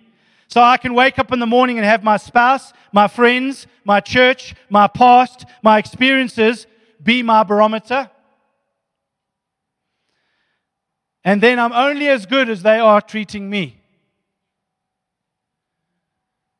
So 0.49 0.61
I 0.61 0.77
can 0.77 0.95
wake 0.95 1.19
up 1.19 1.31
in 1.31 1.37
the 1.37 1.45
morning 1.45 1.77
and 1.77 1.85
have 1.85 2.03
my 2.03 2.17
spouse, 2.17 2.73
my 2.91 3.07
friends, 3.07 3.67
my 3.85 3.99
church, 3.99 4.55
my 4.67 4.87
past, 4.87 5.45
my 5.61 5.77
experiences 5.77 6.65
be 7.01 7.21
my 7.21 7.43
barometer. 7.43 8.09
And 11.23 11.39
then 11.39 11.59
I'm 11.59 11.71
only 11.71 12.07
as 12.07 12.25
good 12.25 12.49
as 12.49 12.63
they 12.63 12.79
are 12.79 12.99
treating 12.99 13.47
me. 13.47 13.79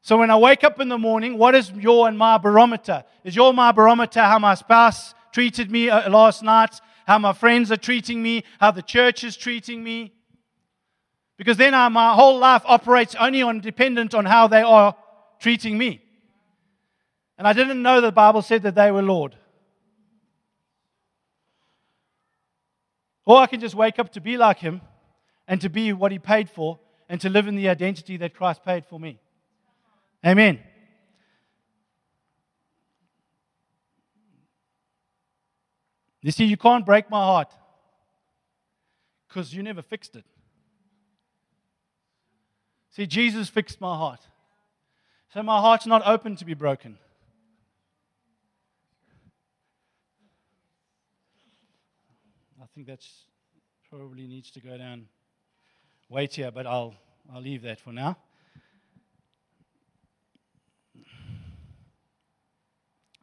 So 0.01 0.17
when 0.17 0.29
I 0.29 0.37
wake 0.37 0.63
up 0.63 0.79
in 0.79 0.89
the 0.89 0.97
morning, 0.99 1.39
what 1.39 1.55
is 1.55 1.71
your 1.71 2.07
and 2.07 2.17
my 2.17 2.37
barometer? 2.37 3.03
Is 3.23 3.35
your 3.35 3.53
my 3.53 3.71
barometer 3.71 4.21
how 4.21 4.37
my 4.37 4.53
spouse 4.53 5.15
treated 5.31 5.71
me 5.71 5.89
uh, 5.89 6.09
last 6.11 6.43
night, 6.43 6.79
how 7.07 7.17
my 7.17 7.33
friends 7.33 7.71
are 7.71 7.77
treating 7.77 8.21
me, 8.21 8.43
how 8.59 8.69
the 8.69 8.83
church 8.83 9.23
is 9.23 9.35
treating 9.35 9.83
me? 9.83 10.13
Because 11.39 11.55
then 11.55 11.73
I, 11.73 11.87
my 11.87 12.13
whole 12.15 12.37
life 12.37 12.63
operates 12.65 13.15
only 13.15 13.41
on 13.41 13.61
dependent 13.61 14.13
on 14.13 14.25
how 14.25 14.47
they 14.47 14.61
are 14.61 14.93
treating 15.39 15.77
me. 15.77 16.01
And 17.37 17.47
I 17.47 17.53
didn't 17.53 17.81
know 17.81 18.01
the 18.01 18.11
Bible 18.11 18.41
said 18.41 18.63
that 18.63 18.75
they 18.75 18.91
were 18.91 19.01
Lord. 19.01 19.37
Or 23.25 23.37
I 23.37 23.47
can 23.47 23.61
just 23.61 23.73
wake 23.73 23.99
up 23.99 24.11
to 24.13 24.19
be 24.19 24.35
like 24.35 24.59
him 24.59 24.81
and 25.47 25.61
to 25.61 25.69
be 25.69 25.93
what 25.93 26.11
he 26.11 26.19
paid 26.19 26.49
for 26.49 26.77
and 27.07 27.21
to 27.21 27.29
live 27.29 27.47
in 27.47 27.55
the 27.55 27.69
identity 27.69 28.17
that 28.17 28.33
Christ 28.33 28.65
paid 28.65 28.85
for 28.85 28.99
me. 28.99 29.17
Amen. 30.25 30.59
You 36.21 36.31
see, 36.31 36.43
you 36.43 36.57
can't 36.57 36.85
break 36.85 37.09
my 37.09 37.23
heart 37.23 37.53
because 39.29 39.53
you 39.53 39.63
never 39.63 39.81
fixed 39.81 40.17
it. 40.17 40.25
See, 42.99 43.07
Jesus 43.07 43.47
fixed 43.47 43.79
my 43.79 43.95
heart. 43.95 44.19
So 45.33 45.41
my 45.41 45.61
heart's 45.61 45.85
not 45.85 46.01
open 46.05 46.35
to 46.35 46.43
be 46.43 46.53
broken. 46.53 46.97
I 52.61 52.65
think 52.75 52.87
that's 52.87 53.09
probably 53.89 54.27
needs 54.27 54.51
to 54.51 54.59
go 54.59 54.77
down 54.77 55.05
wait 56.09 56.33
here, 56.33 56.51
but 56.51 56.67
I'll, 56.67 56.93
I'll 57.33 57.41
leave 57.41 57.61
that 57.61 57.79
for 57.79 57.93
now. 57.93 58.17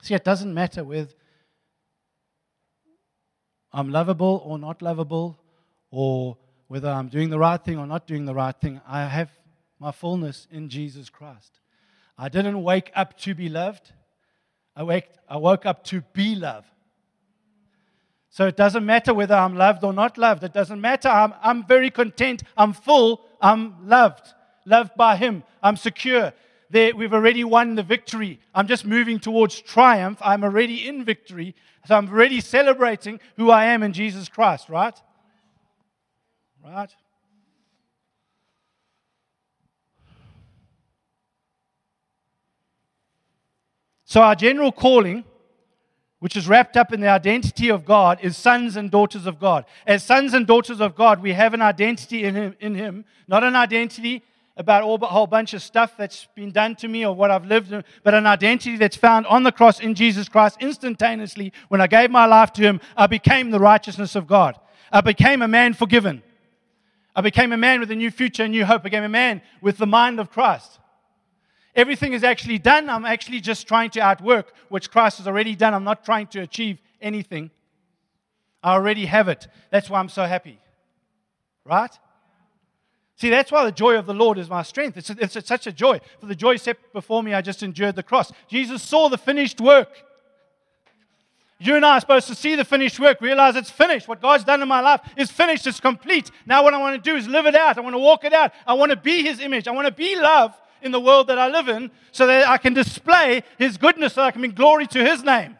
See, 0.00 0.14
it 0.14 0.24
doesn't 0.24 0.54
matter 0.54 0.84
whether 0.84 1.12
I'm 3.74 3.90
lovable 3.90 4.40
or 4.42 4.58
not 4.58 4.80
lovable, 4.80 5.38
or 5.90 6.38
whether 6.68 6.88
I'm 6.88 7.08
doing 7.08 7.28
the 7.28 7.38
right 7.38 7.62
thing 7.62 7.78
or 7.78 7.86
not 7.86 8.06
doing 8.06 8.24
the 8.24 8.34
right 8.34 8.58
thing. 8.58 8.80
I 8.88 9.04
have 9.04 9.35
my 9.78 9.92
fullness 9.92 10.46
in 10.50 10.68
Jesus 10.68 11.10
Christ. 11.10 11.60
I 12.18 12.28
didn't 12.28 12.62
wake 12.62 12.90
up 12.94 13.18
to 13.18 13.34
be 13.34 13.48
loved, 13.48 13.92
I, 14.74 14.82
wake, 14.82 15.08
I 15.28 15.38
woke 15.38 15.64
up 15.64 15.84
to 15.84 16.02
be 16.12 16.34
loved. 16.34 16.68
So 18.28 18.46
it 18.46 18.56
doesn't 18.56 18.84
matter 18.84 19.14
whether 19.14 19.34
I'm 19.34 19.56
loved 19.56 19.82
or 19.82 19.94
not 19.94 20.18
loved. 20.18 20.44
It 20.44 20.52
doesn't 20.52 20.82
matter. 20.82 21.08
I'm, 21.08 21.32
I'm 21.42 21.66
very 21.66 21.88
content. 21.88 22.42
I'm 22.54 22.74
full. 22.74 23.22
I'm 23.40 23.88
loved. 23.88 24.34
Loved 24.66 24.94
by 24.94 25.16
Him. 25.16 25.42
I'm 25.62 25.78
secure. 25.78 26.34
There, 26.68 26.94
we've 26.94 27.14
already 27.14 27.44
won 27.44 27.76
the 27.76 27.82
victory. 27.82 28.38
I'm 28.54 28.66
just 28.66 28.84
moving 28.84 29.18
towards 29.18 29.58
triumph. 29.62 30.18
I'm 30.20 30.44
already 30.44 30.86
in 30.86 31.02
victory. 31.02 31.54
So 31.86 31.96
I'm 31.96 32.10
already 32.10 32.42
celebrating 32.42 33.20
who 33.36 33.50
I 33.50 33.66
am 33.66 33.82
in 33.82 33.94
Jesus 33.94 34.28
Christ, 34.28 34.68
right? 34.68 35.00
Right? 36.62 36.94
So, 44.06 44.22
our 44.22 44.34
general 44.34 44.72
calling 44.72 45.24
which 46.18 46.36
is 46.36 46.48
wrapped 46.48 46.76
up 46.76 46.92
in 46.92 47.00
the 47.00 47.08
identity 47.08 47.68
of 47.68 47.84
God, 47.84 48.18
is 48.22 48.36
sons 48.36 48.76
and 48.76 48.90
daughters 48.90 49.26
of 49.26 49.38
God. 49.38 49.64
As 49.86 50.02
sons 50.02 50.32
and 50.32 50.46
daughters 50.46 50.80
of 50.80 50.94
God, 50.94 51.20
we 51.20 51.32
have 51.34 51.52
an 51.54 51.62
identity 51.62 52.24
in 52.24 52.34
Him, 52.34 52.56
in 52.58 52.74
him 52.74 53.04
not 53.28 53.44
an 53.44 53.54
identity 53.54 54.22
about 54.56 54.82
all, 54.82 54.96
a 54.96 55.06
whole 55.06 55.26
bunch 55.26 55.52
of 55.52 55.62
stuff 55.62 55.94
that's 55.98 56.26
been 56.34 56.50
done 56.50 56.74
to 56.76 56.88
me 56.88 57.04
or 57.04 57.14
what 57.14 57.30
I've 57.30 57.44
lived, 57.44 57.74
but 58.02 58.14
an 58.14 58.26
identity 58.26 58.78
that's 58.78 58.96
found 58.96 59.26
on 59.26 59.42
the 59.42 59.52
cross 59.52 59.80
in 59.80 59.94
Jesus 59.94 60.28
Christ 60.28 60.56
instantaneously. 60.60 61.52
When 61.68 61.82
I 61.82 61.86
gave 61.86 62.10
my 62.10 62.24
life 62.24 62.52
to 62.54 62.62
Him, 62.62 62.80
I 62.96 63.06
became 63.06 63.50
the 63.50 63.60
righteousness 63.60 64.16
of 64.16 64.26
God. 64.26 64.58
I 64.90 65.02
became 65.02 65.42
a 65.42 65.48
man 65.48 65.74
forgiven. 65.74 66.22
I 67.14 67.20
became 67.20 67.52
a 67.52 67.58
man 67.58 67.80
with 67.80 67.90
a 67.90 67.96
new 67.96 68.10
future 68.10 68.44
and 68.44 68.52
new 68.52 68.64
hope. 68.64 68.80
I 68.80 68.84
became 68.84 69.04
a 69.04 69.08
man 69.08 69.42
with 69.60 69.76
the 69.76 69.86
mind 69.86 70.18
of 70.18 70.30
Christ. 70.30 70.78
Everything 71.76 72.14
is 72.14 72.24
actually 72.24 72.58
done. 72.58 72.88
I'm 72.88 73.04
actually 73.04 73.40
just 73.40 73.68
trying 73.68 73.90
to 73.90 74.00
outwork 74.00 74.54
which 74.70 74.90
Christ 74.90 75.18
has 75.18 75.28
already 75.28 75.54
done. 75.54 75.74
I'm 75.74 75.84
not 75.84 76.06
trying 76.06 76.26
to 76.28 76.40
achieve 76.40 76.78
anything. 77.02 77.50
I 78.62 78.72
already 78.72 79.04
have 79.04 79.28
it. 79.28 79.46
That's 79.70 79.90
why 79.90 80.00
I'm 80.00 80.08
so 80.08 80.24
happy. 80.24 80.58
Right? 81.66 81.90
See, 83.16 83.28
that's 83.28 83.52
why 83.52 83.64
the 83.64 83.72
joy 83.72 83.98
of 83.98 84.06
the 84.06 84.14
Lord 84.14 84.38
is 84.38 84.48
my 84.48 84.62
strength. 84.62 84.96
It's, 84.96 85.10
it's 85.10 85.46
such 85.46 85.66
a 85.66 85.72
joy. 85.72 86.00
For 86.18 86.26
the 86.26 86.34
joy 86.34 86.56
set 86.56 86.78
before 86.94 87.22
me, 87.22 87.34
I 87.34 87.42
just 87.42 87.62
endured 87.62 87.94
the 87.94 88.02
cross. 88.02 88.32
Jesus 88.48 88.82
saw 88.82 89.08
the 89.08 89.18
finished 89.18 89.60
work. 89.60 89.90
You 91.58 91.76
and 91.76 91.84
I 91.84 91.96
are 91.96 92.00
supposed 92.00 92.26
to 92.28 92.34
see 92.34 92.54
the 92.54 92.64
finished 92.64 92.98
work, 93.00 93.20
realize 93.20 93.56
it's 93.56 93.70
finished. 93.70 94.08
What 94.08 94.20
God's 94.20 94.44
done 94.44 94.60
in 94.60 94.68
my 94.68 94.80
life 94.80 95.00
is 95.16 95.30
finished, 95.30 95.66
it's 95.66 95.80
complete. 95.80 96.30
Now, 96.44 96.62
what 96.62 96.74
I 96.74 96.78
want 96.78 97.02
to 97.02 97.10
do 97.10 97.16
is 97.16 97.26
live 97.28 97.46
it 97.46 97.54
out. 97.54 97.78
I 97.78 97.80
want 97.80 97.94
to 97.94 97.98
walk 97.98 98.24
it 98.24 98.34
out. 98.34 98.52
I 98.66 98.74
want 98.74 98.90
to 98.90 98.96
be 98.96 99.22
His 99.22 99.40
image. 99.40 99.66
I 99.68 99.70
want 99.70 99.86
to 99.86 99.92
be 99.92 100.16
love 100.16 100.54
in 100.82 100.92
the 100.92 101.00
world 101.00 101.28
that 101.28 101.38
I 101.38 101.48
live 101.48 101.68
in 101.68 101.90
so 102.12 102.26
that 102.26 102.48
I 102.48 102.58
can 102.58 102.74
display 102.74 103.42
His 103.58 103.76
goodness, 103.76 104.14
so 104.14 104.22
I 104.22 104.30
can 104.30 104.40
bring 104.40 104.52
glory 104.52 104.86
to 104.88 105.04
His 105.04 105.22
name. 105.22 105.58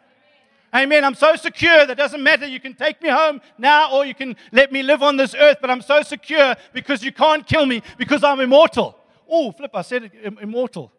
Amen. 0.75 1.05
I'm 1.05 1.15
so 1.15 1.35
secure 1.35 1.85
that 1.85 1.97
doesn't 1.97 2.21
matter. 2.21 2.45
You 2.45 2.59
can 2.59 2.73
take 2.73 3.01
me 3.01 3.09
home 3.09 3.41
now 3.57 3.91
or 3.91 4.05
you 4.05 4.13
can 4.13 4.35
let 4.51 4.71
me 4.71 4.83
live 4.83 5.01
on 5.01 5.17
this 5.17 5.33
earth, 5.33 5.57
but 5.61 5.69
I'm 5.69 5.81
so 5.81 6.01
secure 6.01 6.55
because 6.73 7.03
you 7.03 7.11
can't 7.11 7.47
kill 7.47 7.65
me 7.65 7.81
because 7.97 8.23
I'm 8.23 8.39
immortal. 8.39 8.97
Oh, 9.29 9.51
flip, 9.51 9.71
I 9.73 9.81
said 9.81 10.11
immortal. 10.41 10.91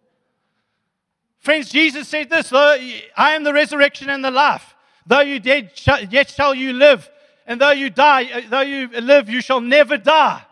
Friends, 1.39 1.71
Jesus 1.71 2.09
said 2.09 2.31
this 2.31 2.53
I 2.53 3.01
am 3.17 3.45
the 3.45 3.53
resurrection 3.53 4.11
and 4.11 4.25
the 4.25 4.31
life. 4.31 4.75
Though 5.07 5.21
you 5.21 5.41
dead, 5.41 5.73
yet 6.11 6.31
shall 6.31 6.55
you 6.55 6.73
live. 6.73 7.09
And 7.47 7.61
though 7.61 7.71
you 7.71 7.89
die, 7.89 8.29
uh, 8.31 8.41
though 8.51 8.61
you 8.61 8.89
live, 8.89 9.31
you 9.31 9.41
shall 9.41 9.63
never 9.63 9.97
die. 9.97 10.43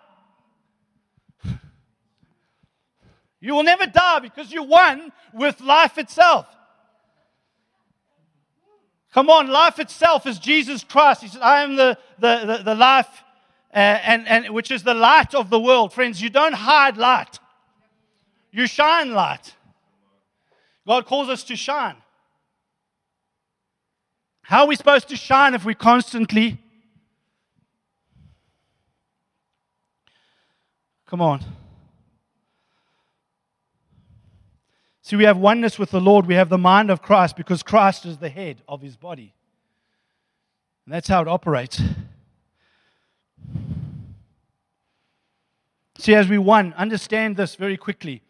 You 3.46 3.54
will 3.54 3.62
never 3.62 3.86
die 3.86 4.18
because 4.18 4.50
you're 4.50 4.64
one 4.64 5.12
with 5.32 5.60
life 5.60 5.98
itself. 5.98 6.48
Come 9.14 9.30
on, 9.30 9.46
life 9.46 9.78
itself 9.78 10.26
is 10.26 10.40
Jesus 10.40 10.82
Christ. 10.82 11.22
He 11.22 11.28
said, 11.28 11.42
I 11.42 11.62
am 11.62 11.76
the, 11.76 11.96
the, 12.18 12.44
the, 12.44 12.62
the 12.64 12.74
life, 12.74 13.06
uh, 13.72 13.76
and, 13.76 14.26
and, 14.26 14.52
which 14.52 14.72
is 14.72 14.82
the 14.82 14.94
light 14.94 15.32
of 15.32 15.48
the 15.48 15.60
world. 15.60 15.92
Friends, 15.92 16.20
you 16.20 16.28
don't 16.28 16.54
hide 16.54 16.96
light, 16.96 17.38
you 18.50 18.66
shine 18.66 19.12
light. 19.12 19.54
God 20.84 21.06
calls 21.06 21.28
us 21.28 21.44
to 21.44 21.54
shine. 21.54 21.94
How 24.42 24.62
are 24.62 24.66
we 24.66 24.74
supposed 24.74 25.08
to 25.10 25.16
shine 25.16 25.54
if 25.54 25.64
we 25.64 25.76
constantly. 25.76 26.58
Come 31.06 31.20
on. 31.20 31.44
See, 35.06 35.14
we 35.14 35.22
have 35.22 35.38
oneness 35.38 35.78
with 35.78 35.92
the 35.92 36.00
Lord. 36.00 36.26
We 36.26 36.34
have 36.34 36.48
the 36.48 36.58
mind 36.58 36.90
of 36.90 37.00
Christ 37.00 37.36
because 37.36 37.62
Christ 37.62 38.04
is 38.06 38.16
the 38.16 38.28
head 38.28 38.60
of 38.66 38.82
his 38.82 38.96
body. 38.96 39.32
And 40.84 40.92
that's 40.92 41.06
how 41.06 41.22
it 41.22 41.28
operates. 41.28 41.80
See, 45.98 46.12
as 46.12 46.28
we 46.28 46.38
one, 46.38 46.72
understand 46.72 47.36
this 47.36 47.54
very 47.54 47.76
quickly 47.76 48.20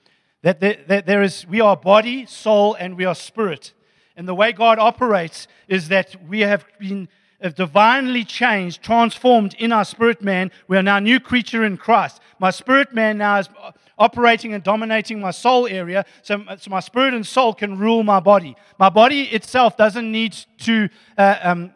that 0.42 0.60
there, 0.60 0.76
that 0.86 1.06
there 1.06 1.22
is, 1.22 1.46
we 1.46 1.62
are 1.62 1.78
body, 1.78 2.26
soul, 2.26 2.74
and 2.74 2.94
we 2.94 3.06
are 3.06 3.14
spirit. 3.14 3.72
And 4.14 4.28
the 4.28 4.34
way 4.34 4.52
God 4.52 4.78
operates 4.78 5.48
is 5.68 5.88
that 5.88 6.14
we 6.28 6.40
have 6.40 6.66
been 6.78 7.08
uh, 7.42 7.48
divinely 7.48 8.22
changed, 8.22 8.82
transformed 8.82 9.54
in 9.54 9.72
our 9.72 9.86
spirit 9.86 10.20
man. 10.20 10.50
We 10.68 10.76
are 10.76 10.82
now 10.82 10.98
a 10.98 11.00
new 11.00 11.20
creature 11.20 11.64
in 11.64 11.78
Christ. 11.78 12.20
My 12.38 12.50
spirit 12.50 12.92
man 12.92 13.16
now 13.16 13.38
is 13.38 13.48
operating 13.98 14.52
and 14.54 14.62
dominating 14.62 15.20
my 15.20 15.30
soul 15.30 15.66
area, 15.66 16.04
so, 16.22 16.44
so 16.58 16.70
my 16.70 16.80
spirit 16.80 17.14
and 17.14 17.26
soul 17.26 17.54
can 17.54 17.78
rule 17.78 18.02
my 18.02 18.20
body. 18.20 18.56
My 18.78 18.88
body 18.90 19.22
itself 19.22 19.76
doesn't 19.76 20.10
need 20.10 20.32
to 20.58 20.88
uh, 21.16 21.36
um, 21.42 21.72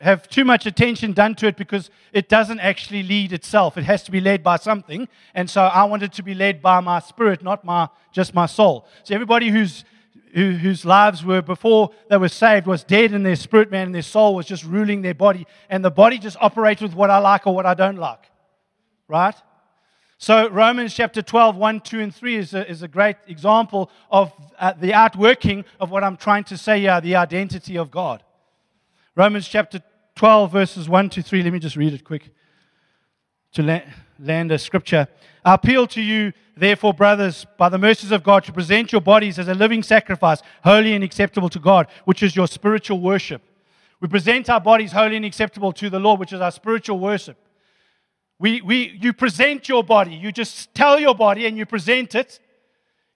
have 0.00 0.28
too 0.28 0.44
much 0.44 0.66
attention 0.66 1.12
done 1.12 1.34
to 1.36 1.46
it 1.46 1.56
because 1.56 1.90
it 2.12 2.28
doesn't 2.28 2.60
actually 2.60 3.02
lead 3.02 3.32
itself. 3.32 3.76
It 3.76 3.84
has 3.84 4.02
to 4.04 4.10
be 4.10 4.20
led 4.20 4.42
by 4.42 4.56
something, 4.56 5.08
and 5.34 5.48
so 5.50 5.62
I 5.62 5.84
want 5.84 6.02
it 6.02 6.12
to 6.14 6.22
be 6.22 6.34
led 6.34 6.62
by 6.62 6.80
my 6.80 7.00
spirit, 7.00 7.42
not 7.42 7.64
my 7.64 7.88
just 8.12 8.34
my 8.34 8.46
soul. 8.46 8.86
So 9.04 9.14
everybody 9.14 9.50
who's 9.50 9.84
who, 10.34 10.52
whose 10.52 10.84
lives 10.84 11.24
were 11.24 11.42
before 11.42 11.90
they 12.08 12.16
were 12.16 12.28
saved 12.28 12.66
was 12.66 12.84
dead 12.84 13.12
in 13.12 13.22
their 13.22 13.36
spirit 13.36 13.70
man 13.70 13.86
and 13.86 13.94
their 13.94 14.02
soul 14.02 14.34
was 14.34 14.46
just 14.46 14.64
ruling 14.64 15.02
their 15.02 15.14
body 15.14 15.46
and 15.70 15.84
the 15.84 15.90
body 15.90 16.18
just 16.18 16.36
operates 16.40 16.82
with 16.82 16.94
what 16.94 17.10
i 17.10 17.18
like 17.18 17.46
or 17.46 17.54
what 17.54 17.66
i 17.66 17.74
don't 17.74 17.96
like 17.96 18.30
right 19.08 19.34
so, 20.20 20.48
Romans 20.48 20.94
chapter 20.94 21.22
12, 21.22 21.54
1, 21.54 21.80
2, 21.80 22.00
and 22.00 22.12
3 22.12 22.36
is 22.36 22.52
a, 22.52 22.68
is 22.68 22.82
a 22.82 22.88
great 22.88 23.14
example 23.28 23.88
of 24.10 24.32
uh, 24.58 24.72
the 24.72 24.92
outworking 24.92 25.64
of 25.78 25.92
what 25.92 26.02
I'm 26.02 26.16
trying 26.16 26.42
to 26.44 26.58
say 26.58 26.80
here 26.80 27.00
the 27.00 27.14
identity 27.14 27.78
of 27.78 27.92
God. 27.92 28.24
Romans 29.14 29.46
chapter 29.46 29.80
12, 30.16 30.50
verses 30.50 30.88
1 30.88 31.10
to 31.10 31.22
3. 31.22 31.44
Let 31.44 31.52
me 31.52 31.60
just 31.60 31.76
read 31.76 31.94
it 31.94 32.02
quick 32.02 32.30
to 33.52 33.62
la- 33.62 33.80
land 34.18 34.50
a 34.50 34.58
scripture. 34.58 35.06
I 35.44 35.54
appeal 35.54 35.86
to 35.86 36.02
you, 36.02 36.32
therefore, 36.56 36.94
brothers, 36.94 37.46
by 37.56 37.68
the 37.68 37.78
mercies 37.78 38.10
of 38.10 38.24
God, 38.24 38.42
to 38.44 38.52
present 38.52 38.90
your 38.90 39.00
bodies 39.00 39.38
as 39.38 39.46
a 39.46 39.54
living 39.54 39.84
sacrifice, 39.84 40.42
holy 40.64 40.94
and 40.94 41.04
acceptable 41.04 41.48
to 41.50 41.60
God, 41.60 41.86
which 42.06 42.24
is 42.24 42.34
your 42.34 42.48
spiritual 42.48 43.00
worship. 43.00 43.40
We 44.00 44.08
present 44.08 44.50
our 44.50 44.60
bodies 44.60 44.90
holy 44.90 45.14
and 45.14 45.24
acceptable 45.24 45.72
to 45.74 45.88
the 45.88 46.00
Lord, 46.00 46.18
which 46.18 46.32
is 46.32 46.40
our 46.40 46.50
spiritual 46.50 46.98
worship. 46.98 47.36
We, 48.38 48.60
we, 48.60 48.98
you 49.00 49.12
present 49.12 49.68
your 49.68 49.82
body. 49.82 50.14
You 50.14 50.30
just 50.30 50.72
tell 50.74 50.98
your 50.98 51.14
body 51.14 51.46
and 51.46 51.58
you 51.58 51.66
present 51.66 52.14
it. 52.14 52.38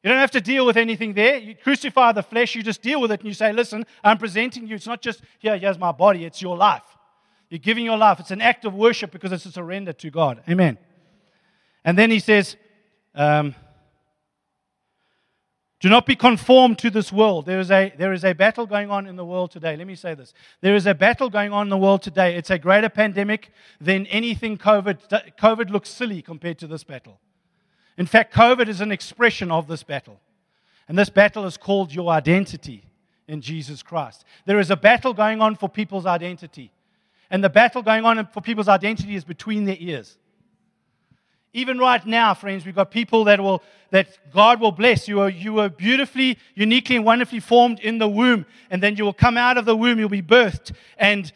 You 0.02 0.10
don't 0.10 0.18
have 0.18 0.32
to 0.32 0.40
deal 0.40 0.66
with 0.66 0.76
anything 0.76 1.14
there. 1.14 1.36
You 1.36 1.54
crucify 1.54 2.12
the 2.12 2.24
flesh, 2.24 2.56
you 2.56 2.62
just 2.62 2.82
deal 2.82 3.00
with 3.00 3.12
it 3.12 3.20
and 3.20 3.28
you 3.28 3.34
say, 3.34 3.52
Listen, 3.52 3.86
I'm 4.02 4.18
presenting 4.18 4.66
you. 4.66 4.74
It's 4.74 4.86
not 4.86 5.00
just, 5.00 5.22
Here, 5.38 5.56
here's 5.56 5.78
my 5.78 5.92
body, 5.92 6.24
it's 6.24 6.42
your 6.42 6.56
life. 6.56 6.82
You're 7.50 7.58
giving 7.58 7.84
your 7.84 7.98
life. 7.98 8.18
It's 8.18 8.30
an 8.30 8.40
act 8.40 8.64
of 8.64 8.74
worship 8.74 9.12
because 9.12 9.30
it's 9.30 9.46
a 9.46 9.52
surrender 9.52 9.92
to 9.92 10.10
God. 10.10 10.42
Amen. 10.48 10.78
And 11.84 11.98
then 11.98 12.10
he 12.10 12.18
says, 12.18 12.56
um, 13.14 13.54
do 15.82 15.88
not 15.88 16.06
be 16.06 16.14
conformed 16.14 16.78
to 16.78 16.90
this 16.90 17.10
world. 17.12 17.44
There 17.44 17.58
is, 17.58 17.68
a, 17.72 17.92
there 17.98 18.12
is 18.12 18.24
a 18.24 18.34
battle 18.34 18.66
going 18.66 18.88
on 18.88 19.08
in 19.08 19.16
the 19.16 19.24
world 19.24 19.50
today. 19.50 19.76
Let 19.76 19.88
me 19.88 19.96
say 19.96 20.14
this. 20.14 20.32
There 20.60 20.76
is 20.76 20.86
a 20.86 20.94
battle 20.94 21.28
going 21.28 21.52
on 21.52 21.66
in 21.66 21.70
the 21.70 21.76
world 21.76 22.02
today. 22.02 22.36
It's 22.36 22.50
a 22.50 22.58
greater 22.58 22.88
pandemic 22.88 23.50
than 23.80 24.06
anything 24.06 24.58
COVID. 24.58 25.34
COVID 25.40 25.70
looks 25.70 25.90
silly 25.90 26.22
compared 26.22 26.58
to 26.60 26.68
this 26.68 26.84
battle. 26.84 27.18
In 27.98 28.06
fact, 28.06 28.32
COVID 28.32 28.68
is 28.68 28.80
an 28.80 28.92
expression 28.92 29.50
of 29.50 29.66
this 29.66 29.82
battle. 29.82 30.20
And 30.86 30.96
this 30.96 31.10
battle 31.10 31.46
is 31.46 31.56
called 31.56 31.92
your 31.92 32.12
identity 32.12 32.84
in 33.26 33.40
Jesus 33.40 33.82
Christ. 33.82 34.24
There 34.46 34.60
is 34.60 34.70
a 34.70 34.76
battle 34.76 35.12
going 35.12 35.40
on 35.40 35.56
for 35.56 35.68
people's 35.68 36.06
identity. 36.06 36.70
And 37.28 37.42
the 37.42 37.50
battle 37.50 37.82
going 37.82 38.04
on 38.04 38.24
for 38.28 38.40
people's 38.40 38.68
identity 38.68 39.16
is 39.16 39.24
between 39.24 39.64
their 39.64 39.78
ears. 39.80 40.16
Even 41.52 41.78
right 41.78 42.04
now, 42.06 42.32
friends, 42.32 42.64
we've 42.64 42.74
got 42.74 42.90
people 42.90 43.24
that 43.24 43.40
will 43.40 43.62
that 43.90 44.18
God 44.32 44.58
will 44.58 44.72
bless. 44.72 45.06
You 45.06 45.20
are 45.20 45.28
you 45.28 45.58
are 45.60 45.68
beautifully, 45.68 46.38
uniquely, 46.54 46.96
and 46.96 47.04
wonderfully 47.04 47.40
formed 47.40 47.78
in 47.80 47.98
the 47.98 48.08
womb, 48.08 48.46
and 48.70 48.82
then 48.82 48.96
you 48.96 49.04
will 49.04 49.12
come 49.12 49.36
out 49.36 49.58
of 49.58 49.66
the 49.66 49.76
womb, 49.76 49.98
you'll 49.98 50.08
be 50.08 50.22
birthed. 50.22 50.72
And 50.96 51.30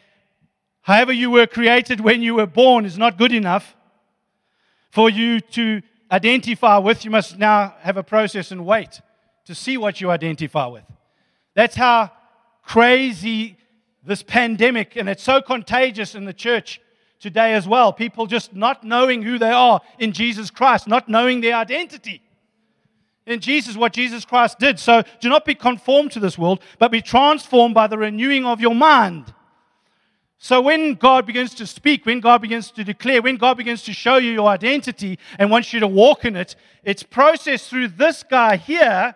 however 0.81 1.13
you 1.13 1.29
were 1.29 1.45
created 1.45 1.99
when 1.99 2.23
you 2.23 2.33
were 2.33 2.47
born 2.47 2.85
is 2.85 2.97
not 2.97 3.17
good 3.17 3.31
enough 3.31 3.75
for 4.89 5.07
you 5.07 5.39
to 5.39 5.83
identify 6.11 6.77
with. 6.79 7.05
You 7.05 7.11
must 7.11 7.37
now 7.37 7.75
have 7.81 7.97
a 7.97 8.03
process 8.03 8.51
and 8.51 8.65
wait 8.65 9.01
to 9.45 9.53
see 9.53 9.77
what 9.77 10.01
you 10.01 10.09
identify 10.09 10.65
with. 10.65 10.83
That's 11.53 11.75
how 11.75 12.11
crazy 12.63 13.57
this 14.03 14.23
pandemic, 14.23 14.95
and 14.95 15.07
it's 15.07 15.21
so 15.21 15.41
contagious 15.41 16.15
in 16.15 16.25
the 16.25 16.33
church 16.33 16.81
today 17.19 17.53
as 17.53 17.67
well. 17.67 17.91
People 17.93 18.27
just 18.27 18.55
not 18.55 18.83
knowing 18.83 19.21
who 19.21 19.37
they 19.37 19.51
are 19.51 19.81
in 19.99 20.11
Jesus 20.11 20.49
Christ, 20.49 20.87
not 20.87 21.09
knowing 21.09 21.41
their 21.41 21.55
identity 21.55 22.21
in 23.27 23.41
Jesus, 23.41 23.75
what 23.75 23.93
Jesus 23.93 24.25
Christ 24.25 24.57
did. 24.57 24.79
So 24.79 25.03
do 25.19 25.29
not 25.29 25.45
be 25.45 25.53
conformed 25.53 26.13
to 26.13 26.19
this 26.19 26.37
world, 26.37 26.61
but 26.79 26.91
be 26.91 27.01
transformed 27.01 27.75
by 27.75 27.87
the 27.87 27.97
renewing 27.97 28.45
of 28.45 28.61
your 28.61 28.73
mind. 28.73 29.33
So 30.39 30.61
when 30.61 30.93
God 30.93 31.25
begins 31.25 31.53
to 31.55 31.67
speak, 31.67 32.05
when 32.05 32.19
God 32.19 32.41
begins 32.41 32.71
to 32.71 32.83
declare, 32.83 33.21
when 33.21 33.37
God 33.37 33.57
begins 33.57 33.83
to 33.83 33.93
show 33.93 34.17
you 34.17 34.31
your 34.31 34.47
identity 34.47 35.19
and 35.37 35.51
wants 35.51 35.73
you 35.73 35.79
to 35.81 35.87
walk 35.87 36.25
in 36.25 36.35
it, 36.35 36.55
it's 36.83 37.03
processed 37.03 37.69
through 37.69 37.89
this 37.89 38.23
guy 38.23 38.55
here. 38.55 39.15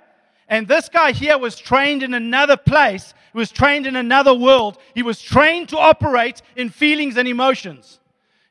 And 0.51 0.67
this 0.67 0.89
guy 0.89 1.13
here 1.13 1.37
was 1.37 1.55
trained 1.55 2.03
in 2.03 2.13
another 2.13 2.57
place. 2.57 3.13
He 3.31 3.37
was 3.37 3.51
trained 3.51 3.87
in 3.87 3.95
another 3.95 4.33
world. 4.33 4.77
He 4.93 5.01
was 5.01 5.21
trained 5.21 5.69
to 5.69 5.77
operate 5.77 6.41
in 6.57 6.69
feelings 6.69 7.15
and 7.15 7.25
emotions. 7.25 8.01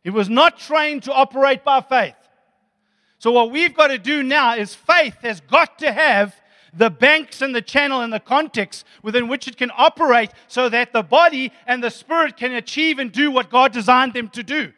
He 0.03 0.09
was 0.09 0.31
not 0.31 0.59
trained 0.59 1.03
to 1.03 1.13
operate 1.13 1.63
by 1.63 1.83
faith. 1.83 2.15
So, 3.19 3.31
what 3.33 3.51
we've 3.51 3.75
got 3.75 3.89
to 3.89 3.99
do 3.99 4.23
now 4.23 4.55
is 4.55 4.75
faith 4.75 5.19
has 5.21 5.43
got 5.43 5.79
to 5.81 5.93
have 5.93 6.35
the 6.73 6.89
banks 6.89 7.43
and 7.43 7.55
the 7.55 7.61
channel 7.61 8.01
and 8.01 8.11
the 8.11 8.19
context 8.19 8.87
within 9.03 9.29
which 9.29 9.47
it 9.47 9.59
can 9.59 9.71
operate 9.77 10.31
so 10.49 10.71
that 10.71 10.95
the 10.95 11.03
body 11.03 11.53
and 11.67 11.85
the 11.85 11.91
spirit 11.91 12.35
can 12.35 12.55
achieve 12.55 12.99
and 12.99 13.13
do 13.13 13.31
what 13.31 13.51
God 13.51 13.73
designed 13.73 14.15
them 14.15 14.31
to 14.31 14.43
do. 14.43 14.73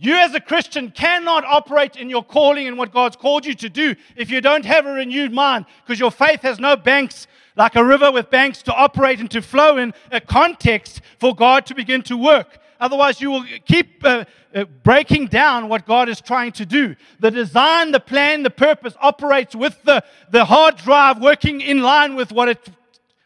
You, 0.00 0.14
as 0.14 0.32
a 0.34 0.40
Christian, 0.40 0.92
cannot 0.92 1.44
operate 1.44 1.96
in 1.96 2.08
your 2.08 2.22
calling 2.22 2.68
and 2.68 2.78
what 2.78 2.92
God's 2.92 3.16
called 3.16 3.44
you 3.44 3.54
to 3.54 3.68
do 3.68 3.96
if 4.16 4.30
you 4.30 4.40
don't 4.40 4.64
have 4.64 4.86
a 4.86 4.92
renewed 4.92 5.32
mind 5.32 5.66
because 5.84 5.98
your 5.98 6.12
faith 6.12 6.42
has 6.42 6.60
no 6.60 6.76
banks 6.76 7.26
like 7.56 7.74
a 7.74 7.84
river 7.84 8.12
with 8.12 8.30
banks 8.30 8.62
to 8.62 8.72
operate 8.72 9.18
and 9.18 9.28
to 9.32 9.42
flow 9.42 9.76
in 9.76 9.92
a 10.12 10.20
context 10.20 11.00
for 11.18 11.34
God 11.34 11.66
to 11.66 11.74
begin 11.74 12.02
to 12.02 12.16
work. 12.16 12.60
Otherwise, 12.78 13.20
you 13.20 13.32
will 13.32 13.44
keep 13.66 14.04
uh, 14.04 14.24
uh, 14.54 14.64
breaking 14.84 15.26
down 15.26 15.68
what 15.68 15.84
God 15.84 16.08
is 16.08 16.20
trying 16.20 16.52
to 16.52 16.64
do. 16.64 16.94
The 17.18 17.32
design, 17.32 17.90
the 17.90 17.98
plan, 17.98 18.44
the 18.44 18.50
purpose 18.50 18.94
operates 19.00 19.56
with 19.56 19.82
the, 19.82 20.04
the 20.30 20.44
hard 20.44 20.76
drive 20.76 21.20
working 21.20 21.60
in 21.60 21.82
line 21.82 22.14
with 22.14 22.30
what 22.30 22.48
it 22.48 22.68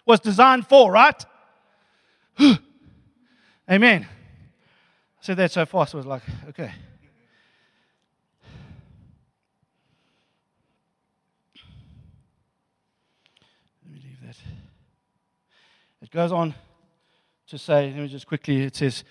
was 0.07 0.20
designed 0.20 0.66
for, 0.66 0.91
right? 0.91 1.23
Amen. 3.70 4.07
Said 5.23 5.37
that 5.37 5.53
so 5.53 5.64
fast, 5.64 5.95
I 5.95 5.99
was 5.99 6.07
like, 6.07 6.23
okay. 6.49 6.73
Let 13.85 13.93
me 13.93 14.01
leave 14.03 14.18
that. 14.27 14.37
It 16.03 16.11
goes 16.11 16.33
on 16.33 16.57
to 17.47 17.57
say, 17.57 17.93
let 17.93 17.99
me 17.99 18.09
just 18.09 18.27
quickly, 18.27 18.62
it 18.62 18.75
says, 18.75 19.05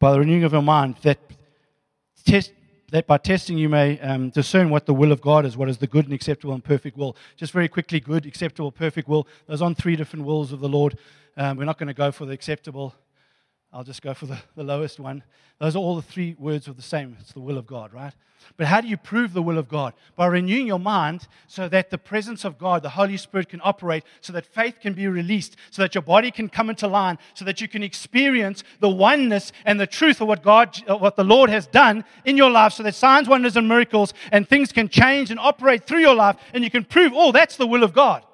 by 0.00 0.10
the 0.10 0.18
renewing 0.18 0.42
of 0.42 0.52
your 0.52 0.62
mind, 0.62 0.96
that, 1.02 1.20
test, 2.24 2.52
that 2.90 3.06
by 3.06 3.18
testing 3.18 3.56
you 3.56 3.68
may 3.68 4.00
um, 4.00 4.30
discern 4.30 4.68
what 4.68 4.86
the 4.86 4.94
will 4.94 5.12
of 5.12 5.20
God 5.20 5.46
is, 5.46 5.56
what 5.56 5.68
is 5.68 5.78
the 5.78 5.86
good 5.86 6.06
and 6.06 6.12
acceptable 6.12 6.54
and 6.54 6.64
perfect 6.64 6.96
will. 6.96 7.16
Just 7.36 7.52
very 7.52 7.68
quickly, 7.68 8.00
good, 8.00 8.26
acceptable, 8.26 8.72
perfect 8.72 9.06
will. 9.06 9.28
Those 9.46 9.62
on 9.62 9.76
three 9.76 9.94
different 9.94 10.24
wills 10.24 10.50
of 10.50 10.58
the 10.58 10.68
Lord. 10.68 10.98
Um, 11.36 11.56
we're 11.56 11.66
not 11.66 11.78
going 11.78 11.86
to 11.86 11.94
go 11.94 12.10
for 12.10 12.26
the 12.26 12.32
acceptable. 12.32 12.96
I'll 13.72 13.84
just 13.84 14.02
go 14.02 14.12
for 14.12 14.26
the, 14.26 14.38
the 14.54 14.62
lowest 14.62 15.00
one. 15.00 15.22
Those 15.58 15.76
are 15.76 15.78
all 15.78 15.96
the 15.96 16.02
three 16.02 16.36
words 16.38 16.68
of 16.68 16.76
the 16.76 16.82
same. 16.82 17.16
It's 17.20 17.32
the 17.32 17.40
will 17.40 17.56
of 17.56 17.66
God, 17.66 17.92
right? 17.94 18.12
But 18.56 18.66
how 18.66 18.82
do 18.82 18.88
you 18.88 18.98
prove 18.98 19.32
the 19.32 19.42
will 19.42 19.56
of 19.56 19.68
God? 19.68 19.94
By 20.14 20.26
renewing 20.26 20.66
your 20.66 20.78
mind 20.78 21.26
so 21.46 21.68
that 21.68 21.88
the 21.88 21.96
presence 21.96 22.44
of 22.44 22.58
God, 22.58 22.82
the 22.82 22.90
Holy 22.90 23.16
Spirit, 23.16 23.48
can 23.48 23.60
operate, 23.64 24.04
so 24.20 24.32
that 24.34 24.44
faith 24.44 24.80
can 24.80 24.92
be 24.92 25.06
released, 25.06 25.56
so 25.70 25.80
that 25.80 25.94
your 25.94 26.02
body 26.02 26.30
can 26.30 26.50
come 26.50 26.68
into 26.68 26.86
line, 26.86 27.18
so 27.32 27.44
that 27.46 27.60
you 27.62 27.68
can 27.68 27.82
experience 27.82 28.62
the 28.80 28.90
oneness 28.90 29.52
and 29.64 29.80
the 29.80 29.86
truth 29.86 30.20
of 30.20 30.28
what 30.28 30.42
God, 30.42 30.76
what 30.88 31.16
the 31.16 31.24
Lord 31.24 31.48
has 31.48 31.66
done 31.66 32.04
in 32.24 32.36
your 32.36 32.50
life, 32.50 32.74
so 32.74 32.82
that 32.82 32.94
signs, 32.94 33.28
wonders, 33.28 33.56
and 33.56 33.68
miracles 33.68 34.12
and 34.32 34.46
things 34.46 34.70
can 34.70 34.88
change 34.88 35.30
and 35.30 35.40
operate 35.40 35.86
through 35.86 36.00
your 36.00 36.14
life, 36.14 36.36
and 36.52 36.62
you 36.62 36.70
can 36.70 36.84
prove, 36.84 37.12
oh, 37.14 37.32
that's 37.32 37.56
the 37.56 37.66
will 37.66 37.84
of 37.84 37.94
God. 37.94 38.24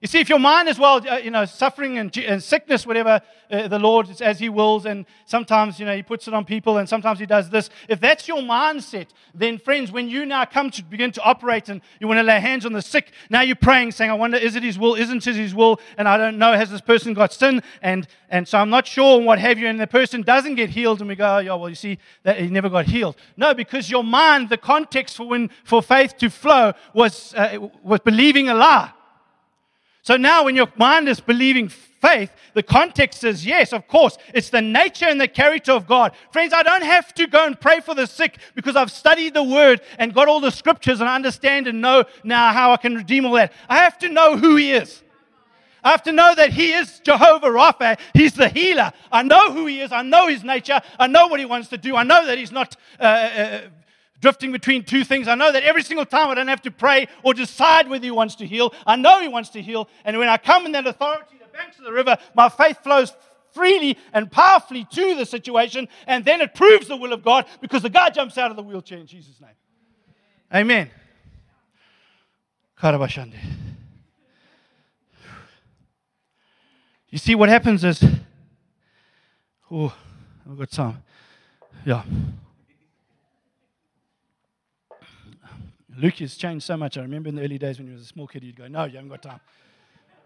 You 0.00 0.08
see, 0.08 0.18
if 0.18 0.30
your 0.30 0.38
mind 0.38 0.66
is 0.70 0.78
well, 0.78 1.06
uh, 1.06 1.18
you 1.18 1.30
know, 1.30 1.44
suffering 1.44 1.98
and, 1.98 2.16
and 2.16 2.42
sickness, 2.42 2.86
whatever 2.86 3.20
uh, 3.50 3.68
the 3.68 3.78
Lord 3.78 4.08
is 4.08 4.22
as 4.22 4.38
He 4.38 4.48
wills, 4.48 4.86
and 4.86 5.04
sometimes, 5.26 5.78
you 5.78 5.84
know, 5.84 5.94
He 5.94 6.02
puts 6.02 6.26
it 6.26 6.32
on 6.32 6.46
people, 6.46 6.78
and 6.78 6.88
sometimes 6.88 7.18
He 7.18 7.26
does 7.26 7.50
this. 7.50 7.68
If 7.86 8.00
that's 8.00 8.26
your 8.26 8.38
mindset, 8.38 9.08
then 9.34 9.58
friends, 9.58 9.92
when 9.92 10.08
you 10.08 10.24
now 10.24 10.46
come 10.46 10.70
to 10.70 10.82
begin 10.82 11.12
to 11.12 11.22
operate 11.22 11.68
and 11.68 11.82
you 12.00 12.08
want 12.08 12.16
to 12.16 12.22
lay 12.22 12.40
hands 12.40 12.64
on 12.64 12.72
the 12.72 12.80
sick, 12.80 13.12
now 13.28 13.42
you're 13.42 13.56
praying, 13.56 13.92
saying, 13.92 14.10
"I 14.10 14.14
wonder, 14.14 14.38
is 14.38 14.56
it 14.56 14.62
His 14.62 14.78
will? 14.78 14.94
Isn't 14.94 15.26
it 15.26 15.36
His 15.36 15.54
will?" 15.54 15.78
And 15.98 16.08
I 16.08 16.16
don't 16.16 16.38
know, 16.38 16.54
has 16.54 16.70
this 16.70 16.80
person 16.80 17.12
got 17.12 17.34
sin? 17.34 17.62
And 17.82 18.08
and 18.30 18.48
so 18.48 18.56
I'm 18.56 18.70
not 18.70 18.86
sure, 18.86 19.18
and 19.18 19.26
what 19.26 19.38
have 19.38 19.58
you. 19.58 19.66
And 19.66 19.78
the 19.78 19.86
person 19.86 20.22
doesn't 20.22 20.54
get 20.54 20.70
healed, 20.70 21.00
and 21.00 21.10
we 21.10 21.14
go, 21.14 21.36
"Oh, 21.36 21.38
yeah, 21.40 21.54
well, 21.56 21.68
you 21.68 21.74
see, 21.74 21.98
that 22.22 22.40
he 22.40 22.48
never 22.48 22.70
got 22.70 22.86
healed." 22.86 23.16
No, 23.36 23.52
because 23.52 23.90
your 23.90 24.04
mind, 24.04 24.48
the 24.48 24.56
context 24.56 25.18
for 25.18 25.28
when 25.28 25.50
for 25.62 25.82
faith 25.82 26.16
to 26.16 26.30
flow 26.30 26.72
was 26.94 27.34
uh, 27.34 27.68
was 27.82 28.00
believing 28.00 28.48
a 28.48 28.54
lie. 28.54 28.92
So 30.02 30.16
now, 30.16 30.44
when 30.44 30.56
your 30.56 30.68
mind 30.76 31.08
is 31.08 31.20
believing 31.20 31.68
faith, 31.68 32.32
the 32.54 32.62
context 32.62 33.22
is 33.22 33.44
yes, 33.44 33.72
of 33.72 33.86
course, 33.86 34.16
it's 34.34 34.50
the 34.50 34.62
nature 34.62 35.06
and 35.06 35.20
the 35.20 35.28
character 35.28 35.72
of 35.72 35.86
God. 35.86 36.12
Friends, 36.32 36.52
I 36.52 36.62
don't 36.62 36.82
have 36.82 37.12
to 37.14 37.26
go 37.26 37.46
and 37.46 37.60
pray 37.60 37.80
for 37.80 37.94
the 37.94 38.06
sick 38.06 38.38
because 38.54 38.76
I've 38.76 38.90
studied 38.90 39.34
the 39.34 39.42
word 39.42 39.82
and 39.98 40.14
got 40.14 40.26
all 40.26 40.40
the 40.40 40.50
scriptures 40.50 41.00
and 41.00 41.08
understand 41.08 41.66
and 41.66 41.80
know 41.80 42.04
now 42.24 42.52
how 42.52 42.72
I 42.72 42.78
can 42.78 42.94
redeem 42.94 43.26
all 43.26 43.34
that. 43.34 43.52
I 43.68 43.76
have 43.78 43.98
to 43.98 44.08
know 44.08 44.36
who 44.36 44.56
He 44.56 44.72
is. 44.72 45.02
I 45.82 45.90
have 45.90 46.02
to 46.04 46.12
know 46.12 46.34
that 46.34 46.50
He 46.50 46.72
is 46.72 47.00
Jehovah 47.00 47.48
Rapha. 47.48 47.98
He's 48.14 48.34
the 48.34 48.48
healer. 48.48 48.92
I 49.12 49.22
know 49.22 49.52
who 49.52 49.66
He 49.66 49.80
is. 49.80 49.92
I 49.92 50.02
know 50.02 50.28
His 50.28 50.44
nature. 50.44 50.80
I 50.98 51.06
know 51.06 51.26
what 51.26 51.40
He 51.40 51.46
wants 51.46 51.68
to 51.68 51.78
do. 51.78 51.96
I 51.96 52.02
know 52.02 52.26
that 52.26 52.38
He's 52.38 52.52
not 52.52 52.76
uh, 52.98 53.02
uh, 53.02 53.60
drifting 54.20 54.52
between 54.52 54.84
two 54.84 55.04
things. 55.04 55.28
I 55.28 55.34
know 55.34 55.50
that 55.52 55.62
every 55.62 55.82
single 55.82 56.06
time 56.06 56.28
I 56.28 56.34
don't 56.34 56.48
have 56.48 56.62
to 56.62 56.70
pray 56.70 57.08
or 57.22 57.34
decide 57.34 57.88
whether 57.88 58.04
He 58.04 58.10
wants 58.10 58.34
to 58.36 58.46
heal. 58.46 58.74
I 58.86 58.96
know 58.96 59.20
He 59.20 59.28
wants 59.28 59.50
to 59.50 59.62
heal. 59.62 59.88
And 60.04 60.18
when 60.18 60.28
I 60.28 60.36
come 60.36 60.66
in 60.66 60.72
that 60.72 60.86
authority, 60.86 61.36
the 61.40 61.56
banks 61.56 61.78
of 61.78 61.84
the 61.84 61.92
river, 61.92 62.16
my 62.34 62.48
faith 62.48 62.78
flows 62.82 63.12
freely 63.52 63.98
and 64.12 64.30
powerfully 64.30 64.86
to 64.90 65.14
the 65.16 65.26
situation. 65.26 65.88
And 66.06 66.24
then 66.24 66.40
it 66.40 66.54
proves 66.54 66.88
the 66.88 66.96
will 66.96 67.12
of 67.12 67.22
God 67.22 67.46
because 67.60 67.82
the 67.82 67.90
guy 67.90 68.10
jumps 68.10 68.38
out 68.38 68.50
of 68.50 68.56
the 68.56 68.62
wheelchair 68.62 68.98
in 68.98 69.06
Jesus' 69.06 69.40
name. 69.40 69.50
Amen. 70.54 70.90
Karabashande. 72.78 73.38
You 77.08 77.18
see, 77.18 77.34
what 77.34 77.48
happens 77.48 77.82
is, 77.82 78.04
oh, 79.70 79.92
I've 80.48 80.58
got 80.58 80.70
time. 80.70 81.02
Yeah. 81.84 82.04
Luke 86.00 86.14
has 86.14 86.34
changed 86.34 86.64
so 86.64 86.76
much. 86.76 86.96
I 86.96 87.02
remember 87.02 87.28
in 87.28 87.34
the 87.34 87.42
early 87.42 87.58
days 87.58 87.78
when 87.78 87.86
he 87.86 87.92
was 87.92 88.02
a 88.02 88.06
small 88.06 88.26
kid, 88.26 88.42
he'd 88.42 88.56
go, 88.56 88.66
No, 88.68 88.84
you 88.84 88.94
haven't 88.94 89.10
got 89.10 89.22
time. 89.22 89.40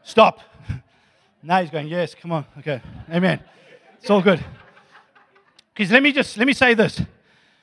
Stop. 0.03 0.41
now 1.43 1.61
he's 1.61 1.71
going, 1.71 1.89
Yes, 1.89 2.15
come 2.15 2.33
on. 2.33 2.47
Okay. 2.59 2.81
Amen. 3.11 3.41
It's 3.99 4.09
all 4.09 4.23
good. 4.23 4.45
Because 5.73 5.91
let 5.91 6.03
me 6.03 6.13
just 6.13 6.37
let 6.37 6.47
me 6.47 6.53
say 6.53 6.75
this. 6.75 7.01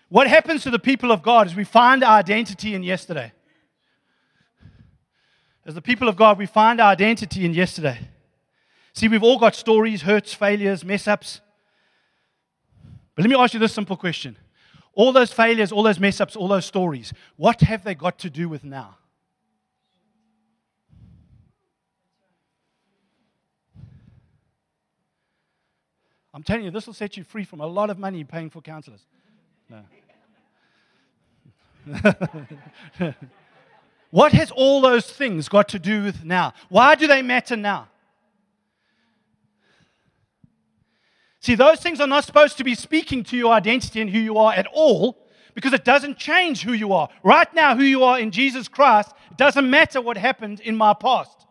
What 0.09 0.28
happens 0.28 0.64
to 0.64 0.70
the 0.70 0.80
people 0.80 1.12
of 1.12 1.24
God 1.24 1.47
is 1.47 1.55
we 1.55 1.64
find 1.64 2.03
our 2.03 2.18
identity 2.18 2.76
in 2.76 2.84
yesterday. 2.84 3.32
As 5.66 5.76
the 5.76 5.82
people 5.82 6.09
of 6.09 6.18
God, 6.18 6.38
we 6.38 6.47
find 6.47 6.82
our 6.82 6.91
identity 6.91 7.45
in 7.45 7.53
yesterday. 7.53 7.97
See, 8.93 9.07
we've 9.07 9.24
all 9.24 9.39
got 9.39 9.55
stories, 9.55 10.01
hurts, 10.01 10.34
failures, 10.34 10.84
mess 10.84 11.07
ups. 11.07 11.39
But 13.16 13.24
let 13.24 13.30
me 13.30 13.38
ask 13.38 13.53
you 13.53 13.59
this 13.59 13.74
simple 13.74 13.95
question 13.95 14.36
all 14.93 15.11
those 15.11 15.31
failures, 15.31 15.71
all 15.71 15.83
those 15.83 15.99
mess 15.99 16.19
ups, 16.19 16.35
all 16.35 16.47
those 16.47 16.65
stories, 16.65 17.13
what 17.37 17.61
have 17.61 17.83
they 17.83 17.95
got 17.95 18.19
to 18.19 18.29
do 18.29 18.49
with 18.49 18.63
now? 18.63 18.97
I'm 26.33 26.43
telling 26.43 26.63
you, 26.63 26.71
this 26.71 26.87
will 26.87 26.93
set 26.93 27.17
you 27.17 27.23
free 27.23 27.43
from 27.43 27.59
a 27.59 27.67
lot 27.67 27.89
of 27.89 27.99
money 27.99 28.23
paying 28.23 28.49
for 28.49 28.61
counselors. 28.61 29.05
No. 29.69 29.81
what 34.11 34.31
has 34.31 34.51
all 34.51 34.81
those 34.81 35.11
things 35.11 35.49
got 35.49 35.67
to 35.69 35.79
do 35.79 36.03
with 36.03 36.23
now? 36.23 36.53
Why 36.69 36.95
do 36.95 37.07
they 37.07 37.21
matter 37.21 37.57
now? 37.57 37.89
See, 41.41 41.55
those 41.55 41.79
things 41.81 41.99
are 41.99 42.07
not 42.07 42.23
supposed 42.23 42.57
to 42.59 42.63
be 42.63 42.75
speaking 42.75 43.23
to 43.25 43.35
your 43.35 43.51
identity 43.51 43.99
and 43.99 44.09
who 44.09 44.19
you 44.19 44.37
are 44.37 44.53
at 44.53 44.67
all 44.71 45.17
because 45.55 45.73
it 45.73 45.83
doesn't 45.83 46.19
change 46.19 46.61
who 46.61 46.71
you 46.71 46.93
are. 46.93 47.09
Right 47.23 47.51
now, 47.55 47.75
who 47.75 47.83
you 47.83 48.03
are 48.03 48.19
in 48.19 48.29
Jesus 48.29 48.67
Christ, 48.67 49.11
it 49.31 49.37
doesn't 49.37 49.67
matter 49.67 49.99
what 49.99 50.17
happened 50.17 50.59
in 50.59 50.75
my 50.75 50.93
past. 50.93 51.47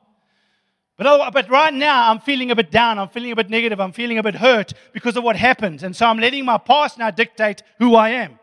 But, 0.96 1.06
oh, 1.08 1.28
but 1.32 1.50
right 1.50 1.74
now, 1.74 2.08
I'm 2.08 2.20
feeling 2.20 2.52
a 2.52 2.54
bit 2.56 2.70
down. 2.70 3.00
I'm 3.00 3.08
feeling 3.08 3.32
a 3.32 3.36
bit 3.36 3.50
negative. 3.50 3.80
I'm 3.80 3.90
feeling 3.90 4.18
a 4.18 4.22
bit 4.22 4.36
hurt 4.36 4.74
because 4.92 5.16
of 5.16 5.24
what 5.24 5.34
happened. 5.34 5.82
And 5.82 5.96
so 5.96 6.06
I'm 6.06 6.18
letting 6.20 6.44
my 6.44 6.58
past 6.58 6.98
now 6.98 7.10
dictate 7.10 7.62
who 7.78 7.96
I 7.96 8.10
am. 8.10 8.38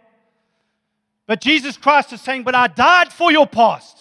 But 1.27 1.39
Jesus 1.39 1.77
Christ 1.77 2.11
is 2.11 2.19
saying, 2.19 2.43
But 2.43 2.55
I 2.55 2.67
died 2.67 3.13
for 3.13 3.31
your 3.31 3.47
past. 3.47 3.96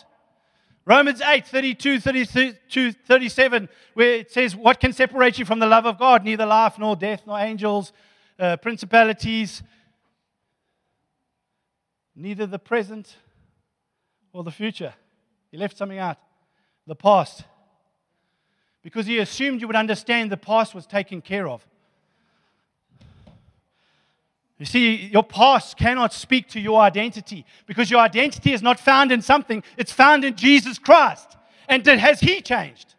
Romans 0.86 1.20
8, 1.20 1.44
32, 1.44 1.98
32, 1.98 2.92
37, 2.92 3.68
where 3.94 4.14
it 4.14 4.30
says, 4.30 4.54
What 4.54 4.78
can 4.78 4.92
separate 4.92 5.36
you 5.36 5.44
from 5.44 5.58
the 5.58 5.66
love 5.66 5.84
of 5.84 5.98
God? 5.98 6.24
Neither 6.24 6.46
life, 6.46 6.78
nor 6.78 6.94
death, 6.94 7.24
nor 7.26 7.40
angels, 7.40 7.92
uh, 8.38 8.56
principalities, 8.58 9.64
neither 12.14 12.46
the 12.46 12.60
present 12.60 13.16
or 14.32 14.44
the 14.44 14.52
future. 14.52 14.94
He 15.50 15.56
left 15.56 15.76
something 15.76 15.98
out 15.98 16.18
the 16.86 16.94
past. 16.94 17.42
Because 18.82 19.06
he 19.06 19.18
assumed 19.18 19.60
you 19.60 19.66
would 19.66 19.74
understand 19.74 20.30
the 20.30 20.36
past 20.36 20.72
was 20.72 20.86
taken 20.86 21.20
care 21.20 21.48
of. 21.48 21.66
You 24.58 24.66
see, 24.66 24.94
your 25.12 25.22
past 25.22 25.76
cannot 25.76 26.14
speak 26.14 26.48
to 26.50 26.60
your 26.60 26.80
identity 26.80 27.44
because 27.66 27.90
your 27.90 28.00
identity 28.00 28.52
is 28.52 28.62
not 28.62 28.80
found 28.80 29.12
in 29.12 29.20
something, 29.20 29.62
it's 29.76 29.92
found 29.92 30.24
in 30.24 30.34
Jesus 30.34 30.78
Christ. 30.78 31.36
And 31.68 31.84
has 31.86 32.20
He 32.20 32.40
changed? 32.40 32.94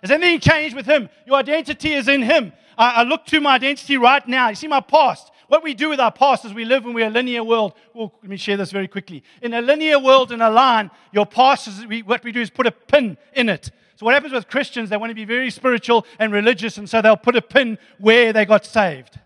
Has 0.00 0.10
anything 0.10 0.40
changed 0.40 0.74
with 0.74 0.86
Him? 0.86 1.08
Your 1.26 1.36
identity 1.36 1.92
is 1.92 2.08
in 2.08 2.22
Him. 2.22 2.52
I, 2.76 2.90
I 2.90 3.02
look 3.04 3.24
to 3.26 3.40
my 3.40 3.54
identity 3.54 3.96
right 3.96 4.26
now. 4.26 4.48
You 4.48 4.56
see, 4.56 4.68
my 4.68 4.80
past. 4.80 5.30
What 5.48 5.62
we 5.62 5.74
do 5.74 5.88
with 5.88 6.00
our 6.00 6.10
past 6.10 6.44
is 6.44 6.52
we 6.52 6.64
live 6.64 6.84
in 6.86 7.00
a 7.00 7.08
linear 7.08 7.44
world. 7.44 7.74
Well, 7.94 8.12
let 8.20 8.28
me 8.28 8.36
share 8.36 8.56
this 8.56 8.72
very 8.72 8.88
quickly. 8.88 9.22
In 9.42 9.54
a 9.54 9.62
linear 9.62 10.00
world, 10.00 10.32
in 10.32 10.40
a 10.40 10.50
line, 10.50 10.90
your 11.12 11.24
past 11.24 11.68
is 11.68 11.86
we, 11.86 12.02
what 12.02 12.24
we 12.24 12.32
do 12.32 12.40
is 12.40 12.50
put 12.50 12.66
a 12.66 12.72
pin 12.72 13.16
in 13.32 13.48
it. 13.48 13.70
So, 13.94 14.04
what 14.04 14.14
happens 14.14 14.32
with 14.32 14.48
Christians, 14.48 14.90
they 14.90 14.96
want 14.96 15.10
to 15.10 15.14
be 15.14 15.24
very 15.24 15.50
spiritual 15.50 16.04
and 16.18 16.32
religious, 16.32 16.78
and 16.78 16.90
so 16.90 17.00
they'll 17.00 17.16
put 17.16 17.36
a 17.36 17.42
pin 17.42 17.78
where 17.98 18.32
they 18.32 18.44
got 18.44 18.66
saved. 18.66 19.20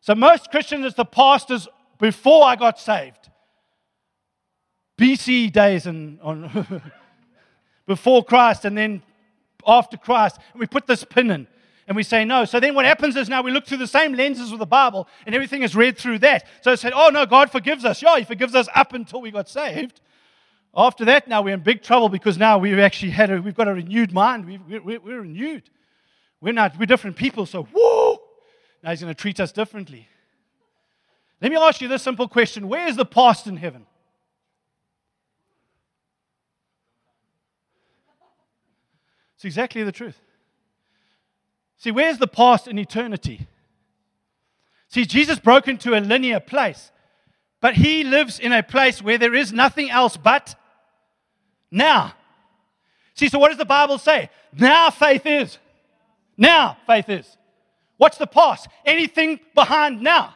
So 0.00 0.14
most 0.14 0.50
Christians, 0.50 0.86
it's 0.86 0.96
the 0.96 1.04
pastors 1.04 1.68
before 1.98 2.44
I 2.44 2.56
got 2.56 2.78
saved. 2.78 3.28
BC 4.98 5.52
days 5.52 5.86
and 5.86 6.20
on 6.20 6.82
before 7.86 8.24
Christ 8.24 8.64
and 8.64 8.76
then 8.76 9.02
after 9.66 9.96
Christ. 9.96 10.38
And 10.52 10.60
we 10.60 10.66
put 10.66 10.86
this 10.86 11.04
pin 11.04 11.30
in. 11.30 11.46
and 11.86 11.96
we 11.96 12.02
say 12.02 12.24
no. 12.24 12.44
So 12.44 12.60
then 12.60 12.74
what 12.74 12.84
happens 12.84 13.16
is 13.16 13.28
now 13.28 13.42
we 13.42 13.50
look 13.50 13.66
through 13.66 13.78
the 13.78 13.86
same 13.86 14.14
lenses 14.14 14.52
of 14.52 14.58
the 14.58 14.66
Bible 14.66 15.08
and 15.26 15.34
everything 15.34 15.62
is 15.62 15.74
read 15.74 15.98
through 15.98 16.20
that. 16.20 16.46
So 16.62 16.72
it 16.72 16.78
said, 16.78 16.92
oh 16.94 17.10
no, 17.10 17.26
God 17.26 17.50
forgives 17.50 17.84
us. 17.84 18.02
Yeah, 18.02 18.18
He 18.18 18.24
forgives 18.24 18.54
us 18.54 18.68
up 18.74 18.94
until 18.94 19.20
we 19.20 19.30
got 19.30 19.48
saved. 19.48 20.00
After 20.74 21.04
that, 21.06 21.26
now 21.26 21.42
we're 21.42 21.54
in 21.54 21.60
big 21.60 21.82
trouble 21.82 22.08
because 22.08 22.38
now 22.38 22.58
we've 22.58 22.78
actually 22.78 23.10
had 23.10 23.30
a, 23.30 23.42
we've 23.42 23.56
got 23.56 23.66
a 23.66 23.74
renewed 23.74 24.12
mind. 24.12 24.46
We, 24.46 24.78
we're 24.78 25.20
renewed. 25.20 25.68
We're 26.40 26.52
not, 26.52 26.78
we're 26.78 26.86
different 26.86 27.16
people. 27.16 27.44
So, 27.44 27.66
whoo! 27.72 28.09
Now 28.82 28.90
He's 28.90 29.00
going 29.00 29.14
to 29.14 29.20
treat 29.20 29.40
us 29.40 29.52
differently. 29.52 30.08
Let 31.40 31.50
me 31.50 31.56
ask 31.56 31.80
you 31.80 31.88
this 31.88 32.02
simple 32.02 32.28
question 32.28 32.68
Where 32.68 32.86
is 32.86 32.96
the 32.96 33.04
past 33.04 33.46
in 33.46 33.56
heaven? 33.56 33.86
It's 39.36 39.46
exactly 39.46 39.82
the 39.82 39.92
truth. 39.92 40.20
See, 41.78 41.90
where's 41.90 42.18
the 42.18 42.26
past 42.26 42.68
in 42.68 42.78
eternity? 42.78 43.46
See, 44.88 45.06
Jesus 45.06 45.38
broke 45.38 45.66
into 45.66 45.96
a 45.96 46.00
linear 46.00 46.40
place, 46.40 46.90
but 47.62 47.74
he 47.74 48.04
lives 48.04 48.38
in 48.38 48.52
a 48.52 48.62
place 48.62 49.00
where 49.00 49.16
there 49.16 49.34
is 49.34 49.50
nothing 49.50 49.88
else 49.88 50.18
but 50.18 50.56
now. 51.70 52.12
See, 53.14 53.30
so 53.30 53.38
what 53.38 53.48
does 53.48 53.56
the 53.56 53.64
Bible 53.64 53.96
say? 53.96 54.28
Now 54.52 54.90
faith 54.90 55.24
is. 55.24 55.56
Now 56.36 56.76
faith 56.86 57.08
is. 57.08 57.36
What's 58.00 58.16
the 58.16 58.26
past? 58.26 58.66
Anything 58.86 59.40
behind 59.54 60.00
now. 60.00 60.34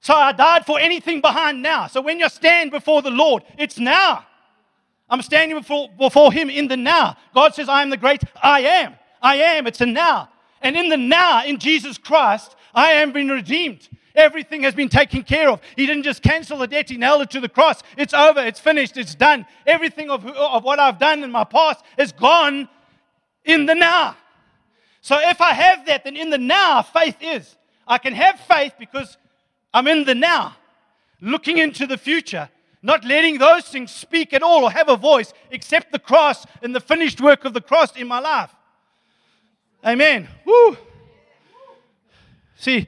So 0.00 0.12
I 0.12 0.32
died 0.32 0.66
for 0.66 0.78
anything 0.78 1.22
behind 1.22 1.62
now. 1.62 1.86
So 1.86 2.02
when 2.02 2.18
you 2.18 2.28
stand 2.28 2.70
before 2.70 3.00
the 3.00 3.10
Lord, 3.10 3.44
it's 3.56 3.78
now. 3.78 4.26
I'm 5.08 5.22
standing 5.22 5.56
before, 5.56 5.88
before 5.98 6.34
Him 6.34 6.50
in 6.50 6.68
the 6.68 6.76
now. 6.76 7.16
God 7.34 7.54
says, 7.54 7.70
I 7.70 7.80
am 7.80 7.88
the 7.88 7.96
great 7.96 8.22
I 8.42 8.60
am. 8.60 8.96
I 9.22 9.36
am. 9.36 9.66
It's 9.66 9.80
a 9.80 9.86
now. 9.86 10.28
And 10.60 10.76
in 10.76 10.90
the 10.90 10.98
now, 10.98 11.46
in 11.46 11.56
Jesus 11.58 11.96
Christ, 11.96 12.56
I 12.74 12.92
am 12.92 13.12
being 13.12 13.28
redeemed. 13.28 13.88
Everything 14.14 14.64
has 14.64 14.74
been 14.74 14.90
taken 14.90 15.22
care 15.22 15.48
of. 15.48 15.62
He 15.76 15.86
didn't 15.86 16.02
just 16.02 16.22
cancel 16.22 16.58
the 16.58 16.66
debt, 16.66 16.90
He 16.90 16.98
nailed 16.98 17.22
it 17.22 17.30
to 17.30 17.40
the 17.40 17.48
cross. 17.48 17.82
It's 17.96 18.12
over, 18.12 18.40
it's 18.40 18.60
finished, 18.60 18.98
it's 18.98 19.14
done. 19.14 19.46
Everything 19.66 20.10
of, 20.10 20.26
of 20.26 20.62
what 20.62 20.78
I've 20.78 20.98
done 20.98 21.24
in 21.24 21.30
my 21.30 21.44
past 21.44 21.82
is 21.96 22.12
gone 22.12 22.68
in 23.46 23.64
the 23.64 23.74
now. 23.74 24.18
So 25.04 25.18
if 25.20 25.42
I 25.42 25.52
have 25.52 25.84
that, 25.84 26.04
then 26.04 26.16
in 26.16 26.30
the 26.30 26.38
now, 26.38 26.80
faith 26.80 27.18
is. 27.20 27.56
I 27.86 27.98
can 27.98 28.14
have 28.14 28.40
faith 28.40 28.72
because 28.78 29.18
I'm 29.74 29.86
in 29.86 30.04
the 30.04 30.14
now, 30.14 30.56
looking 31.20 31.58
into 31.58 31.86
the 31.86 31.98
future 31.98 32.48
not 32.84 33.02
letting 33.02 33.38
those 33.38 33.64
things 33.64 33.90
speak 33.90 34.34
at 34.34 34.42
all 34.42 34.62
or 34.62 34.70
have 34.70 34.90
a 34.90 34.96
voice 34.96 35.32
except 35.50 35.90
the 35.90 35.98
cross 35.98 36.44
and 36.62 36.74
the 36.74 36.80
finished 36.80 37.18
work 37.18 37.46
of 37.46 37.54
the 37.54 37.60
cross 37.62 37.96
in 37.96 38.06
my 38.06 38.18
life. 38.18 38.54
Amen. 39.82 40.28
Woo. 40.44 40.76
See, 42.58 42.86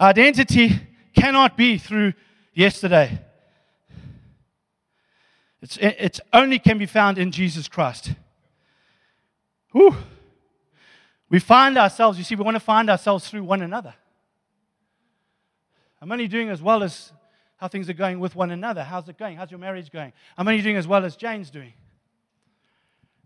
identity 0.00 0.80
cannot 1.14 1.54
be 1.54 1.76
through 1.76 2.14
yesterday. 2.54 3.18
It's, 5.60 5.76
it's 5.82 6.20
only 6.32 6.58
can 6.58 6.78
be 6.78 6.86
found 6.86 7.18
in 7.18 7.30
Jesus 7.30 7.68
Christ. 7.68 8.12
Woo. 9.74 9.94
We 11.28 11.38
find 11.40 11.76
ourselves, 11.76 12.18
you 12.18 12.24
see, 12.24 12.36
we 12.36 12.44
want 12.44 12.54
to 12.54 12.60
find 12.60 12.88
ourselves 12.88 13.28
through 13.28 13.44
one 13.44 13.62
another. 13.62 13.94
I'm 16.00 16.12
only 16.12 16.28
doing 16.28 16.50
as 16.50 16.62
well 16.62 16.82
as 16.82 17.12
how 17.56 17.68
things 17.68 17.88
are 17.88 17.94
going 17.94 18.20
with 18.20 18.36
one 18.36 18.50
another. 18.50 18.84
How's 18.84 19.08
it 19.08 19.18
going? 19.18 19.36
How's 19.36 19.50
your 19.50 19.58
marriage 19.58 19.90
going? 19.90 20.12
I'm 20.36 20.46
only 20.46 20.62
doing 20.62 20.76
as 20.76 20.86
well 20.86 21.04
as 21.04 21.16
Jane's 21.16 21.50
doing? 21.50 21.72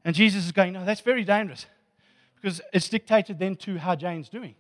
And 0.05 0.15
Jesus 0.15 0.47
is 0.47 0.53
going, 0.53 0.73
No, 0.73 0.85
that's 0.85 1.01
very 1.03 1.25
dangerous 1.25 1.67
because 2.37 2.61
it's 2.73 2.89
dictated 2.89 3.39
then 3.39 3.57
to 3.57 3.77
how 3.77 3.95
Jane's 3.95 4.31
doing. 4.31 4.55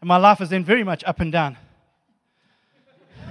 And 0.00 0.08
my 0.08 0.16
life 0.16 0.40
is 0.40 0.48
then 0.48 0.64
very 0.64 0.84
much 0.84 1.04
up 1.04 1.20
and 1.20 1.30
down. 1.30 1.58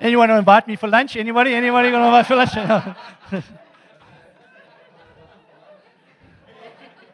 Anyone 0.00 0.30
want 0.30 0.36
to 0.36 0.38
invite 0.38 0.66
me 0.66 0.76
for 0.76 0.88
lunch? 0.88 1.16
Anybody? 1.16 1.52
Anybody 1.52 1.90
going 1.90 2.00
to 2.00 2.06
invite 2.06 2.26
for 2.26 2.36
lunch? 2.36 3.44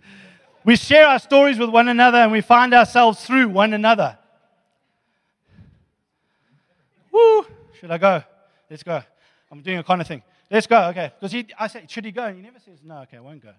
We 0.70 0.76
share 0.76 1.08
our 1.08 1.20
stories 1.20 1.58
with 1.58 1.70
one 1.70 1.88
another 1.88 2.18
and 2.18 2.32
we 2.32 2.42
find 2.42 2.74
ourselves 2.74 3.26
through 3.26 3.50
one 3.50 3.74
another. 3.74 4.18
Woo! 7.12 7.46
Should 7.80 7.92
I 7.92 7.98
go? 7.98 8.24
Let's 8.70 8.84
go. 8.84 9.02
I'm 9.52 9.62
doing 9.62 9.78
a 9.78 9.84
kind 9.84 10.02
of 10.02 10.08
thing. 10.08 10.22
Let's 10.52 10.68
go, 10.68 10.90
okay. 10.90 11.12
Because 11.20 11.32
he, 11.32 11.48
I 11.58 11.68
say, 11.68 11.86
should 11.88 12.06
he 12.06 12.12
go? 12.12 12.26
And 12.26 12.36
he 12.36 12.44
never 12.44 12.60
says, 12.60 12.80
no, 12.84 13.00
okay, 13.00 13.18
I 13.18 13.20
won't 13.22 13.42
go. 13.42 13.54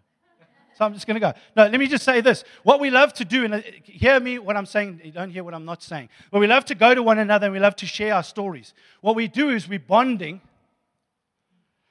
So 0.77 0.85
I'm 0.85 0.95
just 0.95 1.07
going 1.07 1.17
to 1.17 1.21
go. 1.21 1.33
No, 1.57 1.67
let 1.67 1.79
me 1.79 1.89
just 1.89 2.05
say 2.05 2.21
this. 2.21 2.45
What 2.63 2.81
we 2.81 2.91
love 2.91 3.13
to 3.15 3.25
do, 3.25 3.45
and 3.45 3.55
uh, 3.55 3.61
hear 3.83 4.21
me 4.21 4.39
what 4.39 4.57
I'm 4.57 4.67
saying, 4.67 5.01
don't 5.15 5.31
hear 5.31 5.43
what 5.43 5.53
I'm 5.53 5.65
not 5.65 5.83
saying. 5.83 6.11
But 6.31 6.39
we 6.39 6.47
love 6.47 6.65
to 6.67 6.75
go 6.75 6.95
to 6.95 7.03
one 7.03 7.19
another 7.19 7.47
and 7.47 7.53
we 7.53 7.59
love 7.59 7.77
to 7.77 7.87
share 7.87 8.15
our 8.15 8.23
stories. 8.23 8.73
What 9.01 9.17
we 9.17 9.27
do 9.27 9.51
is 9.51 9.69
we're 9.69 9.79
bonding 9.81 10.41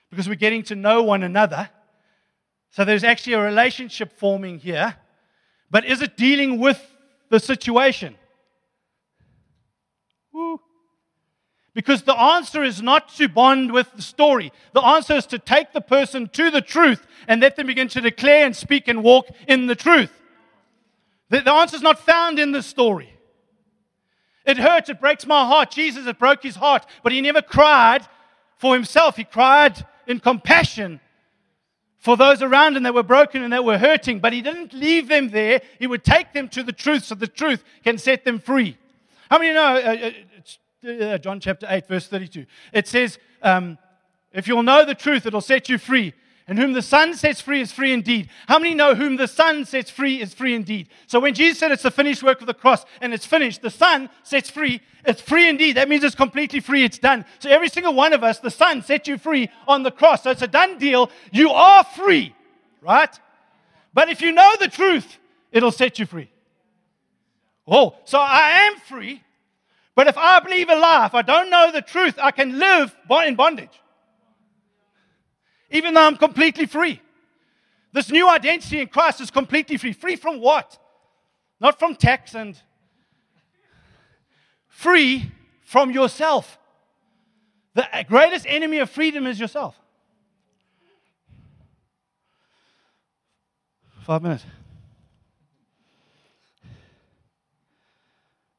because 0.10 0.30
we're 0.30 0.36
getting 0.36 0.64
to 0.64 0.76
know 0.76 1.03
one 1.03 1.24
another. 1.24 1.70
So 2.72 2.86
there's 2.86 3.03
actually 3.03 3.34
a 3.34 3.41
relationship 3.41 4.13
forming 4.17 4.59
here. 4.59 4.95
But 5.72 5.86
is 5.86 6.01
it 6.01 6.17
dealing 6.17 6.59
with 6.59 6.82
the 7.30 7.39
situation? 7.39 8.15
Woo. 10.32 10.59
Because 11.74 12.01
the 12.01 12.20
answer 12.20 12.63
is 12.63 12.82
not 12.82 13.09
to 13.15 13.30
bond 13.30 13.72
with 13.72 13.91
the 13.93 14.01
story. 14.01 14.51
The 14.74 14.82
answer 14.82 15.13
is 15.13 15.26
to 15.28 15.39
take 15.39 15.72
the 15.72 15.82
person 15.82 16.28
to 16.30 16.51
the 16.51 16.61
truth 16.61 17.05
and 17.28 17.41
let 17.41 17.55
them 17.55 17.67
begin 17.67 17.88
to 17.89 18.01
declare 18.01 18.45
and 18.45 18.55
speak 18.55 18.88
and 18.88 19.03
walk 19.03 19.28
in 19.47 19.67
the 19.67 19.76
truth. 19.76 20.11
The, 21.30 21.41
the 21.41 21.53
answer 21.53 21.76
is 21.76 21.82
not 21.82 21.99
found 21.99 22.39
in 22.39 22.51
the 22.51 22.63
story. 22.63 23.13
It 24.45 24.57
hurts, 24.57 24.89
it 24.89 24.99
breaks 24.99 25.28
my 25.28 25.45
heart. 25.45 25.70
Jesus, 25.72 26.07
it 26.07 26.17
broke 26.17 26.41
his 26.41 26.55
heart, 26.55 26.86
but 27.03 27.11
he 27.11 27.22
never 27.22 27.41
cried 27.41 28.07
for 28.57 28.74
himself. 28.74 29.15
He 29.15 29.24
cried 29.24 29.86
in 30.07 30.20
compassion 30.20 30.99
for 32.00 32.16
those 32.16 32.41
around 32.41 32.78
him 32.78 32.84
that 32.84 32.93
were 32.93 33.04
broken 33.04 33.43
and 33.43 33.52
that 33.52 33.64
were 33.64 33.78
hurting, 33.78 34.20
but 34.20 34.32
he 34.32 34.41
didn't 34.41 34.74
leave 34.74 35.10
them 35.10 35.30
there. 35.30 35.62
He 35.78 35.86
would 35.86 36.04
take 36.04 36.34
them 36.34 36.47
to 36.50 36.64
the 36.64 36.72
truth 36.72 37.04
so 37.04 37.16
the 37.16 37.28
truth 37.28 37.64
can 37.84 37.97
set 37.97 38.24
them 38.24 38.39
free. 38.39 38.78
How 39.30 39.38
many 39.38 39.54
know? 39.54 39.76
Uh, 39.76 40.12
uh, 40.88 40.89
uh, 40.89 41.18
John 41.18 41.41
chapter 41.41 41.68
8, 41.70 41.88
verse 41.88 42.08
32. 42.08 42.45
It 42.72 42.88
says, 42.88 43.20
um, 43.43 43.78
If 44.32 44.47
you'll 44.47 44.64
know 44.64 44.86
the 44.86 44.95
truth, 44.95 45.26
it'll 45.26 45.41
set 45.41 45.68
you 45.68 45.78
free. 45.78 46.14
And 46.50 46.58
whom 46.58 46.74
the 46.74 46.82
Son 46.82 47.14
sets 47.14 47.41
free 47.41 47.62
is 47.62 47.72
free 47.72 47.93
indeed. 47.93 48.28
How 48.47 48.58
many 48.58 48.74
know 48.74 48.95
whom 48.95 49.18
the 49.18 49.28
Son 49.28 49.66
sets 49.66 49.91
free 49.91 50.20
is 50.20 50.34
free 50.34 50.56
indeed? 50.56 50.89
So 51.06 51.20
when 51.20 51.36
Jesus 51.36 51.60
said 51.60 51.72
it's 51.72 51.84
the 51.84 51.91
finished 51.91 52.24
work 52.24 52.41
of 52.41 52.47
the 52.47 52.56
cross 52.56 52.86
and 53.02 53.14
it's 53.14 53.26
finished, 53.28 53.62
the 53.62 53.70
Son 53.70 54.10
sets 54.24 54.50
free, 54.50 54.82
it's 55.06 55.22
free 55.22 55.47
indeed. 55.47 55.78
That 55.78 55.88
means 55.88 56.04
it's 56.04 56.16
completely 56.16 56.60
free, 56.60 56.84
it's 56.84 56.97
done. 56.97 57.24
So 57.38 57.52
every 57.52 57.70
single 57.70 57.93
one 57.93 58.14
of 58.14 58.24
us, 58.24 58.39
the 58.39 58.50
Son 58.50 58.82
set 58.82 59.08
you 59.08 59.20
free 59.20 59.52
on 59.68 59.84
the 59.84 59.91
cross. 59.91 60.24
So 60.24 60.32
it's 60.32 60.41
a 60.41 60.47
done 60.47 60.80
deal. 60.80 61.12
You 61.32 61.52
are 61.52 61.84
free, 61.84 62.34
right? 62.82 63.16
But 63.93 64.10
if 64.10 64.20
you 64.20 64.32
know 64.32 64.52
the 64.60 64.70
truth, 64.70 65.20
it'll 65.52 65.72
set 65.72 66.00
you 66.00 66.08
free. 66.08 66.32
Oh, 67.68 67.95
so 68.06 68.18
I 68.18 68.68
am 68.72 68.80
free. 68.80 69.22
But 69.93 70.08
if 70.08 70.18
I 70.18 70.39
believe 70.39 70.70
a 70.70 70.76
lie, 70.76 71.06
if 71.06 71.14
I 71.14 71.22
don't 71.22 71.52
know 71.52 71.72
the 71.72 71.84
truth, 71.84 72.18
I 72.20 72.32
can 72.32 72.58
live 72.58 72.95
in 73.24 73.36
bondage 73.36 73.80
even 75.72 75.93
though 75.93 76.05
I'm 76.05 76.17
completely 76.17 76.65
free. 76.65 77.01
This 77.91 78.11
new 78.11 78.30
identity 78.30 78.82
in 78.82 78.88
Christ 78.88 79.22
is 79.22 79.32
completely 79.32 79.78
free. 79.78 79.93
Free 79.93 80.15
from 80.15 80.39
what? 80.39 80.78
Not 81.59 81.80
from 81.80 81.95
tax 81.95 82.36
and 82.36 82.59
free 84.67 85.32
from 85.63 85.91
yourself. 85.91 86.57
The 87.74 87.88
greatest 88.07 88.45
enemy 88.47 88.80
of 88.80 88.89
freedom 88.89 89.26
is 89.28 89.39
yourself. 89.39 89.76
Five 94.01 94.24
minutes. 94.24 94.45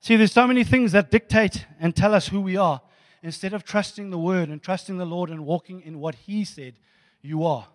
See, 0.01 0.17
there's 0.17 0.33
so 0.33 0.47
many 0.47 0.65
things 0.65 0.93
that 0.93 1.11
dictate 1.11 1.67
and 1.79 1.95
tell 1.95 2.15
us 2.15 2.29
who 2.29 2.41
we 2.41 2.57
are 2.57 2.81
instead 3.23 3.53
of 3.53 3.65
trusting 3.65 4.11
the 4.11 4.19
word 4.19 4.49
and 4.49 4.63
trusting 4.63 4.97
the 4.97 5.05
Lord 5.05 5.31
and 5.31 5.45
walking 5.45 5.83
in 5.83 6.01
what 6.01 6.15
He 6.15 6.45
said 6.45 6.75
you 7.23 7.45
are. 7.45 7.67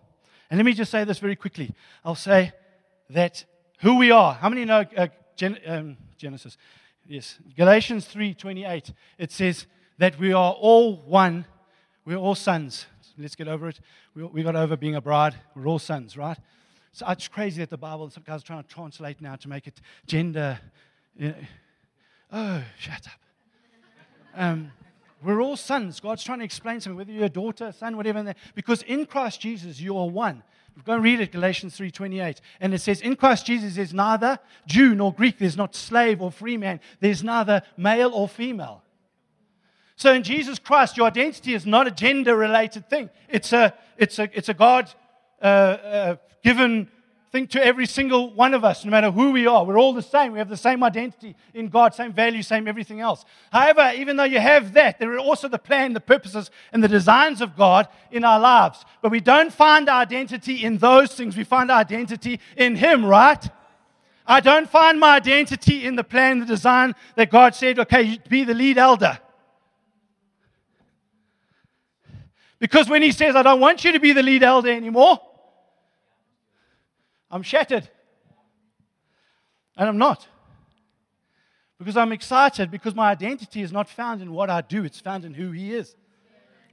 And 0.50 0.58
let 0.58 0.64
me 0.64 0.72
just 0.72 0.90
say 0.90 1.04
this 1.04 1.18
very 1.18 1.36
quickly. 1.36 1.74
I'll 2.04 2.14
say 2.14 2.52
that 3.10 3.44
who 3.80 3.96
we 3.96 4.10
are. 4.10 4.34
How 4.34 4.48
many 4.48 4.64
know 4.64 4.84
uh, 4.96 5.08
Gen- 5.36 5.58
um, 5.66 5.96
Genesis? 6.16 6.56
Yes, 7.06 7.38
Galatians 7.56 8.06
3:28. 8.06 8.92
It 9.18 9.32
says 9.32 9.66
that 9.98 10.18
we 10.18 10.32
are 10.32 10.52
all 10.52 10.96
one. 10.96 11.46
We're 12.04 12.16
all 12.16 12.34
sons. 12.34 12.86
Let's 13.18 13.34
get 13.34 13.48
over 13.48 13.68
it. 13.68 13.80
We, 14.14 14.24
we 14.24 14.42
got 14.42 14.56
over 14.56 14.76
being 14.76 14.94
a 14.94 15.00
bride. 15.00 15.34
We're 15.54 15.66
all 15.66 15.78
sons, 15.78 16.16
right? 16.16 16.38
So 16.92 17.06
it's 17.08 17.28
crazy 17.28 17.60
that 17.60 17.70
the 17.70 17.76
Bible, 17.76 18.08
some 18.10 18.22
guys 18.26 18.42
are 18.42 18.46
trying 18.46 18.62
to 18.62 18.68
translate 18.68 19.20
now 19.20 19.36
to 19.36 19.48
make 19.48 19.66
it 19.66 19.80
gender. 20.06 20.58
You 21.16 21.28
know. 21.28 21.34
Oh, 22.32 22.62
shut 22.78 23.06
up. 23.06 23.20
Um, 24.34 24.72
We're 25.26 25.42
all 25.42 25.56
sons. 25.56 25.98
God's 25.98 26.22
trying 26.22 26.38
to 26.38 26.44
explain 26.44 26.80
something, 26.80 26.96
whether 26.96 27.10
you're 27.10 27.24
a 27.24 27.28
daughter, 27.28 27.72
son, 27.72 27.96
whatever. 27.96 28.32
Because 28.54 28.82
in 28.82 29.06
Christ 29.06 29.40
Jesus, 29.40 29.80
you 29.80 29.98
are 29.98 30.08
one. 30.08 30.44
Go 30.84 30.92
and 30.92 31.02
read 31.02 31.20
it, 31.20 31.32
Galatians 31.32 31.76
3.28. 31.76 32.40
And 32.60 32.72
it 32.72 32.80
says, 32.80 33.00
in 33.00 33.16
Christ 33.16 33.44
Jesus, 33.44 33.74
there's 33.74 33.92
neither 33.92 34.38
Jew 34.68 34.94
nor 34.94 35.12
Greek. 35.12 35.38
There's 35.38 35.56
not 35.56 35.74
slave 35.74 36.22
or 36.22 36.30
free 36.30 36.56
man. 36.56 36.78
There's 37.00 37.24
neither 37.24 37.62
male 37.76 38.12
or 38.14 38.28
female. 38.28 38.84
So 39.96 40.12
in 40.12 40.22
Jesus 40.22 40.60
Christ, 40.60 40.96
your 40.96 41.06
identity 41.06 41.54
is 41.54 41.66
not 41.66 41.88
a 41.88 41.90
gender-related 41.90 42.88
thing. 42.88 43.10
It's 43.28 43.52
a, 43.52 43.74
it's 43.96 44.20
a, 44.20 44.30
it's 44.32 44.48
a 44.48 44.54
God 44.54 44.92
uh, 45.42 45.44
uh, 45.44 46.16
thing 47.36 47.46
to 47.46 47.62
every 47.62 47.84
single 47.84 48.32
one 48.32 48.54
of 48.54 48.64
us, 48.64 48.82
no 48.82 48.90
matter 48.90 49.10
who 49.10 49.30
we 49.30 49.46
are. 49.46 49.62
We're 49.62 49.78
all 49.78 49.92
the 49.92 50.00
same. 50.00 50.32
We 50.32 50.38
have 50.38 50.48
the 50.48 50.56
same 50.56 50.82
identity 50.82 51.36
in 51.52 51.68
God, 51.68 51.94
same 51.94 52.14
value, 52.14 52.42
same 52.42 52.66
everything 52.66 53.00
else. 53.00 53.26
However, 53.52 53.92
even 53.94 54.16
though 54.16 54.24
you 54.24 54.40
have 54.40 54.72
that, 54.72 54.98
there 54.98 55.12
are 55.12 55.18
also 55.18 55.46
the 55.46 55.58
plan, 55.58 55.92
the 55.92 56.00
purposes, 56.00 56.50
and 56.72 56.82
the 56.82 56.88
designs 56.88 57.42
of 57.42 57.54
God 57.54 57.88
in 58.10 58.24
our 58.24 58.40
lives. 58.40 58.86
But 59.02 59.10
we 59.10 59.20
don't 59.20 59.52
find 59.52 59.86
our 59.90 60.00
identity 60.00 60.64
in 60.64 60.78
those 60.78 61.14
things. 61.14 61.36
We 61.36 61.44
find 61.44 61.70
our 61.70 61.80
identity 61.80 62.40
in 62.56 62.74
Him, 62.74 63.04
right? 63.04 63.46
I 64.26 64.40
don't 64.40 64.68
find 64.68 64.98
my 64.98 65.16
identity 65.16 65.84
in 65.84 65.94
the 65.94 66.04
plan, 66.04 66.40
the 66.40 66.46
design 66.46 66.94
that 67.16 67.30
God 67.30 67.54
said, 67.54 67.78
okay, 67.78 68.18
be 68.30 68.44
the 68.44 68.54
lead 68.54 68.78
elder. 68.78 69.18
Because 72.58 72.88
when 72.88 73.02
He 73.02 73.12
says, 73.12 73.36
I 73.36 73.42
don't 73.42 73.60
want 73.60 73.84
you 73.84 73.92
to 73.92 74.00
be 74.00 74.12
the 74.12 74.22
lead 74.22 74.42
elder 74.42 74.72
anymore, 74.72 75.20
I'm 77.36 77.42
shattered. 77.42 77.86
And 79.76 79.88
I'm 79.90 79.98
not. 79.98 80.26
Because 81.78 81.94
I'm 81.94 82.10
excited 82.10 82.70
because 82.70 82.94
my 82.94 83.10
identity 83.10 83.60
is 83.60 83.72
not 83.72 83.90
found 83.90 84.22
in 84.22 84.32
what 84.32 84.48
I 84.48 84.62
do, 84.62 84.84
it's 84.84 85.00
found 85.00 85.26
in 85.26 85.34
who 85.34 85.50
He 85.50 85.74
is. 85.74 85.94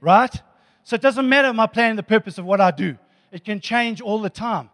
Right? 0.00 0.34
So 0.82 0.94
it 0.94 1.02
doesn't 1.02 1.28
matter 1.28 1.52
my 1.52 1.66
plan, 1.66 1.90
and 1.90 1.98
the 1.98 2.02
purpose 2.02 2.38
of 2.38 2.46
what 2.46 2.62
I 2.62 2.70
do. 2.70 2.96
It 3.30 3.44
can 3.44 3.60
change 3.60 4.00
all 4.00 4.22
the 4.22 4.30
time. 4.30 4.70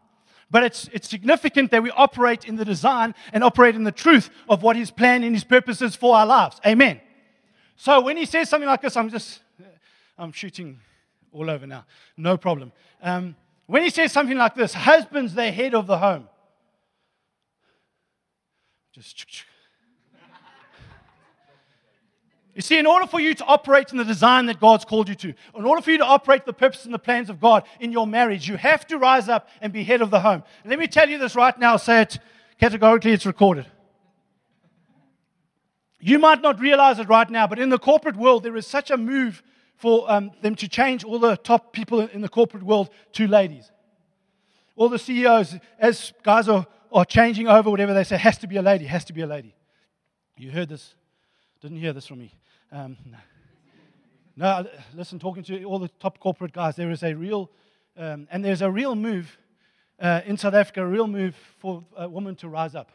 But 0.48 0.62
it's, 0.62 0.88
it's 0.92 1.08
significant 1.08 1.72
that 1.72 1.82
we 1.82 1.90
operate 1.90 2.44
in 2.44 2.54
the 2.54 2.64
design 2.64 3.14
and 3.32 3.42
operate 3.42 3.74
in 3.74 3.82
the 3.82 3.92
truth 3.92 4.30
of 4.48 4.62
what 4.62 4.76
His 4.76 4.92
plan 4.92 5.24
and 5.24 5.34
His 5.34 5.44
purposes 5.44 5.96
for 5.96 6.14
our 6.14 6.26
lives. 6.26 6.60
Amen. 6.64 7.00
So 7.74 8.00
when 8.00 8.16
He 8.16 8.26
says 8.26 8.48
something 8.48 8.68
like 8.68 8.82
this, 8.82 8.96
I'm 8.96 9.08
just, 9.08 9.40
I'm 10.16 10.30
shooting 10.30 10.78
all 11.32 11.50
over 11.50 11.66
now. 11.66 11.84
No 12.16 12.36
problem. 12.36 12.70
Um, 13.02 13.34
when 13.70 13.84
he 13.84 13.90
says 13.90 14.10
something 14.10 14.36
like 14.36 14.56
this, 14.56 14.74
husbands, 14.74 15.34
the 15.34 15.48
head 15.52 15.76
of 15.76 15.86
the 15.86 15.96
home. 15.96 16.28
Just. 18.92 19.44
You 22.52 22.62
see, 22.62 22.78
in 22.78 22.86
order 22.86 23.06
for 23.06 23.20
you 23.20 23.32
to 23.32 23.44
operate 23.44 23.92
in 23.92 23.98
the 23.98 24.04
design 24.04 24.46
that 24.46 24.58
God's 24.58 24.84
called 24.84 25.08
you 25.08 25.14
to, 25.14 25.34
in 25.54 25.64
order 25.64 25.80
for 25.80 25.92
you 25.92 25.98
to 25.98 26.04
operate 26.04 26.46
the 26.46 26.52
purpose 26.52 26.84
and 26.84 26.92
the 26.92 26.98
plans 26.98 27.30
of 27.30 27.40
God 27.40 27.62
in 27.78 27.92
your 27.92 28.08
marriage, 28.08 28.48
you 28.48 28.56
have 28.56 28.88
to 28.88 28.98
rise 28.98 29.28
up 29.28 29.48
and 29.60 29.72
be 29.72 29.84
head 29.84 30.02
of 30.02 30.10
the 30.10 30.18
home. 30.18 30.42
Let 30.64 30.80
me 30.80 30.88
tell 30.88 31.08
you 31.08 31.18
this 31.18 31.36
right 31.36 31.56
now, 31.56 31.76
say 31.76 32.02
it 32.02 32.18
categorically, 32.58 33.12
it's 33.12 33.24
recorded. 33.24 33.66
You 36.00 36.18
might 36.18 36.42
not 36.42 36.58
realize 36.58 36.98
it 36.98 37.08
right 37.08 37.30
now, 37.30 37.46
but 37.46 37.60
in 37.60 37.68
the 37.68 37.78
corporate 37.78 38.16
world, 38.16 38.42
there 38.42 38.56
is 38.56 38.66
such 38.66 38.90
a 38.90 38.96
move 38.96 39.44
for 39.80 40.10
um, 40.10 40.30
them 40.42 40.54
to 40.54 40.68
change 40.68 41.04
all 41.04 41.18
the 41.18 41.36
top 41.36 41.72
people 41.72 42.00
in 42.00 42.20
the 42.20 42.28
corporate 42.28 42.62
world 42.62 42.90
to 43.12 43.26
ladies. 43.26 43.70
All 44.76 44.90
the 44.90 44.98
CEOs, 44.98 45.56
as 45.78 46.12
guys 46.22 46.48
are, 46.48 46.66
are 46.92 47.06
changing 47.06 47.48
over, 47.48 47.70
whatever 47.70 47.94
they 47.94 48.04
say, 48.04 48.18
has 48.18 48.36
to 48.38 48.46
be 48.46 48.56
a 48.56 48.62
lady, 48.62 48.84
has 48.84 49.06
to 49.06 49.14
be 49.14 49.22
a 49.22 49.26
lady. 49.26 49.54
You 50.36 50.50
heard 50.50 50.68
this? 50.68 50.94
Didn't 51.62 51.78
hear 51.78 51.94
this 51.94 52.06
from 52.06 52.18
me. 52.18 52.34
Um, 52.70 52.98
no. 54.36 54.62
no. 54.62 54.68
listen, 54.94 55.18
talking 55.18 55.42
to 55.44 55.64
all 55.64 55.78
the 55.78 55.88
top 55.88 56.18
corporate 56.20 56.52
guys, 56.52 56.76
there 56.76 56.90
is 56.90 57.02
a 57.02 57.14
real, 57.14 57.50
um, 57.96 58.28
and 58.30 58.44
there's 58.44 58.62
a 58.62 58.70
real 58.70 58.94
move 58.94 59.38
uh, 59.98 60.20
in 60.26 60.36
South 60.36 60.54
Africa, 60.54 60.82
a 60.82 60.86
real 60.86 61.06
move 61.06 61.34
for 61.58 61.84
a 61.96 62.06
woman 62.06 62.36
to 62.36 62.48
rise 62.48 62.74
up. 62.74 62.90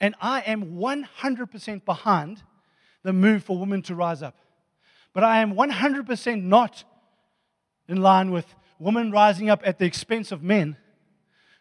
And 0.00 0.14
I 0.18 0.40
am 0.40 0.76
100% 0.76 1.84
behind 1.84 2.42
the 3.02 3.12
move 3.12 3.44
for 3.44 3.58
women 3.58 3.82
to 3.82 3.94
rise 3.94 4.22
up. 4.22 4.36
But 5.14 5.24
I 5.24 5.40
am 5.40 5.54
100% 5.54 6.42
not 6.42 6.84
in 7.88 8.02
line 8.02 8.30
with 8.30 8.46
women 8.78 9.10
rising 9.10 9.48
up 9.48 9.62
at 9.64 9.78
the 9.78 9.86
expense 9.86 10.32
of 10.32 10.42
men 10.42 10.76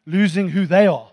losing 0.06 0.50
who 0.50 0.66
they 0.66 0.88
are. 0.88 1.10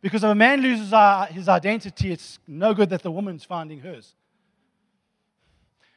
Because 0.00 0.22
if 0.22 0.30
a 0.30 0.34
man 0.34 0.62
loses 0.62 0.94
his 1.34 1.48
identity, 1.48 2.12
it's 2.12 2.38
no 2.46 2.72
good 2.72 2.90
that 2.90 3.02
the 3.02 3.10
woman's 3.10 3.44
finding 3.44 3.80
hers. 3.80 4.14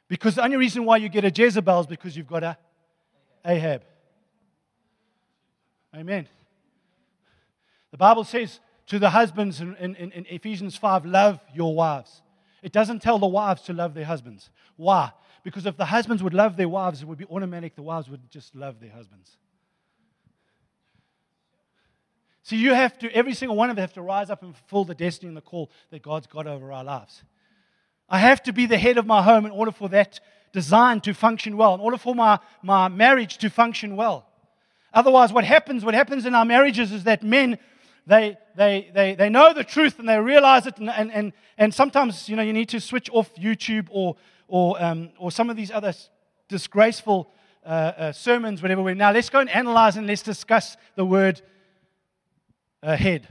Because 0.07 0.35
the 0.35 0.43
only 0.43 0.57
reason 0.57 0.83
why 0.83 0.97
you 0.97 1.07
get 1.07 1.23
a 1.23 1.29
Jezebel 1.29 1.81
is 1.81 1.87
because 1.87 2.17
you've 2.17 2.27
got 2.27 2.43
a 2.43 2.57
Ahab. 3.45 3.83
Amen. 5.95 6.27
The 7.91 7.97
Bible 7.97 8.23
says 8.23 8.59
to 8.87 8.99
the 8.99 9.09
husbands 9.11 9.61
in, 9.61 9.75
in, 9.75 9.95
in 9.95 10.25
Ephesians 10.29 10.75
5 10.75 11.05
love 11.05 11.39
your 11.53 11.75
wives. 11.75 12.21
It 12.61 12.71
doesn't 12.71 13.01
tell 13.01 13.19
the 13.19 13.27
wives 13.27 13.61
to 13.63 13.73
love 13.73 13.93
their 13.93 14.05
husbands. 14.05 14.49
Why? 14.75 15.11
Because 15.43 15.65
if 15.65 15.77
the 15.77 15.85
husbands 15.85 16.21
would 16.21 16.33
love 16.33 16.55
their 16.55 16.69
wives, 16.69 17.01
it 17.01 17.07
would 17.07 17.17
be 17.17 17.25
automatic 17.25 17.75
the 17.75 17.81
wives 17.81 18.09
would 18.09 18.29
just 18.29 18.55
love 18.55 18.79
their 18.79 18.91
husbands. 18.91 19.37
So 22.43 22.55
you 22.55 22.73
have 22.73 22.97
to, 22.99 23.15
every 23.15 23.33
single 23.33 23.55
one 23.55 23.69
of 23.69 23.75
them 23.75 23.83
have 23.83 23.93
to 23.93 24.01
rise 24.01 24.29
up 24.29 24.43
and 24.43 24.55
fulfill 24.55 24.85
the 24.85 24.95
destiny 24.95 25.27
and 25.27 25.37
the 25.37 25.41
call 25.41 25.71
that 25.91 26.01
God's 26.01 26.27
got 26.27 26.47
over 26.47 26.71
our 26.71 26.83
lives. 26.83 27.23
I 28.09 28.19
have 28.19 28.43
to 28.43 28.53
be 28.53 28.65
the 28.65 28.77
head 28.77 28.97
of 28.97 29.05
my 29.05 29.21
home 29.21 29.45
in 29.45 29.51
order 29.51 29.71
for 29.71 29.89
that 29.89 30.19
design 30.51 31.01
to 31.01 31.13
function 31.13 31.55
well, 31.55 31.75
in 31.75 31.79
order 31.79 31.97
for 31.97 32.13
my, 32.13 32.39
my 32.61 32.89
marriage 32.89 33.37
to 33.37 33.49
function 33.49 33.95
well. 33.95 34.27
Otherwise, 34.93 35.31
what 35.31 35.45
happens, 35.45 35.85
what 35.85 35.93
happens 35.93 36.25
in 36.25 36.35
our 36.35 36.43
marriages 36.43 36.91
is 36.91 37.05
that 37.05 37.23
men, 37.23 37.57
they, 38.05 38.37
they, 38.57 38.91
they, 38.93 39.15
they 39.15 39.29
know 39.29 39.53
the 39.53 39.63
truth 39.63 39.97
and 39.99 40.09
they 40.09 40.19
realize 40.19 40.67
it, 40.67 40.77
and, 40.77 40.89
and, 40.89 41.11
and, 41.11 41.33
and 41.57 41.73
sometimes, 41.73 42.27
you 42.27 42.35
know, 42.35 42.43
you 42.43 42.51
need 42.51 42.67
to 42.69 42.81
switch 42.81 43.09
off 43.13 43.33
YouTube 43.35 43.87
or, 43.91 44.17
or, 44.51 44.83
um, 44.83 45.09
or 45.17 45.31
some 45.31 45.49
of 45.49 45.55
these 45.55 45.71
other 45.71 45.93
disgraceful 46.49 47.31
uh, 47.65 47.69
uh, 47.69 48.11
sermons, 48.11 48.61
whatever. 48.61 48.81
we 48.81 48.93
Now, 48.93 49.11
let's 49.11 49.29
go 49.29 49.39
and 49.39 49.49
analyze 49.49 49.95
and 49.95 50.05
let's 50.05 50.21
discuss 50.21 50.75
the 50.95 51.05
word 51.05 51.41
uh, 52.83 52.97
head. 52.97 53.29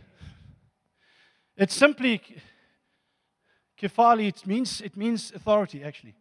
It's 1.58 1.74
simply 1.74 2.22
kefali, 3.78 4.28
it 4.28 4.46
means, 4.46 4.80
it 4.80 4.96
means 4.96 5.30
authority, 5.34 5.84
actually. 5.84 6.14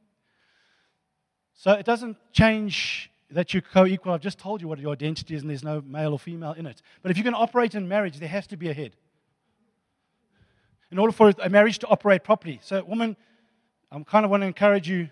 So 1.54 1.72
it 1.72 1.86
doesn't 1.86 2.18
change 2.34 3.10
that 3.32 3.54
you're 3.54 3.62
co 3.62 3.86
equal. 3.86 4.12
I've 4.12 4.20
just 4.20 4.38
told 4.38 4.60
you 4.62 4.68
what 4.68 4.80
your 4.80 4.92
identity 4.92 5.34
is, 5.34 5.44
and 5.44 5.50
there's 5.50 5.64
no 5.64 5.80
male 5.80 6.12
or 6.12 6.20
female 6.20 6.52
in 6.54 6.66
it. 6.66 6.82
But 7.02 7.12
if 7.12 7.18
you're 7.18 7.24
going 7.24 7.36
to 7.36 7.40
operate 7.40 7.74
in 7.74 7.88
marriage, 7.88 8.20
there 8.20 8.28
has 8.28 8.48
to 8.48 8.58
be 8.58 8.68
a 8.68 8.74
head. 8.74 8.98
In 10.92 11.00
order 11.00 11.14
for 11.14 11.34
a 11.42 11.50
marriage 11.50 11.80
to 11.80 11.88
operate 11.88 12.26
properly. 12.26 12.60
So, 12.62 12.84
woman, 12.84 13.16
I'm 13.92 14.06
kind 14.06 14.26
of 14.26 14.32
want 14.32 14.42
to 14.42 14.48
encourage 14.48 14.90
you, 14.90 15.10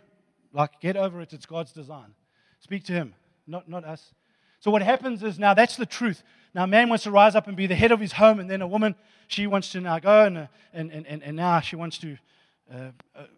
like, 0.54 0.80
get 0.80 0.96
over 0.96 1.22
it. 1.22 1.34
It's 1.34 1.46
God's 1.46 1.72
design. 1.72 2.14
Speak 2.60 2.84
to 2.86 2.94
Him, 2.94 3.14
not, 3.46 3.68
not 3.68 3.84
us. 3.84 4.14
So 4.60 4.72
what 4.72 4.82
happens 4.82 5.24
is 5.24 5.38
now 5.38 5.54
that's 5.54 5.76
the 5.76 5.86
truth. 5.86 6.24
Now 6.54 6.64
a 6.64 6.68
man 6.68 6.90
wants 6.90 7.04
to 7.04 7.12
rise 7.12 7.36
up 7.36 7.48
and 7.48 7.56
be 7.56 7.68
the 7.68 7.76
head 7.76 7.92
of 7.92 8.00
his 8.00 8.14
home, 8.14 8.40
and 8.40 8.50
then 8.50 8.62
a 8.62 8.68
woman, 8.68 8.96
she 9.28 9.46
wants 9.46 9.72
to 9.74 9.82
now 9.82 10.00
go 10.00 10.26
and, 10.26 10.38
uh, 10.38 10.48
and, 10.74 10.92
and, 10.92 11.06
and, 11.06 11.24
and 11.24 11.36
now 11.36 11.60
she 11.60 11.76
wants 11.76 11.98
to 12.00 12.18
uh, 12.74 12.90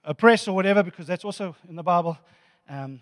oppress 0.06 0.48
or 0.48 0.56
whatever, 0.56 0.82
because 0.82 1.08
that's 1.08 1.26
also 1.26 1.56
in 1.68 1.76
the 1.76 1.84
Bible, 1.84 2.18
um, 2.70 3.00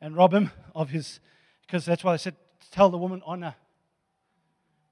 and 0.00 0.16
rob 0.16 0.32
him 0.32 0.50
of 0.74 0.90
his, 0.90 1.20
because 1.66 1.84
that's 1.84 2.02
why 2.02 2.14
I 2.14 2.16
said, 2.16 2.34
tell 2.70 2.88
the 2.88 2.98
woman 2.98 3.22
honor. 3.26 3.54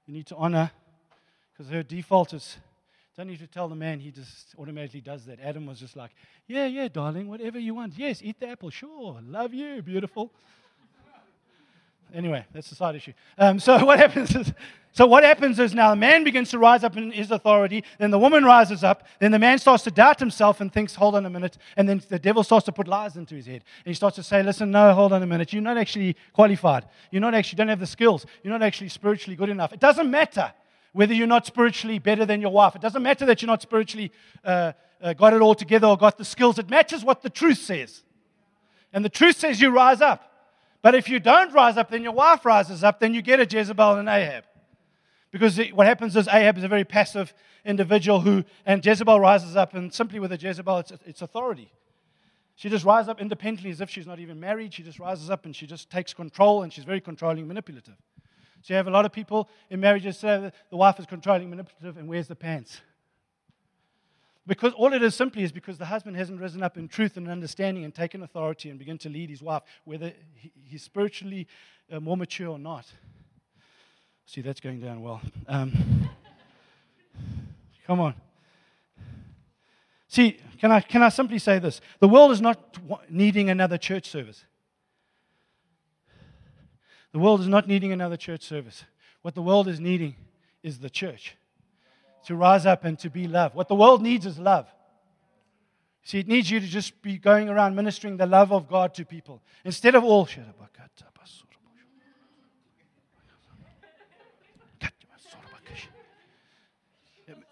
You 0.05 0.13
need 0.13 0.27
to 0.27 0.35
honor, 0.35 0.71
because 1.51 1.71
her 1.71 1.83
default 1.83 2.33
is 2.33 2.57
don't 3.19 3.27
need 3.27 3.39
to 3.39 3.47
tell 3.47 3.67
the 3.67 3.75
man, 3.75 3.99
he 3.99 4.11
just 4.11 4.55
automatically 4.57 5.01
does 5.01 5.25
that. 5.25 5.41
Adam 5.41 5.65
was 5.65 5.77
just 5.77 5.97
like, 5.97 6.11
Yeah, 6.47 6.67
yeah, 6.67 6.87
darling, 6.87 7.27
whatever 7.27 7.59
you 7.59 7.75
want. 7.75 7.97
Yes, 7.97 8.21
eat 8.23 8.39
the 8.39 8.47
apple. 8.47 8.69
Sure. 8.69 9.19
Love 9.21 9.53
you. 9.53 9.81
Beautiful. 9.81 10.31
Anyway, 12.13 12.45
that's 12.53 12.71
a 12.71 12.75
side 12.75 12.95
issue. 12.95 13.11
Um, 13.37 13.59
so 13.59 13.83
what 13.85 13.99
happens 13.99 14.33
is, 14.33 14.53
so 14.93 15.05
what 15.05 15.25
happens 15.25 15.59
is 15.59 15.73
now 15.73 15.89
the 15.89 15.97
man 15.97 16.23
begins 16.23 16.49
to 16.51 16.59
rise 16.59 16.85
up 16.85 16.95
in 16.95 17.11
his 17.11 17.29
authority, 17.29 17.83
then 17.97 18.09
the 18.09 18.17
woman 18.17 18.45
rises 18.45 18.85
up, 18.85 19.05
then 19.19 19.31
the 19.31 19.37
man 19.37 19.59
starts 19.59 19.83
to 19.83 19.91
doubt 19.91 20.17
himself 20.17 20.61
and 20.61 20.71
thinks, 20.71 20.95
hold 20.95 21.13
on 21.13 21.25
a 21.25 21.29
minute, 21.29 21.57
and 21.75 21.89
then 21.89 22.01
the 22.07 22.19
devil 22.19 22.41
starts 22.41 22.65
to 22.67 22.71
put 22.71 22.87
lies 22.87 23.17
into 23.17 23.35
his 23.35 23.47
head. 23.47 23.65
And 23.83 23.91
he 23.91 23.93
starts 23.93 24.15
to 24.15 24.23
say, 24.23 24.41
listen, 24.43 24.71
no, 24.71 24.93
hold 24.93 25.11
on 25.11 25.21
a 25.21 25.27
minute, 25.27 25.51
you're 25.51 25.61
not 25.61 25.77
actually 25.77 26.15
qualified. 26.31 26.85
You're 27.11 27.21
not 27.21 27.33
actually, 27.33 27.57
don't 27.57 27.67
have 27.67 27.81
the 27.81 27.85
skills. 27.85 28.25
You're 28.43 28.53
not 28.53 28.63
actually 28.63 28.89
spiritually 28.89 29.35
good 29.35 29.49
enough. 29.49 29.73
It 29.73 29.81
doesn't 29.81 30.09
matter 30.09 30.53
whether 30.93 31.13
you're 31.13 31.27
not 31.27 31.45
spiritually 31.45 31.99
better 31.99 32.25
than 32.25 32.41
your 32.41 32.51
wife. 32.51 32.75
It 32.75 32.81
doesn't 32.81 33.03
matter 33.03 33.25
that 33.25 33.41
you're 33.41 33.47
not 33.47 33.61
spiritually 33.61 34.11
uh, 34.43 34.73
uh, 35.01 35.13
got 35.13 35.33
it 35.33 35.41
all 35.41 35.55
together 35.55 35.87
or 35.87 35.97
got 35.97 36.17
the 36.17 36.25
skills. 36.25 36.59
It 36.59 36.69
matters 36.69 37.03
what 37.03 37.21
the 37.21 37.29
truth 37.29 37.59
says. 37.59 38.03
And 38.91 39.05
the 39.05 39.09
truth 39.09 39.37
says 39.37 39.61
you 39.61 39.69
rise 39.69 40.01
up. 40.01 40.25
But 40.81 40.95
if 40.95 41.09
you 41.09 41.19
don't 41.19 41.53
rise 41.53 41.77
up, 41.77 41.91
then 41.91 42.03
your 42.03 42.13
wife 42.13 42.45
rises 42.45 42.83
up, 42.83 42.99
then 42.99 43.13
you 43.13 43.21
get 43.21 43.39
a 43.39 43.45
Jezebel 43.45 43.95
and 43.95 44.07
Ahab. 44.07 44.45
Because 45.31 45.59
what 45.73 45.85
happens 45.85 46.15
is 46.15 46.27
Ahab 46.27 46.57
is 46.57 46.63
a 46.63 46.67
very 46.67 46.85
passive 46.85 47.33
individual 47.65 48.21
who, 48.21 48.43
and 48.65 48.83
Jezebel 48.83 49.19
rises 49.19 49.55
up, 49.55 49.75
and 49.75 49.93
simply 49.93 50.19
with 50.19 50.31
a 50.31 50.37
Jezebel, 50.37 50.77
it's, 50.79 50.93
it's 51.05 51.21
authority. 51.21 51.71
She 52.55 52.69
just 52.69 52.83
rises 52.83 53.07
up 53.07 53.21
independently 53.21 53.69
as 53.69 53.79
if 53.79 53.89
she's 53.89 54.07
not 54.07 54.19
even 54.19 54.39
married. 54.39 54.73
She 54.73 54.83
just 54.83 54.99
rises 54.99 55.29
up 55.29 55.45
and 55.45 55.55
she 55.55 55.65
just 55.65 55.89
takes 55.89 56.13
control 56.13 56.63
and 56.63 56.73
she's 56.73 56.83
very 56.83 56.99
controlling, 56.99 57.47
manipulative. 57.47 57.95
So 58.61 58.73
you 58.73 58.77
have 58.77 58.87
a 58.87 58.91
lot 58.91 59.05
of 59.05 59.11
people 59.11 59.49
in 59.69 59.79
marriages 59.79 60.17
say 60.17 60.51
the 60.69 60.77
wife 60.77 60.99
is 60.99 61.05
controlling, 61.05 61.49
manipulative, 61.49 61.97
and 61.97 62.07
wears 62.07 62.27
the 62.27 62.35
pants. 62.35 62.81
Because 64.45 64.73
all 64.73 64.93
it 64.93 65.03
is 65.03 65.13
simply 65.13 65.43
is 65.43 65.51
because 65.51 65.77
the 65.77 65.85
husband 65.85 66.17
hasn't 66.17 66.41
risen 66.41 66.63
up 66.63 66.75
in 66.75 66.87
truth 66.87 67.17
and 67.17 67.29
understanding 67.29 67.83
and 67.83 67.93
taken 67.93 68.23
authority 68.23 68.69
and 68.69 68.79
begun 68.79 68.97
to 68.97 69.09
lead 69.09 69.29
his 69.29 69.43
wife, 69.43 69.61
whether 69.85 70.11
he's 70.65 70.81
spiritually 70.81 71.47
uh, 71.91 71.99
more 71.99 72.17
mature 72.17 72.49
or 72.49 72.59
not. 72.59 72.91
See, 74.25 74.41
that's 74.41 74.59
going 74.59 74.79
down 74.79 75.01
well. 75.01 75.21
Um, 75.47 76.09
come 77.87 77.99
on. 77.99 78.15
See, 80.07 80.39
can 80.59 80.71
I, 80.71 80.81
can 80.81 81.03
I 81.03 81.09
simply 81.09 81.37
say 81.37 81.59
this? 81.59 81.79
The 81.99 82.07
world 82.07 82.31
is 82.31 82.41
not 82.41 82.77
needing 83.09 83.51
another 83.51 83.77
church 83.77 84.09
service. 84.09 84.45
The 87.11 87.19
world 87.19 87.41
is 87.41 87.47
not 87.47 87.67
needing 87.67 87.91
another 87.91 88.17
church 88.17 88.43
service. 88.43 88.83
What 89.21 89.35
the 89.35 89.41
world 89.41 89.67
is 89.67 89.79
needing 89.79 90.15
is 90.63 90.79
the 90.79 90.89
church 90.89 91.35
to 92.25 92.35
rise 92.35 92.65
up 92.65 92.85
and 92.85 92.97
to 92.99 93.09
be 93.09 93.27
love. 93.27 93.55
What 93.55 93.67
the 93.67 93.75
world 93.75 94.01
needs 94.01 94.25
is 94.25 94.37
love. 94.37 94.67
See, 96.03 96.19
it 96.19 96.27
needs 96.27 96.49
you 96.49 96.59
to 96.59 96.65
just 96.65 97.01
be 97.01 97.17
going 97.17 97.49
around 97.49 97.75
ministering 97.75 98.17
the 98.17 98.25
love 98.25 98.51
of 98.51 98.67
God 98.67 98.93
to 98.95 99.05
people 99.05 99.41
instead 99.63 99.95
of 99.95 100.03
all. 100.03 100.27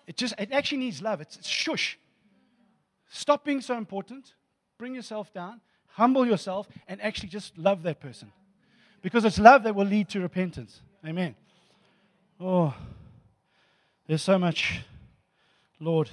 It 0.08 0.16
just 0.16 0.34
it 0.39 0.51
actually 0.53 0.78
needs 0.80 1.01
love. 1.01 1.20
It's, 1.20 1.36
it's 1.36 1.47
shush. 1.47 1.99
Stop 3.10 3.43
being 3.43 3.62
so 3.62 3.78
important. 3.78 4.34
Bring 4.78 4.95
yourself 4.95 5.34
down. 5.34 5.60
Humble 5.88 6.26
yourself 6.26 6.68
and 6.88 7.01
actually 7.01 7.30
just 7.30 7.58
love 7.58 7.84
that 7.84 7.99
person. 7.99 8.32
Because 9.02 9.26
it's 9.26 9.39
love 9.39 9.64
that 9.64 9.76
will 9.76 9.86
lead 9.86 10.10
to 10.10 10.20
repentance. 10.20 10.82
Amen. 11.06 11.36
Oh, 12.39 12.74
there's 14.08 14.22
so 14.22 14.38
much, 14.38 14.82
Lord. 15.80 16.10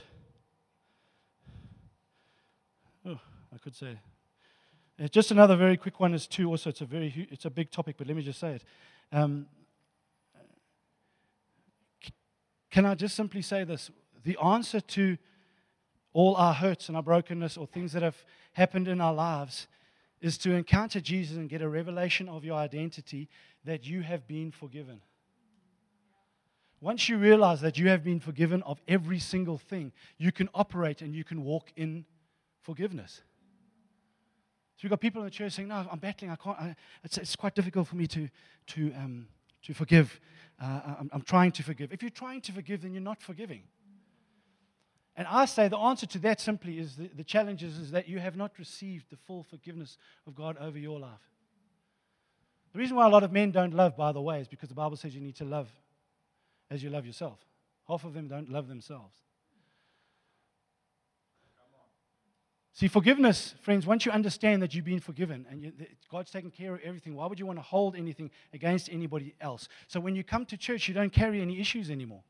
Oh, 3.07 3.19
I 3.53 3.59
could 3.59 3.75
say. 3.75 3.99
Uh, 5.03 5.09
just 5.09 5.31
another 5.31 5.57
very 5.57 5.77
quick 5.77 5.99
one 6.01 6.15
is 6.15 6.27
too. 6.27 6.49
Also, 6.49 6.71
it's 6.71 6.81
a 6.81 6.87
very 6.87 7.29
it's 7.31 7.45
a 7.45 7.51
big 7.51 7.71
topic, 7.71 7.97
but 7.99 8.07
let 8.07 8.17
me 8.17 8.23
just 8.23 8.39
say 8.39 8.53
it. 8.53 8.65
Um, 9.13 9.47
can 12.71 12.87
I 12.87 12.95
just 12.95 13.15
simply 13.15 13.43
say 13.43 13.65
this? 13.65 13.91
The 14.25 14.37
answer 14.43 14.81
to 14.81 15.17
all 16.13 16.37
our 16.37 16.55
hurts 16.55 16.89
and 16.89 16.97
our 16.97 17.03
brokenness 17.03 17.57
or 17.57 17.67
things 17.67 17.93
that 17.93 18.03
have 18.03 18.17
happened 18.53 18.89
in 18.89 19.01
our 19.01 19.13
lives 19.13 19.67
is 20.25 20.39
to 20.39 20.53
encounter 20.53 21.01
Jesus 21.03 21.37
and 21.37 21.51
get 21.51 21.61
a 21.61 21.69
revelation 21.69 22.31
of 22.31 22.47
your 22.47 22.57
identity 22.57 23.29
that 23.67 23.87
you 23.87 24.01
have 24.01 24.27
been 24.27 24.51
forgiven. 24.51 25.03
Once 26.81 27.11
you 27.11 27.19
realize 27.19 27.61
that 27.61 27.77
you 27.77 27.89
have 27.91 28.03
been 28.03 28.19
forgiven 28.19 28.63
of 28.63 28.81
every 28.89 29.19
single 29.19 29.59
thing, 29.59 29.93
you 30.17 30.33
can 30.33 30.49
operate 30.55 31.03
and 31.03 31.15
you 31.15 31.25
can 31.25 31.45
walk 31.45 31.71
in 31.77 32.07
forgiveness. 32.63 33.21
So 34.77 34.81
we've 34.85 34.91
got 34.91 35.03
people 35.03 35.21
in 35.21 35.27
the 35.27 35.31
church 35.31 35.53
saying, 35.53 35.69
"No, 35.69 35.87
I'm 35.93 35.99
battling. 35.99 36.31
I 36.31 36.37
can't. 36.37 36.59
I, 36.59 36.77
it's, 37.05 37.19
it's, 37.19 37.37
quite 37.37 37.55
difficult 37.55 37.87
for 37.87 37.97
me 37.97 38.07
to 38.07 38.29
to 38.69 38.95
um, 38.95 39.29
to 39.65 39.75
forgive. 39.75 40.19
Uh, 40.61 40.97
I'm, 41.01 41.11
I'm 41.13 41.23
trying 41.23 41.53
to 41.53 41.63
forgive. 41.63 41.93
If 41.93 42.01
you're 42.03 42.11
trying 42.11 42.41
to 42.43 42.53
forgive, 42.53 42.81
then 42.81 42.93
you're 42.93 43.03
not 43.03 43.23
forgiving. 43.23 43.65
And 45.17 45.29
I 45.29 45.45
say 45.45 45.69
the 45.69 45.79
answer 45.79 46.07
to 46.07 46.19
that 46.21 46.41
simply 46.41 46.79
is 46.79 46.97
the, 46.97 47.09
the 47.09 47.25
challenge 47.25 47.63
is, 47.63 47.79
is 47.79 47.91
that 47.93 48.09
you 48.09 48.19
have 48.19 48.37
not 48.37 48.59
received 48.59 49.11
the 49.11 49.17
full 49.17 49.45
forgiveness 49.45 49.97
of 50.27 50.35
God 50.35 50.57
over 50.59 50.79
your 50.79 50.99
life. 50.99 51.21
The 52.73 52.81
reason 52.81 52.97
why 52.97 53.07
a 53.07 53.09
lot 53.09 53.23
of 53.23 53.31
men 53.31 53.53
don't 53.53 53.73
love, 53.73 53.97
by 53.97 54.11
the 54.11 54.21
way, 54.21 54.41
is 54.41 54.49
because 54.49 54.69
the 54.69 54.75
Bible 54.75 54.97
says 54.97 55.15
you 55.15 55.21
need 55.21 55.37
to 55.37 55.45
love 55.45 55.69
as 56.71 56.83
you 56.83 56.91
love 56.91 57.07
yourself. 57.07 57.39
Half 57.87 58.05
of 58.05 58.15
them 58.15 58.27
don't 58.27 58.51
love 58.51 58.67
themselves. 58.67 59.15
See, 62.73 62.89
forgiveness, 62.89 63.55
friends, 63.61 63.87
once 63.87 64.05
you 64.05 64.11
understand 64.11 64.61
that 64.63 64.75
you've 64.75 64.85
been 64.85 64.99
forgiven 64.99 65.47
and 65.49 65.63
you, 65.63 65.73
God's 66.11 66.33
taken 66.33 66.51
care 66.51 66.75
of 66.75 66.81
everything, 66.81 67.15
why 67.15 67.27
would 67.27 67.39
you 67.39 67.47
want 67.47 67.61
to 67.61 67.63
hold 67.63 67.95
anything 67.95 68.33
against 68.53 68.89
anybody 68.91 69.37
else? 69.41 69.69
So 69.87 70.01
when 70.01 70.17
you 70.17 70.25
come 70.25 70.45
to 70.47 70.57
church, 70.57 70.89
you 70.89 70.95
don't 70.95 71.13
carry 71.13 71.41
any 71.41 71.61
issues 71.61 71.89
anymore. 71.89 72.25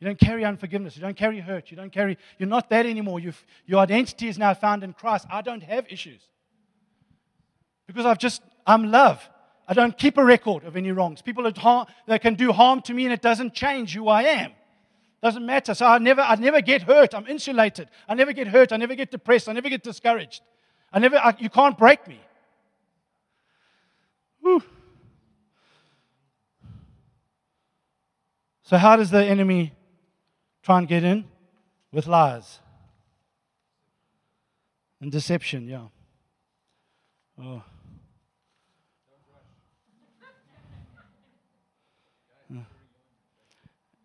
You 0.00 0.06
don't 0.06 0.18
carry 0.18 0.44
unforgiveness. 0.44 0.96
You 0.96 1.02
don't 1.02 1.16
carry 1.16 1.40
hurt. 1.40 1.70
You 1.70 1.76
don't 1.76 1.90
carry, 1.90 2.18
you're 2.38 2.48
not 2.48 2.70
that 2.70 2.86
anymore. 2.86 3.18
You've, 3.18 3.44
your 3.66 3.80
identity 3.80 4.28
is 4.28 4.38
now 4.38 4.54
found 4.54 4.84
in 4.84 4.92
Christ. 4.92 5.26
I 5.30 5.42
don't 5.42 5.62
have 5.62 5.86
issues. 5.90 6.20
Because 7.86 8.06
I've 8.06 8.18
just, 8.18 8.42
I'm 8.66 8.90
love. 8.90 9.28
I 9.66 9.74
don't 9.74 9.96
keep 9.98 10.16
a 10.16 10.24
record 10.24 10.64
of 10.64 10.76
any 10.76 10.92
wrongs. 10.92 11.20
People 11.20 11.42
that, 11.44 11.58
harm, 11.58 11.86
that 12.06 12.22
can 12.22 12.34
do 12.34 12.52
harm 12.52 12.80
to 12.82 12.94
me 12.94 13.04
and 13.04 13.12
it 13.12 13.22
doesn't 13.22 13.54
change 13.54 13.94
who 13.94 14.08
I 14.08 14.22
am. 14.22 14.52
Doesn't 15.20 15.44
matter. 15.44 15.74
So 15.74 15.84
I 15.84 15.98
never, 15.98 16.20
I 16.20 16.36
never 16.36 16.60
get 16.60 16.82
hurt. 16.82 17.12
I'm 17.12 17.26
insulated. 17.26 17.88
I 18.08 18.14
never 18.14 18.32
get 18.32 18.46
hurt. 18.46 18.72
I 18.72 18.76
never 18.76 18.94
get 18.94 19.10
depressed. 19.10 19.48
I 19.48 19.52
never 19.52 19.68
get 19.68 19.82
discouraged. 19.82 20.42
I 20.92 21.00
never, 21.00 21.16
I, 21.16 21.34
you 21.38 21.50
can't 21.50 21.76
break 21.76 22.06
me. 22.06 22.20
Whew. 24.42 24.62
So, 28.62 28.76
how 28.76 28.96
does 28.96 29.10
the 29.10 29.24
enemy 29.24 29.72
try 30.68 30.78
and 30.78 30.86
get 30.86 31.02
in? 31.02 31.24
With 31.92 32.06
lies 32.06 32.58
and 35.00 35.10
deception, 35.10 35.66
yeah. 35.66 35.86
Oh. 37.40 37.62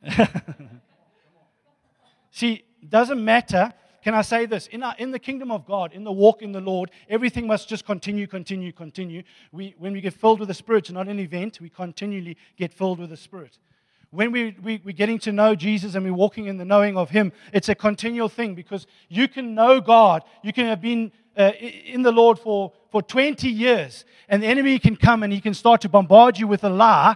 See, 2.31 2.63
doesn't 2.87 3.23
matter. 3.23 3.73
Can 4.01 4.13
I 4.13 4.21
say 4.21 4.45
this? 4.45 4.67
In, 4.67 4.83
our, 4.83 4.95
in 4.97 5.11
the 5.11 5.19
kingdom 5.19 5.51
of 5.51 5.65
God, 5.65 5.91
in 5.91 6.05
the 6.05 6.13
walk 6.13 6.41
in 6.41 6.53
the 6.53 6.61
Lord, 6.61 6.91
everything 7.09 7.45
must 7.45 7.67
just 7.67 7.85
continue, 7.85 8.25
continue, 8.25 8.71
continue. 8.71 9.23
We, 9.51 9.75
when 9.77 9.91
we 9.91 9.99
get 9.99 10.13
filled 10.13 10.39
with 10.39 10.47
the 10.47 10.53
Spirit, 10.53 10.85
it's 10.85 10.91
not 10.91 11.09
an 11.09 11.19
event, 11.19 11.59
we 11.59 11.67
continually 11.67 12.37
get 12.55 12.73
filled 12.73 12.99
with 12.99 13.09
the 13.09 13.17
Spirit 13.17 13.57
when 14.13 14.31
we, 14.31 14.55
we, 14.61 14.79
we're 14.85 14.91
getting 14.91 15.17
to 15.19 15.31
know 15.31 15.55
Jesus 15.55 15.95
and 15.95 16.05
we're 16.05 16.13
walking 16.13 16.45
in 16.45 16.57
the 16.57 16.65
knowing 16.65 16.95
of 16.97 17.09
Him, 17.09 17.33
it's 17.51 17.67
a 17.67 17.73
continual 17.73 18.29
thing 18.29 18.53
because 18.53 18.85
you 19.09 19.27
can 19.27 19.55
know 19.55 19.81
God. 19.81 20.23
You 20.43 20.53
can 20.53 20.67
have 20.67 20.81
been 20.81 21.11
uh, 21.35 21.51
in 21.59 22.03
the 22.03 22.11
Lord 22.11 22.37
for, 22.37 22.73
for 22.91 23.01
20 23.01 23.49
years, 23.49 24.05
and 24.29 24.43
the 24.43 24.47
enemy 24.47 24.77
can 24.77 24.95
come 24.95 25.23
and 25.23 25.33
he 25.33 25.41
can 25.41 25.55
start 25.55 25.81
to 25.81 25.89
bombard 25.89 26.37
you 26.37 26.47
with 26.47 26.63
a 26.63 26.69
lie. 26.69 27.15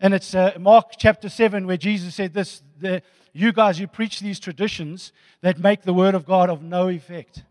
And 0.00 0.12
it's 0.12 0.34
uh, 0.34 0.52
Mark 0.60 0.92
chapter 0.98 1.30
7 1.30 1.66
where 1.66 1.78
Jesus 1.78 2.14
said 2.14 2.34
this 2.34 2.62
the, 2.78 3.02
You 3.32 3.52
guys, 3.52 3.80
you 3.80 3.86
preach 3.86 4.20
these 4.20 4.38
traditions 4.38 5.12
that 5.40 5.58
make 5.58 5.82
the 5.82 5.94
word 5.94 6.14
of 6.14 6.26
God 6.26 6.50
of 6.50 6.62
no 6.62 6.88
effect. 6.88 7.42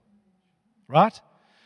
Right? 0.88 1.20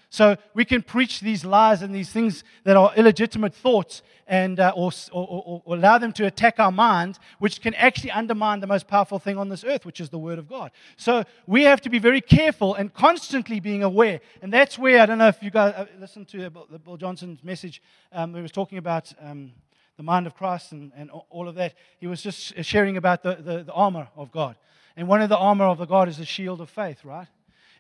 So 0.10 0.38
we 0.54 0.66
can 0.66 0.82
preach 0.82 1.20
these 1.20 1.44
lies 1.44 1.82
and 1.82 1.94
these 1.94 2.12
things 2.12 2.44
that 2.64 2.78
are 2.78 2.94
illegitimate 2.96 3.54
thoughts 3.54 4.02
and, 4.28 4.60
uh, 4.60 4.74
or, 4.76 4.92
or, 5.12 5.62
or, 5.66 5.76
allow 5.76 5.98
them 5.98 6.12
to 6.14 6.26
attack 6.26 6.60
our 6.60 6.72
mind, 6.72 7.20
which 7.40 7.62
can 7.62 7.74
actually 7.76 8.12
undermine 8.12 8.60
the 8.60 8.68
most 8.68 8.88
powerful 8.88 9.20
thing 9.20 9.38
on 9.38 9.50
this 9.50 9.64
earth, 9.64 9.86
which 9.86 10.00
is 10.00 10.10
the 10.10 10.18
Word 10.18 10.40
of 10.40 10.48
God. 10.48 10.72
So 10.98 11.24
we 11.46 11.64
have 11.64 11.82
to 11.82 11.90
be 11.90 12.00
very 12.00 12.22
careful 12.22 12.74
and 12.74 12.92
constantly 12.94 13.60
being 13.60 13.84
aware. 13.84 14.22
And 14.42 14.52
that's 14.52 14.80
where, 14.80 15.02
I 15.02 15.06
don't 15.06 15.20
know 15.20 15.28
if 15.28 15.44
you 15.44 15.52
guys 15.52 15.74
uh, 15.76 15.86
listened 16.00 16.28
to 16.30 16.50
Bill 16.50 16.98
Johnson's 16.98 17.44
message, 17.44 17.82
um, 18.12 18.34
he 18.34 18.42
was 18.42 18.52
talking 18.52 18.78
about. 18.78 19.14
Um, 19.22 19.54
the 19.98 20.04
mind 20.04 20.28
of 20.28 20.36
Christ 20.36 20.72
and, 20.72 20.92
and 20.96 21.10
all 21.30 21.48
of 21.48 21.56
that. 21.56 21.74
He 22.00 22.08
was 22.08 22.22
just 22.22 22.64
sharing 22.64 22.98
about 22.98 23.24
the, 23.24 23.36
the, 23.36 23.64
the 23.64 23.72
armor 23.72 24.10
of 24.16 24.32
God. 24.32 24.58
And 24.98 25.08
one 25.08 25.22
of 25.22 25.30
the 25.30 25.38
armor 25.38 25.66
of 25.66 25.78
the 25.78 25.86
God 25.86 26.08
is 26.08 26.18
the 26.18 26.26
shield 26.26 26.62
of 26.62 26.70
faith, 26.70 27.04
right? 27.04 27.28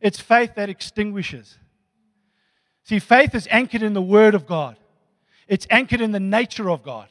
It's 0.01 0.19
faith 0.19 0.55
that 0.55 0.69
extinguishes. 0.69 1.57
See, 2.85 2.99
faith 2.99 3.33
is 3.33 3.47
anchored 3.49 3.81
in 3.81 3.93
the 3.93 4.01
Word 4.01 4.35
of 4.35 4.45
God, 4.45 4.77
it's 5.47 5.67
anchored 5.69 6.01
in 6.01 6.11
the 6.11 6.19
nature 6.19 6.69
of 6.69 6.83
God. 6.83 7.09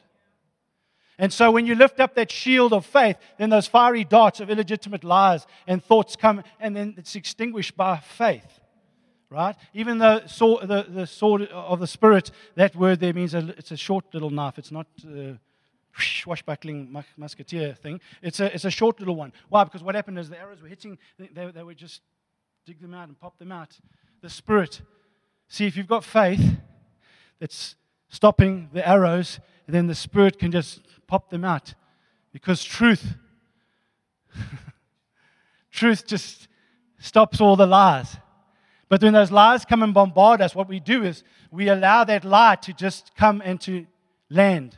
And 1.17 1.31
so 1.31 1.49
when 1.49 1.65
you 1.65 1.75
lift 1.75 2.01
up 2.01 2.15
that 2.15 2.29
shield 2.29 2.73
of 2.73 2.85
faith, 2.85 3.15
then 3.37 3.49
those 3.49 3.67
fiery 3.67 4.03
darts 4.03 4.41
of 4.41 4.49
illegitimate 4.49 5.05
lies 5.05 5.47
and 5.65 5.81
thoughts 5.81 6.17
come, 6.17 6.43
and 6.59 6.75
then 6.75 6.95
it's 6.97 7.15
extinguished 7.15 7.77
by 7.77 7.97
faith. 7.97 8.59
Right? 9.29 9.55
Even 9.73 9.97
the, 9.97 10.23
the 10.25 11.05
sword 11.05 11.43
of 11.49 11.79
the 11.79 11.87
Spirit, 11.87 12.31
that 12.55 12.75
word 12.75 12.99
there 12.99 13.13
means 13.13 13.33
a, 13.33 13.53
it's 13.57 13.71
a 13.71 13.77
short 13.77 14.05
little 14.13 14.29
knife. 14.29 14.57
It's 14.57 14.71
not 14.71 14.87
uh, 15.05 15.09
a 15.09 15.39
swashbuckling 15.97 16.95
musketeer 17.17 17.73
thing. 17.73 18.01
It's 18.21 18.39
a, 18.39 18.53
it's 18.53 18.65
a 18.65 18.71
short 18.71 18.99
little 18.99 19.15
one. 19.15 19.33
Why? 19.49 19.63
Because 19.63 19.83
what 19.83 19.95
happened 19.95 20.19
is 20.19 20.29
the 20.29 20.39
arrows 20.39 20.61
were 20.61 20.67
hitting, 20.67 20.97
they, 21.17 21.49
they 21.51 21.63
would 21.63 21.77
just 21.77 22.01
dig 22.65 22.81
them 22.81 22.93
out 22.93 23.07
and 23.07 23.19
pop 23.19 23.37
them 23.39 23.51
out. 23.51 23.77
The 24.21 24.29
Spirit 24.29 24.81
See, 25.47 25.65
if 25.65 25.77
you've 25.77 25.87
got 25.87 26.03
faith 26.03 26.57
that's 27.39 27.75
stopping 28.09 28.69
the 28.73 28.87
arrows, 28.87 29.39
then 29.67 29.87
the 29.87 29.95
Spirit 29.95 30.39
can 30.39 30.51
just 30.51 30.81
pop 31.07 31.29
them 31.29 31.43
out. 31.43 31.73
Because 32.31 32.63
truth, 32.63 33.15
truth 35.71 36.05
just 36.05 36.47
stops 36.99 37.39
all 37.39 37.55
the 37.55 37.65
lies. 37.65 38.17
But 38.89 39.01
when 39.01 39.13
those 39.13 39.31
lies 39.31 39.65
come 39.65 39.83
and 39.83 39.93
bombard 39.93 40.41
us, 40.41 40.55
what 40.55 40.69
we 40.69 40.79
do 40.79 41.03
is 41.03 41.23
we 41.51 41.69
allow 41.69 42.03
that 42.03 42.23
lie 42.23 42.55
to 42.55 42.73
just 42.73 43.15
come 43.15 43.41
and 43.43 43.59
to 43.61 43.85
land. 44.29 44.77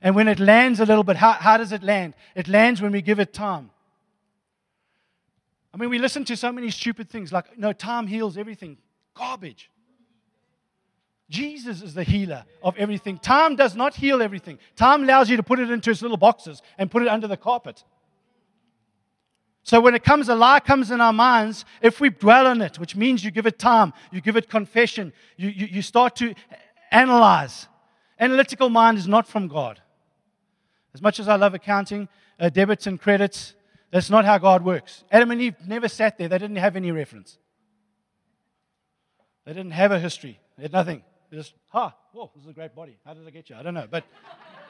And 0.00 0.14
when 0.14 0.28
it 0.28 0.38
lands 0.38 0.80
a 0.80 0.86
little 0.86 1.04
bit, 1.04 1.16
how, 1.16 1.32
how 1.32 1.56
does 1.56 1.72
it 1.72 1.82
land? 1.82 2.14
It 2.34 2.48
lands 2.48 2.80
when 2.80 2.92
we 2.92 3.02
give 3.02 3.18
it 3.18 3.32
time. 3.32 3.70
I 5.72 5.76
mean, 5.76 5.90
we 5.90 5.98
listen 5.98 6.24
to 6.26 6.36
so 6.36 6.52
many 6.52 6.70
stupid 6.70 7.08
things 7.08 7.32
like, 7.32 7.58
no, 7.58 7.72
time 7.72 8.06
heals 8.06 8.36
everything. 8.36 8.78
Garbage. 9.18 9.70
Jesus 11.28 11.82
is 11.82 11.92
the 11.92 12.04
healer 12.04 12.44
of 12.62 12.76
everything. 12.78 13.18
Time 13.18 13.56
does 13.56 13.74
not 13.74 13.94
heal 13.94 14.22
everything. 14.22 14.58
Time 14.76 15.02
allows 15.02 15.28
you 15.28 15.36
to 15.36 15.42
put 15.42 15.58
it 15.58 15.70
into 15.70 15.90
its 15.90 16.00
little 16.00 16.16
boxes 16.16 16.62
and 16.78 16.90
put 16.90 17.02
it 17.02 17.08
under 17.08 17.26
the 17.26 17.36
carpet. 17.36 17.84
So 19.62 19.80
when 19.80 19.94
it 19.94 20.02
comes, 20.02 20.30
a 20.30 20.34
lie 20.34 20.60
comes 20.60 20.90
in 20.90 21.02
our 21.02 21.12
minds, 21.12 21.66
if 21.82 22.00
we 22.00 22.08
dwell 22.08 22.46
on 22.46 22.62
it, 22.62 22.78
which 22.78 22.96
means 22.96 23.22
you 23.22 23.30
give 23.30 23.44
it 23.44 23.58
time, 23.58 23.92
you 24.10 24.22
give 24.22 24.36
it 24.36 24.48
confession, 24.48 25.12
you, 25.36 25.50
you, 25.50 25.66
you 25.66 25.82
start 25.82 26.16
to 26.16 26.34
analyze. 26.90 27.66
Analytical 28.18 28.70
mind 28.70 28.96
is 28.96 29.06
not 29.06 29.28
from 29.28 29.48
God. 29.48 29.82
As 30.94 31.02
much 31.02 31.20
as 31.20 31.28
I 31.28 31.36
love 31.36 31.52
accounting, 31.52 32.08
uh, 32.40 32.48
debits 32.48 32.86
and 32.86 32.98
credits, 32.98 33.54
that's 33.90 34.08
not 34.08 34.24
how 34.24 34.38
God 34.38 34.64
works. 34.64 35.04
Adam 35.12 35.30
and 35.32 35.42
Eve 35.42 35.56
never 35.66 35.88
sat 35.88 36.16
there, 36.16 36.28
they 36.28 36.38
didn't 36.38 36.56
have 36.56 36.76
any 36.76 36.90
reference. 36.90 37.36
They 39.48 39.54
didn't 39.54 39.72
have 39.72 39.92
a 39.92 39.98
history, 39.98 40.38
they 40.58 40.64
had 40.64 40.74
nothing. 40.74 41.02
They 41.30 41.38
just, 41.38 41.54
ha, 41.70 41.94
whoa, 42.12 42.30
this 42.34 42.44
is 42.44 42.50
a 42.50 42.52
great 42.52 42.74
body. 42.74 42.98
How 43.06 43.14
did 43.14 43.26
I 43.26 43.30
get 43.30 43.48
you? 43.48 43.56
I 43.56 43.62
don't 43.62 43.72
know. 43.72 43.86
But 43.90 44.04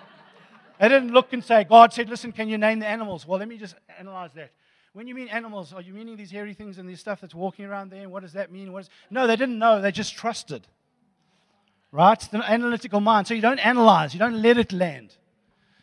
they 0.81 0.89
didn't 0.89 1.11
look 1.11 1.33
and 1.33 1.43
say, 1.43 1.65
God 1.65 1.93
said, 1.93 2.09
listen, 2.09 2.31
can 2.31 2.49
you 2.49 2.59
name 2.59 2.79
the 2.79 2.87
animals? 2.87 3.27
Well, 3.27 3.41
let 3.41 3.49
me 3.49 3.59
just 3.59 3.75
analyze 3.99 4.31
that. 4.37 4.53
When 4.93 5.09
you 5.09 5.17
mean 5.17 5.27
animals, 5.31 5.73
are 5.73 5.81
you 5.81 5.93
meaning 5.93 6.17
these 6.17 6.31
hairy 6.31 6.55
things 6.55 6.79
and 6.79 6.89
this 6.89 7.01
stuff 7.01 7.21
that's 7.21 7.35
walking 7.35 7.65
around 7.65 7.91
there? 7.91 8.03
And 8.03 8.13
what 8.13 8.23
does 8.23 8.35
that 8.35 8.53
mean? 8.53 8.73
What 8.73 8.83
is... 8.83 8.91
No, 9.11 9.27
they 9.27 9.35
didn't 9.35 9.59
know. 9.59 9.81
They 9.81 9.91
just 9.91 10.15
trusted. 10.15 10.65
Right? 11.91 12.21
The 12.31 12.39
analytical 12.49 13.01
mind. 13.01 13.27
So 13.27 13.35
you 13.35 13.43
don't 13.43 13.59
analyze, 13.59 14.15
you 14.15 14.21
don't 14.21 14.41
let 14.41 14.59
it 14.59 14.73
land. 14.73 15.17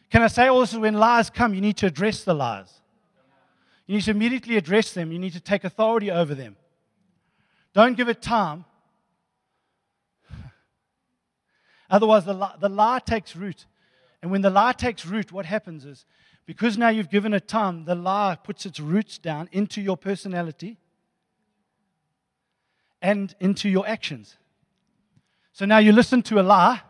Can 0.09 0.21
I 0.21 0.27
say 0.27 0.47
is 0.47 0.73
when 0.73 0.93
lies 0.93 1.29
come, 1.29 1.53
you 1.53 1.59
need 1.59 1.75
to 1.77 1.85
address 1.85 2.23
the 2.23 2.33
lies. 2.33 2.71
You 3.87 3.95
need 3.95 4.03
to 4.03 4.11
immediately 4.11 4.55
address 4.55 4.93
them. 4.93 5.11
You 5.11 5.19
need 5.19 5.33
to 5.33 5.41
take 5.41 5.65
authority 5.65 6.11
over 6.11 6.33
them. 6.33 6.55
Don't 7.73 7.97
give 7.97 8.07
it 8.07 8.21
time. 8.21 8.63
Otherwise, 11.89 12.25
the 12.25 12.33
lie, 12.33 12.55
the 12.59 12.69
lie 12.69 12.99
takes 12.99 13.35
root. 13.35 13.65
And 14.21 14.31
when 14.31 14.41
the 14.41 14.49
lie 14.49 14.73
takes 14.73 15.05
root, 15.05 15.31
what 15.31 15.45
happens 15.45 15.85
is 15.85 16.05
because 16.45 16.77
now 16.77 16.89
you've 16.89 17.09
given 17.09 17.33
it 17.33 17.47
time, 17.47 17.85
the 17.85 17.95
lie 17.95 18.37
puts 18.41 18.65
its 18.65 18.79
roots 18.79 19.17
down 19.17 19.49
into 19.51 19.81
your 19.81 19.97
personality 19.97 20.77
and 23.01 23.35
into 23.39 23.69
your 23.69 23.87
actions. 23.87 24.37
So 25.53 25.65
now 25.65 25.77
you 25.77 25.91
listen 25.91 26.21
to 26.23 26.39
a 26.39 26.43
lie, 26.43 26.81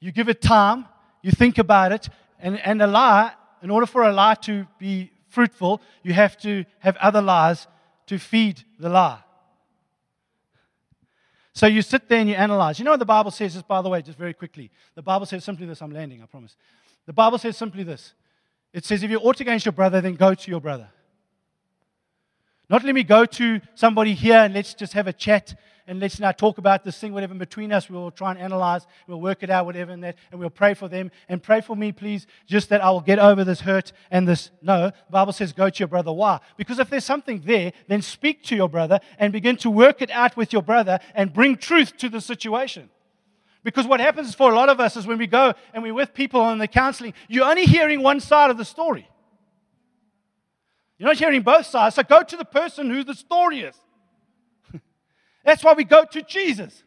you 0.00 0.12
give 0.12 0.28
it 0.28 0.40
time, 0.40 0.86
you 1.22 1.30
think 1.30 1.58
about 1.58 1.92
it, 1.92 2.08
and, 2.38 2.58
and 2.60 2.82
a 2.82 2.86
lie, 2.86 3.32
in 3.62 3.70
order 3.70 3.86
for 3.86 4.02
a 4.02 4.12
lie 4.12 4.34
to 4.42 4.66
be 4.78 5.12
fruitful, 5.28 5.80
you 6.02 6.12
have 6.12 6.36
to 6.38 6.64
have 6.80 6.96
other 6.96 7.22
lies 7.22 7.66
to 8.06 8.18
feed 8.18 8.62
the 8.78 8.88
lie. 8.88 9.20
So 11.52 11.66
you 11.66 11.82
sit 11.82 12.08
there 12.08 12.20
and 12.20 12.28
you 12.28 12.36
analyze. 12.36 12.78
You 12.78 12.84
know 12.84 12.92
what 12.92 13.00
the 13.00 13.06
Bible 13.06 13.30
says, 13.30 13.54
just 13.54 13.66
by 13.66 13.82
the 13.82 13.88
way, 13.88 14.02
just 14.02 14.18
very 14.18 14.34
quickly. 14.34 14.70
The 14.94 15.02
Bible 15.02 15.26
says 15.26 15.44
simply 15.44 15.66
this 15.66 15.82
I'm 15.82 15.92
landing, 15.92 16.22
I 16.22 16.26
promise. 16.26 16.56
The 17.06 17.12
Bible 17.12 17.38
says 17.38 17.56
simply 17.56 17.82
this 17.82 18.14
it 18.72 18.84
says, 18.84 19.02
if 19.02 19.10
you're 19.10 19.20
ought 19.20 19.40
against 19.40 19.66
your 19.66 19.72
brother, 19.72 20.00
then 20.00 20.14
go 20.14 20.32
to 20.32 20.50
your 20.50 20.60
brother. 20.60 20.88
Not 22.68 22.84
let 22.84 22.94
me 22.94 23.02
go 23.02 23.24
to 23.24 23.60
somebody 23.74 24.14
here 24.14 24.38
and 24.38 24.54
let's 24.54 24.74
just 24.74 24.92
have 24.92 25.08
a 25.08 25.12
chat 25.12 25.58
and 25.90 25.98
let's 25.98 26.20
now 26.20 26.30
talk 26.30 26.58
about 26.58 26.84
this 26.84 26.96
thing, 26.98 27.12
whatever 27.12 27.34
between 27.34 27.72
us. 27.72 27.90
We'll 27.90 28.12
try 28.12 28.30
and 28.30 28.38
analyze, 28.38 28.86
we'll 29.08 29.20
work 29.20 29.42
it 29.42 29.50
out, 29.50 29.66
whatever, 29.66 29.90
and 29.90 30.04
that, 30.04 30.14
and 30.30 30.38
we'll 30.38 30.48
pray 30.48 30.72
for 30.72 30.86
them. 30.86 31.10
And 31.28 31.42
pray 31.42 31.60
for 31.60 31.74
me, 31.74 31.90
please, 31.90 32.28
just 32.46 32.68
that 32.68 32.80
I 32.80 32.90
will 32.90 33.00
get 33.00 33.18
over 33.18 33.42
this 33.42 33.62
hurt 33.62 33.90
and 34.08 34.26
this. 34.26 34.52
No, 34.62 34.90
the 34.90 35.10
Bible 35.10 35.32
says 35.32 35.52
go 35.52 35.68
to 35.68 35.78
your 35.80 35.88
brother. 35.88 36.12
Why? 36.12 36.38
Because 36.56 36.78
if 36.78 36.90
there's 36.90 37.04
something 37.04 37.42
there, 37.44 37.72
then 37.88 38.02
speak 38.02 38.44
to 38.44 38.54
your 38.54 38.68
brother 38.68 39.00
and 39.18 39.32
begin 39.32 39.56
to 39.56 39.70
work 39.70 40.00
it 40.00 40.12
out 40.12 40.36
with 40.36 40.52
your 40.52 40.62
brother 40.62 41.00
and 41.12 41.32
bring 41.32 41.56
truth 41.56 41.96
to 41.96 42.08
the 42.08 42.20
situation. 42.20 42.88
Because 43.64 43.88
what 43.88 43.98
happens 43.98 44.32
for 44.32 44.52
a 44.52 44.54
lot 44.54 44.68
of 44.68 44.78
us 44.78 44.96
is 44.96 45.08
when 45.08 45.18
we 45.18 45.26
go 45.26 45.54
and 45.74 45.82
we're 45.82 45.92
with 45.92 46.14
people 46.14 46.40
on 46.40 46.58
the 46.58 46.68
counseling, 46.68 47.14
you're 47.28 47.44
only 47.44 47.64
hearing 47.64 48.00
one 48.00 48.20
side 48.20 48.52
of 48.52 48.58
the 48.58 48.64
story. 48.64 49.08
You're 50.98 51.08
not 51.08 51.16
hearing 51.16 51.42
both 51.42 51.66
sides. 51.66 51.96
So 51.96 52.04
go 52.04 52.22
to 52.22 52.36
the 52.36 52.44
person 52.44 52.90
who 52.90 53.02
the 53.02 53.14
story 53.14 53.62
is. 53.62 53.76
That's 55.44 55.64
why 55.64 55.72
we 55.72 55.84
go 55.84 56.04
to 56.04 56.22
Jesus. 56.22 56.82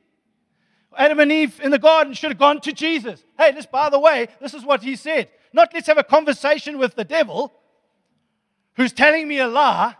Adam 0.96 1.20
and 1.20 1.32
Eve 1.32 1.60
in 1.64 1.72
the 1.72 1.80
garden 1.80 2.14
should 2.14 2.32
have 2.32 2.40
gone 2.40 2.62
to 2.62 2.72
Jesus. 2.72 3.24
Hey, 3.38 3.52
this, 3.52 3.66
by 3.66 3.90
the 3.90 4.00
way, 4.00 4.28
this 4.40 4.54
is 4.54 4.64
what 4.64 4.84
he 4.84 4.96
said. 4.96 5.30
Not 5.52 5.74
let's 5.74 5.88
have 5.88 5.98
a 5.98 6.04
conversation 6.04 6.78
with 6.78 6.96
the 6.96 7.04
devil 7.04 7.54
who's 8.76 8.94
telling 8.94 9.28
me 9.28 9.40
a 9.40 9.48
lie. 9.48 9.96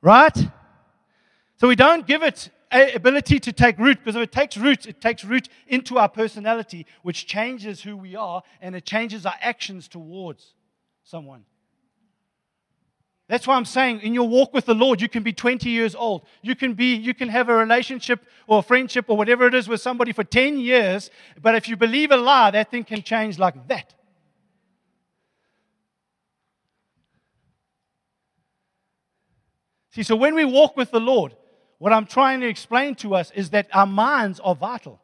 Right? 0.00 0.36
So 1.58 1.68
we 1.68 1.76
don't 1.76 2.06
give 2.06 2.22
it 2.22 2.50
ability 2.72 3.38
to 3.38 3.52
take 3.52 3.78
root 3.78 3.98
because 3.98 4.16
if 4.16 4.22
it 4.22 4.32
takes 4.32 4.56
root, 4.56 4.86
it 4.86 5.00
takes 5.00 5.24
root 5.24 5.48
into 5.68 5.98
our 5.98 6.08
personality, 6.08 6.86
which 7.02 7.26
changes 7.26 7.82
who 7.82 7.96
we 7.96 8.16
are 8.16 8.42
and 8.60 8.74
it 8.74 8.84
changes 8.84 9.26
our 9.26 9.34
actions 9.40 9.88
towards 9.88 10.54
someone. 11.04 11.44
That's 13.32 13.46
why 13.46 13.56
I'm 13.56 13.64
saying 13.64 14.02
in 14.02 14.12
your 14.12 14.28
walk 14.28 14.52
with 14.52 14.66
the 14.66 14.74
Lord, 14.74 15.00
you 15.00 15.08
can 15.08 15.22
be 15.22 15.32
20 15.32 15.70
years 15.70 15.94
old. 15.94 16.26
You 16.42 16.54
can 16.54 16.74
be, 16.74 16.94
you 16.94 17.14
can 17.14 17.30
have 17.30 17.48
a 17.48 17.54
relationship 17.54 18.20
or 18.46 18.58
a 18.58 18.62
friendship 18.62 19.06
or 19.08 19.16
whatever 19.16 19.46
it 19.46 19.54
is 19.54 19.68
with 19.68 19.80
somebody 19.80 20.12
for 20.12 20.22
10 20.22 20.60
years, 20.60 21.10
but 21.40 21.54
if 21.54 21.66
you 21.66 21.74
believe 21.74 22.10
a 22.10 22.18
lie, 22.18 22.50
that 22.50 22.70
thing 22.70 22.84
can 22.84 23.00
change 23.00 23.38
like 23.38 23.68
that. 23.68 23.94
See, 29.92 30.02
so 30.02 30.14
when 30.14 30.34
we 30.34 30.44
walk 30.44 30.76
with 30.76 30.90
the 30.90 31.00
Lord, 31.00 31.34
what 31.78 31.90
I'm 31.90 32.04
trying 32.04 32.40
to 32.42 32.46
explain 32.46 32.96
to 32.96 33.14
us 33.14 33.30
is 33.34 33.48
that 33.48 33.66
our 33.72 33.86
minds 33.86 34.40
are 34.40 34.54
vital. 34.54 35.00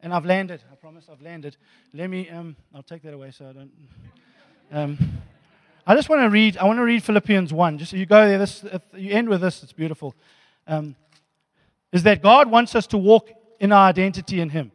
And 0.00 0.12
I've 0.12 0.26
landed. 0.26 0.64
I 0.72 0.74
promise 0.74 1.06
I've 1.08 1.22
landed. 1.22 1.56
Let 1.94 2.10
me, 2.10 2.28
um, 2.28 2.56
I'll 2.74 2.82
take 2.82 3.04
that 3.04 3.14
away 3.14 3.30
so 3.30 3.48
I 3.48 3.52
don't. 3.52 3.70
Um, 4.72 4.98
I 5.88 5.94
just 5.94 6.08
want 6.08 6.22
to 6.22 6.30
read, 6.30 6.56
I 6.56 6.64
want 6.64 6.78
to 6.78 6.82
read 6.82 7.04
Philippians 7.04 7.52
1. 7.52 7.78
Just 7.78 7.92
so 7.92 7.96
you 7.96 8.06
go 8.06 8.26
there, 8.26 8.38
this, 8.38 8.64
you 8.96 9.12
end 9.12 9.28
with 9.28 9.40
this, 9.40 9.62
it's 9.62 9.72
beautiful. 9.72 10.16
Um, 10.66 10.96
is 11.92 12.02
that 12.02 12.22
God 12.22 12.50
wants 12.50 12.74
us 12.74 12.88
to 12.88 12.98
walk 12.98 13.30
in 13.60 13.70
our 13.70 13.88
identity 13.88 14.40
in 14.40 14.48
Him. 14.48 14.72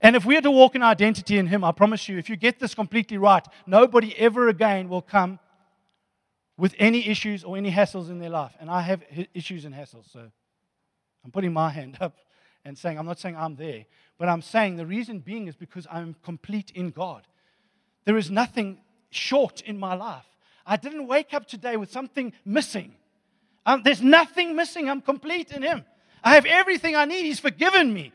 And 0.00 0.16
if 0.16 0.24
we 0.24 0.38
are 0.38 0.40
to 0.40 0.50
walk 0.50 0.74
in 0.74 0.82
our 0.82 0.92
identity 0.92 1.36
in 1.36 1.46
Him, 1.46 1.62
I 1.62 1.72
promise 1.72 2.08
you, 2.08 2.16
if 2.16 2.30
you 2.30 2.36
get 2.36 2.58
this 2.58 2.74
completely 2.74 3.18
right, 3.18 3.46
nobody 3.66 4.16
ever 4.16 4.48
again 4.48 4.88
will 4.88 5.02
come 5.02 5.38
with 6.56 6.74
any 6.78 7.06
issues 7.06 7.44
or 7.44 7.58
any 7.58 7.70
hassles 7.70 8.08
in 8.08 8.18
their 8.18 8.30
life. 8.30 8.52
And 8.58 8.70
I 8.70 8.80
have 8.80 9.02
issues 9.34 9.66
and 9.66 9.74
hassles, 9.74 10.10
so 10.10 10.20
I'm 11.22 11.30
putting 11.30 11.52
my 11.52 11.68
hand 11.78 11.98
up 12.00 12.16
and 12.64 12.78
saying, 12.78 12.98
I'm 12.98 13.04
not 13.04 13.18
saying 13.18 13.36
I'm 13.36 13.56
there, 13.56 13.84
but 14.16 14.30
I'm 14.30 14.40
saying 14.40 14.76
the 14.76 14.86
reason 14.86 15.18
being 15.18 15.48
is 15.48 15.54
because 15.54 15.86
I'm 15.92 16.16
complete 16.22 16.72
in 16.74 16.92
God. 16.92 17.26
There 18.06 18.16
is 18.16 18.30
nothing 18.30 18.78
short 19.10 19.60
in 19.60 19.78
my 19.78 19.92
life. 19.92 20.24
I 20.70 20.76
didn't 20.76 21.08
wake 21.08 21.34
up 21.34 21.46
today 21.46 21.76
with 21.76 21.90
something 21.90 22.32
missing. 22.44 22.94
Um, 23.66 23.82
there's 23.82 24.00
nothing 24.00 24.54
missing. 24.54 24.88
I'm 24.88 25.00
complete 25.00 25.50
in 25.50 25.62
Him. 25.62 25.84
I 26.22 26.36
have 26.36 26.46
everything 26.46 26.94
I 26.94 27.06
need. 27.06 27.24
He's 27.24 27.40
forgiven 27.40 27.92
me. 27.92 28.12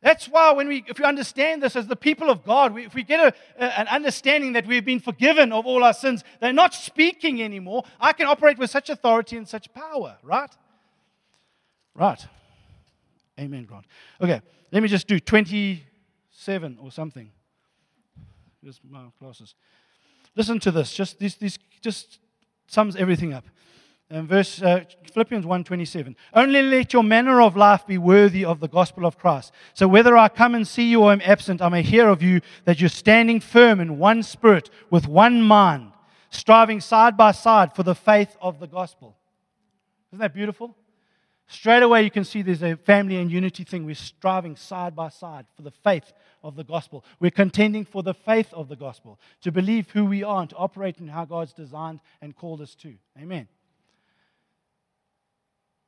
That's 0.00 0.26
why 0.26 0.52
when 0.52 0.68
we, 0.68 0.84
if 0.86 1.00
you 1.00 1.04
understand 1.04 1.64
this 1.64 1.74
as 1.74 1.88
the 1.88 1.96
people 1.96 2.30
of 2.30 2.44
God, 2.44 2.74
we, 2.74 2.84
if 2.84 2.94
we 2.94 3.02
get 3.02 3.18
a, 3.18 3.34
a, 3.58 3.80
an 3.80 3.88
understanding 3.88 4.52
that 4.52 4.68
we've 4.68 4.84
been 4.84 5.00
forgiven 5.00 5.50
of 5.50 5.66
all 5.66 5.82
our 5.82 5.92
sins, 5.92 6.22
they're 6.40 6.52
not 6.52 6.74
speaking 6.74 7.42
anymore. 7.42 7.82
I 7.98 8.12
can 8.12 8.28
operate 8.28 8.56
with 8.56 8.70
such 8.70 8.88
authority 8.88 9.36
and 9.36 9.48
such 9.48 9.72
power, 9.74 10.16
right? 10.22 10.50
Right. 11.92 12.24
Amen, 13.40 13.64
Grant. 13.64 13.86
Okay, 14.20 14.40
let 14.70 14.80
me 14.80 14.88
just 14.88 15.08
do 15.08 15.18
27 15.18 16.78
or 16.80 16.92
something. 16.92 17.32
Just 18.62 18.80
my 18.88 19.06
classes. 19.18 19.56
Listen 20.36 20.58
to 20.60 20.70
this. 20.70 20.92
Just 20.92 21.18
this, 21.18 21.34
this 21.34 21.58
just 21.80 22.18
sums 22.66 22.96
everything 22.96 23.32
up. 23.32 23.44
And 24.10 24.28
verse 24.28 24.62
uh, 24.62 24.84
Philippians 25.12 25.46
1:27. 25.46 26.14
Only 26.34 26.62
let 26.62 26.92
your 26.92 27.02
manner 27.02 27.40
of 27.40 27.56
life 27.56 27.86
be 27.86 27.98
worthy 27.98 28.44
of 28.44 28.60
the 28.60 28.68
gospel 28.68 29.06
of 29.06 29.18
Christ. 29.18 29.52
So 29.72 29.88
whether 29.88 30.16
I 30.16 30.28
come 30.28 30.54
and 30.54 30.66
see 30.66 30.90
you 30.90 31.02
or 31.02 31.12
am 31.12 31.22
absent, 31.24 31.62
I 31.62 31.68
may 31.68 31.82
hear 31.82 32.08
of 32.08 32.22
you 32.22 32.40
that 32.64 32.80
you're 32.80 32.90
standing 32.90 33.40
firm 33.40 33.80
in 33.80 33.98
one 33.98 34.22
spirit, 34.22 34.70
with 34.90 35.08
one 35.08 35.40
mind, 35.40 35.92
striving 36.30 36.80
side 36.80 37.16
by 37.16 37.32
side 37.32 37.74
for 37.74 37.82
the 37.82 37.94
faith 37.94 38.36
of 38.40 38.60
the 38.60 38.66
gospel. 38.66 39.16
Isn't 40.10 40.20
that 40.20 40.34
beautiful? 40.34 40.76
Straight 41.46 41.82
away, 41.82 42.02
you 42.02 42.10
can 42.10 42.24
see 42.24 42.42
there's 42.42 42.62
a 42.62 42.76
family 42.76 43.16
and 43.16 43.30
unity 43.30 43.64
thing. 43.64 43.84
We're 43.84 43.94
striving 43.94 44.56
side 44.56 44.96
by 44.96 45.10
side 45.10 45.46
for 45.56 45.62
the 45.62 45.70
faith 45.70 46.12
of 46.44 46.54
the 46.54 46.62
gospel. 46.62 47.04
We're 47.18 47.32
contending 47.32 47.84
for 47.84 48.04
the 48.04 48.14
faith 48.14 48.52
of 48.52 48.68
the 48.68 48.76
gospel, 48.76 49.18
to 49.40 49.50
believe 49.50 49.90
who 49.90 50.04
we 50.04 50.22
are 50.22 50.42
and 50.42 50.50
to 50.50 50.56
operate 50.56 50.98
in 50.98 51.08
how 51.08 51.24
God's 51.24 51.52
designed 51.52 52.00
and 52.20 52.36
called 52.36 52.60
us 52.60 52.76
to. 52.76 52.94
Amen. 53.20 53.48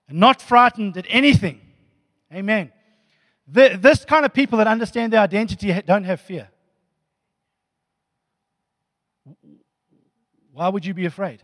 And 0.09 0.19
not 0.19 0.43
frightened 0.43 0.97
at 0.97 1.07
anything. 1.09 1.61
Amen. 2.35 2.73
The, 3.47 3.79
this 3.81 4.05
kind 4.05 4.25
of 4.25 4.33
people 4.33 4.59
that 4.59 4.67
understand 4.67 5.13
their 5.13 5.21
identity 5.21 5.73
don't 5.87 6.05
have 6.05 6.21
fear. 6.21 6.49
Why 10.53 10.69
would 10.69 10.87
you 10.87 10.95
be 10.95 11.05
afraid? 11.05 11.43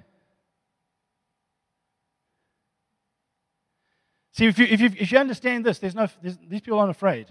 See, 4.33 4.47
if 4.47 4.59
you, 4.59 4.65
if 4.65 4.81
you, 4.81 4.91
if 4.99 5.13
you 5.13 5.19
understand 5.19 5.67
this, 5.67 5.79
there's 5.79 5.95
no, 5.95 6.09
these 6.23 6.63
people 6.63 6.79
aren't 6.79 6.91
afraid. 6.91 7.27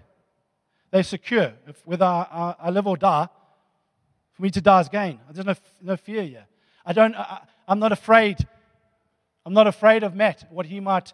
They're 0.91 1.03
secure. 1.03 1.53
If, 1.67 1.81
whether 1.85 2.05
I, 2.05 2.55
I, 2.59 2.69
live 2.69 2.85
or 2.85 2.97
die, 2.97 3.27
for 4.33 4.41
me 4.41 4.49
to 4.51 4.61
die 4.61 4.81
is 4.81 4.89
gain. 4.89 5.19
There's 5.31 5.45
no, 5.45 5.55
no 5.81 5.95
fear 5.95 6.23
here. 6.23 6.45
I 6.85 6.93
don't, 6.93 7.15
I, 7.15 7.41
I'm 7.67 7.79
not 7.79 7.93
afraid. 7.93 8.45
I'm 9.45 9.53
not 9.53 9.67
afraid 9.67 10.03
of 10.03 10.13
Matt, 10.13 10.45
what 10.51 10.65
he 10.65 10.79
might, 10.79 11.13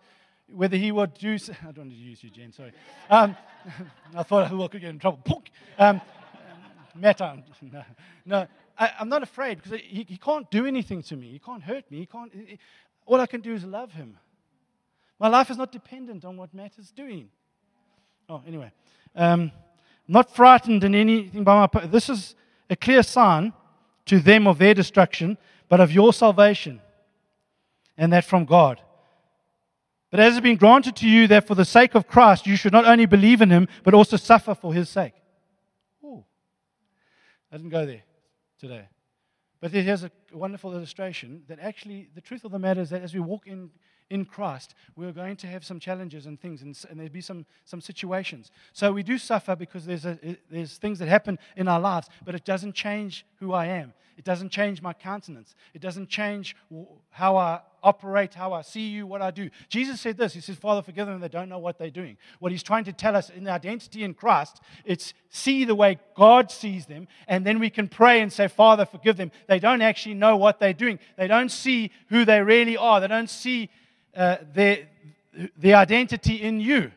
whether 0.52 0.76
he 0.76 0.92
would 0.92 1.14
do. 1.14 1.34
I 1.62 1.66
don't 1.66 1.78
want 1.78 1.92
to 1.92 1.96
use 1.96 2.24
you, 2.24 2.32
Jen, 2.32 2.52
sorry. 2.52 2.74
Um, 3.10 3.36
I 4.16 4.24
thought 4.24 4.52
I 4.52 4.68
could 4.68 4.82
get 4.82 4.90
in 4.90 5.00
trouble. 5.00 5.44
Um, 5.78 6.02
Matt, 6.96 7.22
I'm, 7.22 7.44
no, 7.62 7.84
no 8.26 8.48
I, 8.78 8.92
am 9.00 9.10
not 9.10 9.22
afraid 9.22 9.62
because 9.62 9.80
he, 9.80 10.06
he 10.08 10.18
can't 10.18 10.50
do 10.50 10.66
anything 10.66 11.04
to 11.04 11.16
me. 11.16 11.32
He 11.32 11.40
can't 11.40 11.62
hurt 11.62 11.90
me. 11.92 12.00
He 12.00 12.06
can't, 12.08 12.34
he, 12.34 12.58
all 13.06 13.22
I 13.22 13.28
can 13.28 13.42
do 13.42 13.54
is 13.54 13.64
love 13.64 13.92
him. 13.94 14.18
My 15.20 15.28
life 15.28 15.50
is 15.50 15.58
not 15.58 15.72
dependent 15.72 16.26
on 16.26 16.38
what 16.38 16.54
Matt 16.54 16.74
is 16.78 16.92
doing. 16.92 17.30
Oh, 18.30 18.42
anyway. 18.46 18.72
Um, 19.16 19.52
not 20.08 20.34
frightened 20.34 20.84
in 20.84 20.95
anything 20.95 21.43
by 21.43 21.68
my. 21.74 21.86
This 21.86 22.10
is 22.10 22.36
a 22.70 22.76
clear 22.76 23.03
sign 23.03 23.53
to 24.05 24.20
them 24.20 24.47
of 24.47 24.58
their 24.58 24.74
destruction, 24.74 25.38
but 25.70 25.80
of 25.80 25.91
your 25.91 26.14
salvation, 26.14 26.82
and 27.97 28.12
that 28.14 28.26
from 28.26 28.45
God. 28.45 28.82
But 30.10 30.22
as 30.22 30.28
it 30.28 30.36
has 30.36 30.41
been 30.41 30.55
granted 30.55 30.95
to 30.97 31.10
you 31.10 31.28
that 31.28 31.47
for 31.47 31.55
the 31.55 31.66
sake 31.66 31.93
of 31.93 32.08
Christ 32.08 32.47
you 32.47 32.55
should 32.55 32.72
not 32.72 32.86
only 32.86 33.05
believe 33.05 33.41
in 33.41 33.49
him, 33.49 33.68
but 33.84 33.93
also 33.93 34.16
suffer 34.16 34.55
for 34.55 34.74
his 34.74 34.89
sake. 34.89 35.14
Ooh. 36.03 36.24
I 37.51 37.58
didn't 37.58 37.72
go 37.72 37.86
there 37.86 38.03
today. 38.60 38.88
But 39.60 39.72
here's 39.72 40.03
a 40.03 40.12
wonderful 40.32 40.74
illustration 40.74 41.43
that 41.47 41.60
actually 41.60 42.10
the 42.16 42.22
truth 42.22 42.45
of 42.45 42.51
the 42.51 42.60
matter 42.60 42.82
is 42.82 42.89
that 42.91 43.01
as 43.01 43.14
we 43.14 43.20
walk 43.20 43.47
in 43.47 43.70
in 44.10 44.26
Christ, 44.26 44.74
we're 44.95 45.12
going 45.12 45.36
to 45.38 45.47
have 45.47 45.66
some 45.66 45.80
challenges 45.80 46.26
and 46.26 46.39
things, 46.39 46.62
and, 46.62 46.78
and 46.89 46.99
there'll 46.99 47.12
be 47.12 47.22
some, 47.22 47.45
some 47.66 47.82
situations. 47.82 48.51
So 48.74 48.91
we 48.91 49.03
do 49.03 49.18
suffer 49.18 49.55
because 49.55 49.86
there's, 49.86 50.05
a, 50.05 50.18
there's 50.49 50.78
things 50.78 50.99
that 50.99 51.08
happen 51.08 51.38
in 51.55 51.68
our 51.68 51.80
lives, 51.80 52.08
but 52.26 52.36
it 52.36 52.45
doesn't 52.45 52.74
change 52.74 53.26
who 53.39 53.53
I 53.53 53.66
am. 53.68 53.93
It 54.18 54.24
doesn't 54.24 54.49
change 54.49 54.82
my 54.82 54.93
countenance. 54.93 55.53
It 55.76 55.82
doesn't 55.82 56.10
change 56.10 56.55
how 57.12 57.38
I 57.38 57.60
operate, 57.84 58.34
how 58.34 58.51
I 58.51 58.64
see 58.64 58.88
you, 58.88 59.05
what 59.05 59.22
I 59.22 59.30
do. 59.30 59.51
Jesus 59.70 60.01
said 60.01 60.18
this 60.18 60.34
He 60.34 60.41
says, 60.41 60.55
Father, 60.55 60.82
forgive 60.82 61.05
them, 61.05 61.20
they 61.20 61.28
don't 61.28 61.49
know 61.49 61.60
what 61.60 61.78
they're 61.78 61.91
doing. 61.91 62.18
What 62.39 62.51
He's 62.51 62.64
trying 62.64 62.86
to 62.86 62.93
tell 62.93 63.16
us 63.16 63.30
in 63.30 63.47
identity 63.47 64.03
in 64.03 64.16
Christ, 64.16 64.60
it's 64.86 65.14
see 65.30 65.66
the 65.66 65.76
way 65.76 65.99
God 66.16 66.49
sees 66.49 66.88
them, 66.88 67.08
and 67.28 67.45
then 67.45 67.60
we 67.60 67.70
can 67.70 67.88
pray 67.88 68.22
and 68.22 68.34
say, 68.34 68.47
Father, 68.47 68.86
forgive 68.86 69.18
them. 69.18 69.32
They 69.47 69.60
don't 69.60 69.84
actually 69.84 70.16
know 70.16 70.36
what 70.36 70.60
they're 70.60 70.74
doing, 70.74 70.97
they 71.16 71.28
don't 71.28 71.49
see 71.51 71.91
who 72.10 72.26
they 72.26 72.41
really 72.41 72.76
are, 72.76 72.99
they 72.99 73.08
don't 73.08 73.30
see 73.30 73.70
uh, 74.18 74.38
their, 74.53 74.88
their 75.55 75.76
identity 75.76 76.41
in 76.41 76.59
you. 76.59 76.91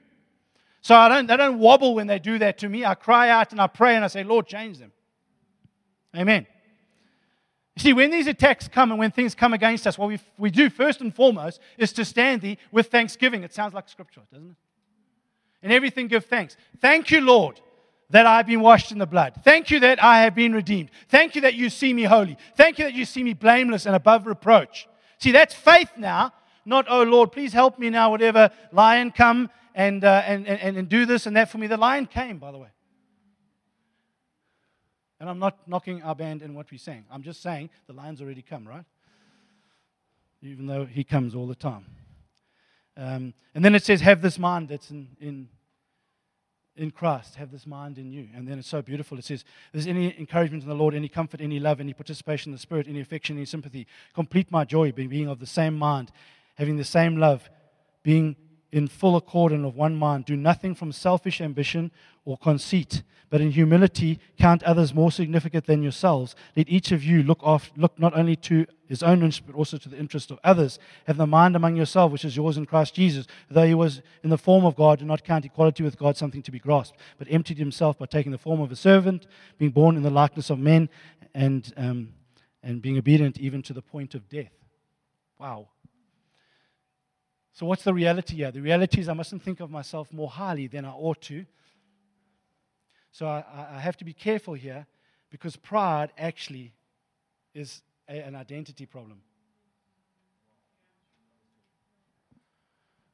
So 0.80 0.94
I 0.96 1.08
don't, 1.08 1.26
they 1.26 1.36
don't 1.36 1.58
wobble 1.58 1.94
when 1.94 2.06
they 2.06 2.18
do 2.18 2.38
that 2.38 2.58
to 2.58 2.68
me. 2.68 2.84
I 2.84 2.94
cry 2.94 3.28
out 3.28 3.52
and 3.52 3.60
I 3.60 3.66
pray 3.66 3.94
and 3.94 4.04
I 4.04 4.08
say, 4.08 4.24
Lord, 4.24 4.46
change 4.46 4.78
them. 4.78 4.92
Amen. 6.16 6.46
You 7.76 7.82
see, 7.82 7.92
when 7.92 8.10
these 8.10 8.26
attacks 8.26 8.66
come 8.66 8.90
and 8.90 8.98
when 8.98 9.10
things 9.10 9.34
come 9.34 9.52
against 9.52 9.86
us, 9.86 9.98
what 9.98 10.08
we, 10.08 10.18
we 10.38 10.50
do 10.50 10.70
first 10.70 11.00
and 11.02 11.14
foremost 11.14 11.60
is 11.76 11.92
to 11.92 12.04
stand 12.04 12.40
thee 12.40 12.58
with 12.72 12.86
thanksgiving. 12.86 13.42
It 13.42 13.52
sounds 13.52 13.74
like 13.74 13.88
scripture, 13.88 14.22
doesn't 14.32 14.50
it? 14.50 14.56
In 15.62 15.70
everything, 15.70 16.08
give 16.08 16.24
thanks. 16.24 16.56
Thank 16.80 17.10
you, 17.10 17.20
Lord, 17.20 17.60
that 18.08 18.24
I've 18.24 18.46
been 18.46 18.62
washed 18.62 18.92
in 18.92 18.98
the 18.98 19.06
blood. 19.06 19.34
Thank 19.44 19.70
you 19.70 19.80
that 19.80 20.02
I 20.02 20.22
have 20.22 20.34
been 20.34 20.54
redeemed. 20.54 20.90
Thank 21.08 21.34
you 21.34 21.42
that 21.42 21.54
you 21.54 21.68
see 21.68 21.92
me 21.92 22.04
holy. 22.04 22.38
Thank 22.56 22.78
you 22.78 22.86
that 22.86 22.94
you 22.94 23.04
see 23.04 23.22
me 23.22 23.34
blameless 23.34 23.84
and 23.84 23.94
above 23.94 24.26
reproach. 24.26 24.88
See, 25.18 25.32
that's 25.32 25.54
faith 25.54 25.90
now 25.98 26.32
not, 26.70 26.86
oh 26.88 27.02
Lord, 27.02 27.32
please 27.32 27.52
help 27.52 27.78
me 27.78 27.90
now, 27.90 28.10
whatever. 28.10 28.50
Lion, 28.72 29.10
come 29.10 29.50
and, 29.74 30.02
uh, 30.02 30.22
and, 30.24 30.46
and, 30.46 30.76
and 30.78 30.88
do 30.88 31.04
this 31.04 31.26
and 31.26 31.36
that 31.36 31.50
for 31.50 31.58
me. 31.58 31.66
The 31.66 31.76
lion 31.76 32.06
came, 32.06 32.38
by 32.38 32.52
the 32.52 32.58
way. 32.58 32.68
And 35.18 35.28
I'm 35.28 35.38
not 35.38 35.68
knocking 35.68 36.02
our 36.02 36.14
band 36.14 36.40
in 36.40 36.54
what 36.54 36.70
we 36.70 36.78
sang. 36.78 37.04
I'm 37.10 37.22
just 37.22 37.42
saying 37.42 37.68
the 37.86 37.92
lion's 37.92 38.22
already 38.22 38.40
come, 38.40 38.66
right? 38.66 38.84
Even 40.40 40.66
though 40.66 40.86
he 40.86 41.04
comes 41.04 41.34
all 41.34 41.46
the 41.46 41.54
time. 41.54 41.84
Um, 42.96 43.34
and 43.54 43.62
then 43.62 43.74
it 43.74 43.84
says, 43.84 44.00
have 44.00 44.22
this 44.22 44.38
mind 44.38 44.68
that's 44.68 44.90
in, 44.90 45.08
in 45.20 45.48
in 46.76 46.90
Christ, 46.90 47.34
have 47.34 47.50
this 47.50 47.66
mind 47.66 47.98
in 47.98 48.10
you. 48.10 48.28
And 48.34 48.48
then 48.48 48.58
it's 48.58 48.68
so 48.68 48.80
beautiful. 48.80 49.18
It 49.18 49.24
says, 49.24 49.44
There's 49.70 49.86
any 49.86 50.18
encouragement 50.18 50.62
in 50.62 50.68
the 50.68 50.74
Lord, 50.74 50.94
any 50.94 51.10
comfort, 51.10 51.42
any 51.42 51.60
love, 51.60 51.78
any 51.78 51.92
participation 51.92 52.50
in 52.50 52.54
the 52.54 52.60
Spirit, 52.60 52.88
any 52.88 53.00
affection, 53.00 53.36
any 53.36 53.44
sympathy. 53.44 53.86
Complete 54.14 54.50
my 54.50 54.64
joy, 54.64 54.90
by 54.90 55.06
being 55.06 55.28
of 55.28 55.40
the 55.40 55.46
same 55.46 55.76
mind, 55.76 56.10
having 56.60 56.76
the 56.76 56.84
same 56.84 57.16
love, 57.16 57.48
being 58.02 58.36
in 58.70 58.86
full 58.86 59.16
accord 59.16 59.50
and 59.50 59.64
of 59.64 59.74
one 59.74 59.96
mind. 59.96 60.26
Do 60.26 60.36
nothing 60.36 60.74
from 60.74 60.92
selfish 60.92 61.40
ambition 61.40 61.90
or 62.26 62.36
conceit, 62.36 63.02
but 63.30 63.40
in 63.40 63.50
humility 63.50 64.20
count 64.38 64.62
others 64.64 64.92
more 64.92 65.10
significant 65.10 65.64
than 65.64 65.82
yourselves. 65.82 66.36
Let 66.54 66.68
each 66.68 66.92
of 66.92 67.02
you 67.02 67.22
look, 67.22 67.38
off, 67.42 67.72
look 67.76 67.98
not 67.98 68.14
only 68.14 68.36
to 68.36 68.66
his 68.86 69.02
own 69.02 69.22
interest, 69.22 69.46
but 69.46 69.56
also 69.56 69.78
to 69.78 69.88
the 69.88 69.96
interest 69.96 70.30
of 70.30 70.38
others. 70.44 70.78
Have 71.06 71.16
the 71.16 71.26
mind 71.26 71.56
among 71.56 71.76
yourselves, 71.76 72.12
which 72.12 72.26
is 72.26 72.36
yours 72.36 72.58
in 72.58 72.66
Christ 72.66 72.94
Jesus. 72.94 73.26
Though 73.50 73.66
he 73.66 73.74
was 73.74 74.02
in 74.22 74.28
the 74.28 74.36
form 74.36 74.66
of 74.66 74.76
God, 74.76 74.98
did 74.98 75.08
not 75.08 75.24
count 75.24 75.46
equality 75.46 75.82
with 75.82 75.96
God 75.96 76.18
something 76.18 76.42
to 76.42 76.52
be 76.52 76.58
grasped, 76.58 76.98
but 77.16 77.26
emptied 77.30 77.56
himself 77.56 77.98
by 77.98 78.04
taking 78.04 78.32
the 78.32 78.38
form 78.38 78.60
of 78.60 78.70
a 78.70 78.76
servant, 78.76 79.26
being 79.56 79.70
born 79.70 79.96
in 79.96 80.02
the 80.02 80.10
likeness 80.10 80.50
of 80.50 80.58
men, 80.58 80.90
and, 81.34 81.72
um, 81.78 82.12
and 82.62 82.82
being 82.82 82.98
obedient 82.98 83.38
even 83.38 83.62
to 83.62 83.72
the 83.72 83.80
point 83.80 84.14
of 84.14 84.28
death. 84.28 84.52
Wow. 85.38 85.68
So, 87.60 87.66
what's 87.66 87.84
the 87.84 87.92
reality 87.92 88.36
here? 88.36 88.50
The 88.50 88.62
reality 88.62 89.02
is, 89.02 89.08
I 89.10 89.12
mustn't 89.12 89.42
think 89.42 89.60
of 89.60 89.70
myself 89.70 90.10
more 90.14 90.30
highly 90.30 90.66
than 90.66 90.86
I 90.86 90.92
ought 90.92 91.20
to. 91.24 91.44
So, 93.12 93.26
I, 93.26 93.44
I 93.74 93.78
have 93.80 93.98
to 93.98 94.04
be 94.06 94.14
careful 94.14 94.54
here 94.54 94.86
because 95.28 95.56
pride 95.56 96.10
actually 96.16 96.72
is 97.52 97.82
a, 98.08 98.14
an 98.14 98.34
identity 98.34 98.86
problem. 98.86 99.20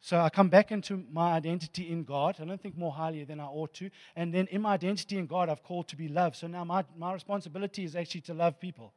So 0.01 0.21
I 0.21 0.29
come 0.29 0.49
back 0.49 0.71
into 0.71 1.03
my 1.11 1.33
identity 1.33 1.91
in 1.91 2.05
God. 2.05 2.37
I 2.41 2.45
don't 2.45 2.63
think 2.63 2.79
more 2.79 2.93
highly 2.93 3.25
than 3.25 3.41
I 3.41 3.47
ought 3.47 3.75
to. 3.75 3.91
And 4.15 4.33
then 4.33 4.47
in 4.53 4.63
my 4.63 4.75
identity 4.75 5.19
in 5.19 5.27
God, 5.27 5.49
I've 5.49 5.65
called 5.65 5.89
to 5.89 5.97
be 5.97 6.07
loved. 6.07 6.37
So 6.37 6.47
now 6.47 6.63
my, 6.63 6.85
my 6.97 7.13
responsibility 7.13 7.83
is 7.83 7.97
actually 7.97 8.21
to 8.21 8.35
love 8.35 8.61
people. 8.61 8.93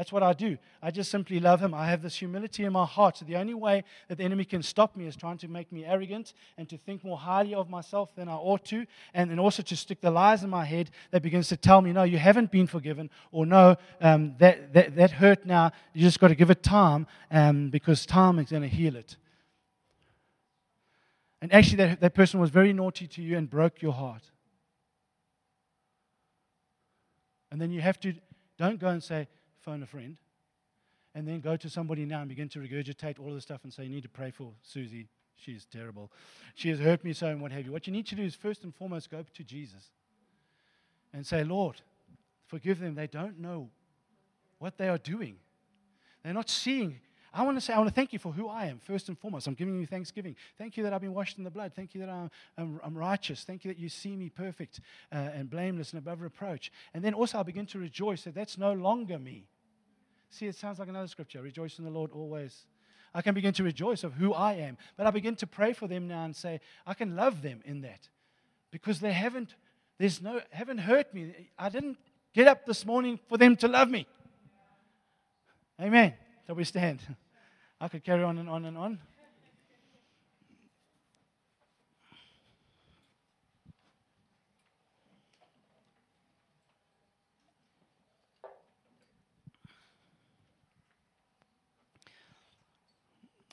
That's 0.00 0.12
what 0.12 0.22
I 0.22 0.32
do. 0.32 0.56
I 0.82 0.90
just 0.90 1.10
simply 1.10 1.40
love 1.40 1.60
him. 1.60 1.74
I 1.74 1.84
have 1.90 2.00
this 2.00 2.16
humility 2.16 2.64
in 2.64 2.72
my 2.72 2.86
heart. 2.86 3.18
So 3.18 3.26
the 3.26 3.36
only 3.36 3.52
way 3.52 3.84
that 4.08 4.16
the 4.16 4.24
enemy 4.24 4.46
can 4.46 4.62
stop 4.62 4.96
me 4.96 5.04
is 5.06 5.14
trying 5.14 5.36
to 5.36 5.46
make 5.46 5.70
me 5.70 5.84
arrogant 5.84 6.32
and 6.56 6.66
to 6.70 6.78
think 6.78 7.04
more 7.04 7.18
highly 7.18 7.52
of 7.52 7.68
myself 7.68 8.08
than 8.16 8.26
I 8.26 8.32
ought 8.32 8.64
to, 8.64 8.86
and 9.12 9.30
then 9.30 9.38
also 9.38 9.62
to 9.62 9.76
stick 9.76 10.00
the 10.00 10.10
lies 10.10 10.42
in 10.42 10.48
my 10.48 10.64
head 10.64 10.90
that 11.10 11.22
begins 11.22 11.48
to 11.48 11.56
tell 11.58 11.82
me, 11.82 11.92
no, 11.92 12.04
you 12.04 12.16
haven't 12.16 12.50
been 12.50 12.66
forgiven, 12.66 13.10
or 13.30 13.44
no, 13.44 13.76
um, 14.00 14.36
that, 14.38 14.72
that, 14.72 14.96
that 14.96 15.10
hurt 15.10 15.44
now, 15.44 15.70
you 15.92 16.00
just 16.00 16.18
got 16.18 16.28
to 16.28 16.34
give 16.34 16.48
it 16.50 16.62
time 16.62 17.06
um, 17.30 17.68
because 17.68 18.06
time 18.06 18.38
is 18.38 18.48
going 18.48 18.62
to 18.62 18.68
heal 18.68 18.96
it. 18.96 19.18
And 21.42 21.52
actually, 21.52 21.76
that, 21.76 22.00
that 22.00 22.14
person 22.14 22.40
was 22.40 22.48
very 22.48 22.72
naughty 22.72 23.06
to 23.06 23.20
you 23.20 23.36
and 23.36 23.50
broke 23.50 23.82
your 23.82 23.92
heart. 23.92 24.22
And 27.52 27.60
then 27.60 27.70
you 27.70 27.82
have 27.82 28.00
to, 28.00 28.14
don't 28.56 28.80
go 28.80 28.88
and 28.88 29.02
say, 29.02 29.28
phone 29.60 29.82
a 29.82 29.86
friend, 29.86 30.16
and 31.14 31.26
then 31.26 31.40
go 31.40 31.56
to 31.56 31.68
somebody 31.68 32.04
now 32.04 32.20
and 32.20 32.28
begin 32.28 32.48
to 32.50 32.58
regurgitate 32.60 33.18
all 33.18 33.28
of 33.28 33.34
the 33.34 33.40
stuff 33.40 33.60
and 33.64 33.72
say, 33.72 33.84
You 33.84 33.90
need 33.90 34.02
to 34.02 34.08
pray 34.08 34.30
for 34.30 34.52
Susie. 34.62 35.06
She's 35.36 35.64
terrible. 35.64 36.10
She 36.54 36.68
has 36.68 36.78
hurt 36.78 37.02
me 37.02 37.14
so, 37.14 37.28
and 37.28 37.40
what 37.40 37.50
have 37.52 37.64
you. 37.64 37.72
What 37.72 37.86
you 37.86 37.92
need 37.92 38.06
to 38.08 38.14
do 38.14 38.22
is 38.22 38.34
first 38.34 38.62
and 38.62 38.74
foremost 38.74 39.10
go 39.10 39.24
to 39.34 39.44
Jesus 39.44 39.90
and 41.14 41.26
say, 41.26 41.44
Lord, 41.44 41.80
forgive 42.46 42.78
them. 42.78 42.94
They 42.94 43.06
don't 43.06 43.38
know 43.38 43.70
what 44.58 44.76
they 44.76 44.88
are 44.88 44.98
doing. 44.98 45.36
They're 46.22 46.34
not 46.34 46.50
seeing. 46.50 47.00
I 47.32 47.44
want 47.44 47.56
to 47.56 47.60
say, 47.60 47.72
I 47.72 47.78
want 47.78 47.88
to 47.88 47.94
thank 47.94 48.12
you 48.12 48.18
for 48.18 48.32
who 48.32 48.48
I 48.48 48.66
am, 48.66 48.80
first 48.80 49.08
and 49.08 49.16
foremost. 49.16 49.46
I'm 49.46 49.54
giving 49.54 49.78
you 49.78 49.86
thanksgiving. 49.86 50.34
Thank 50.58 50.76
you 50.76 50.82
that 50.82 50.92
I've 50.92 51.00
been 51.00 51.14
washed 51.14 51.38
in 51.38 51.44
the 51.44 51.50
blood. 51.50 51.72
Thank 51.76 51.94
you 51.94 52.00
that 52.00 52.08
I'm, 52.08 52.30
I'm, 52.58 52.80
I'm 52.82 52.98
righteous. 52.98 53.44
Thank 53.44 53.64
you 53.64 53.70
that 53.72 53.78
you 53.78 53.88
see 53.88 54.16
me 54.16 54.28
perfect 54.28 54.80
uh, 55.12 55.16
and 55.16 55.48
blameless 55.48 55.92
and 55.92 55.98
above 55.98 56.22
reproach. 56.22 56.72
And 56.92 57.04
then 57.04 57.14
also, 57.14 57.38
I'll 57.38 57.44
begin 57.44 57.66
to 57.66 57.78
rejoice 57.78 58.22
that 58.22 58.34
that's 58.34 58.58
no 58.58 58.72
longer 58.72 59.18
me. 59.18 59.46
See, 60.30 60.46
it 60.46 60.56
sounds 60.56 60.80
like 60.80 60.88
another 60.88 61.06
scripture 61.06 61.40
rejoice 61.40 61.78
in 61.78 61.84
the 61.84 61.90
Lord 61.90 62.10
always. 62.12 62.66
I 63.14 63.22
can 63.22 63.34
begin 63.34 63.52
to 63.54 63.64
rejoice 63.64 64.02
of 64.02 64.14
who 64.14 64.32
I 64.32 64.54
am. 64.54 64.76
But 64.96 65.06
I 65.06 65.10
begin 65.10 65.36
to 65.36 65.46
pray 65.46 65.72
for 65.72 65.86
them 65.86 66.08
now 66.08 66.24
and 66.24 66.34
say, 66.34 66.60
I 66.86 66.94
can 66.94 67.14
love 67.14 67.42
them 67.42 67.60
in 67.64 67.82
that. 67.82 68.08
Because 68.72 69.00
they 69.00 69.12
haven't, 69.12 69.54
there's 69.98 70.20
no, 70.20 70.40
haven't 70.50 70.78
hurt 70.78 71.12
me. 71.14 71.50
I 71.58 71.68
didn't 71.68 71.98
get 72.32 72.48
up 72.48 72.66
this 72.66 72.84
morning 72.84 73.18
for 73.28 73.36
them 73.38 73.56
to 73.56 73.68
love 73.68 73.88
me. 73.88 74.06
Amen. 75.80 76.14
Shall 76.50 76.56
we 76.56 76.64
stand? 76.64 76.98
I 77.80 77.86
could 77.86 78.02
carry 78.02 78.24
on 78.24 78.36
and 78.36 78.50
on 78.50 78.64
and 78.64 78.76
on. 78.76 78.98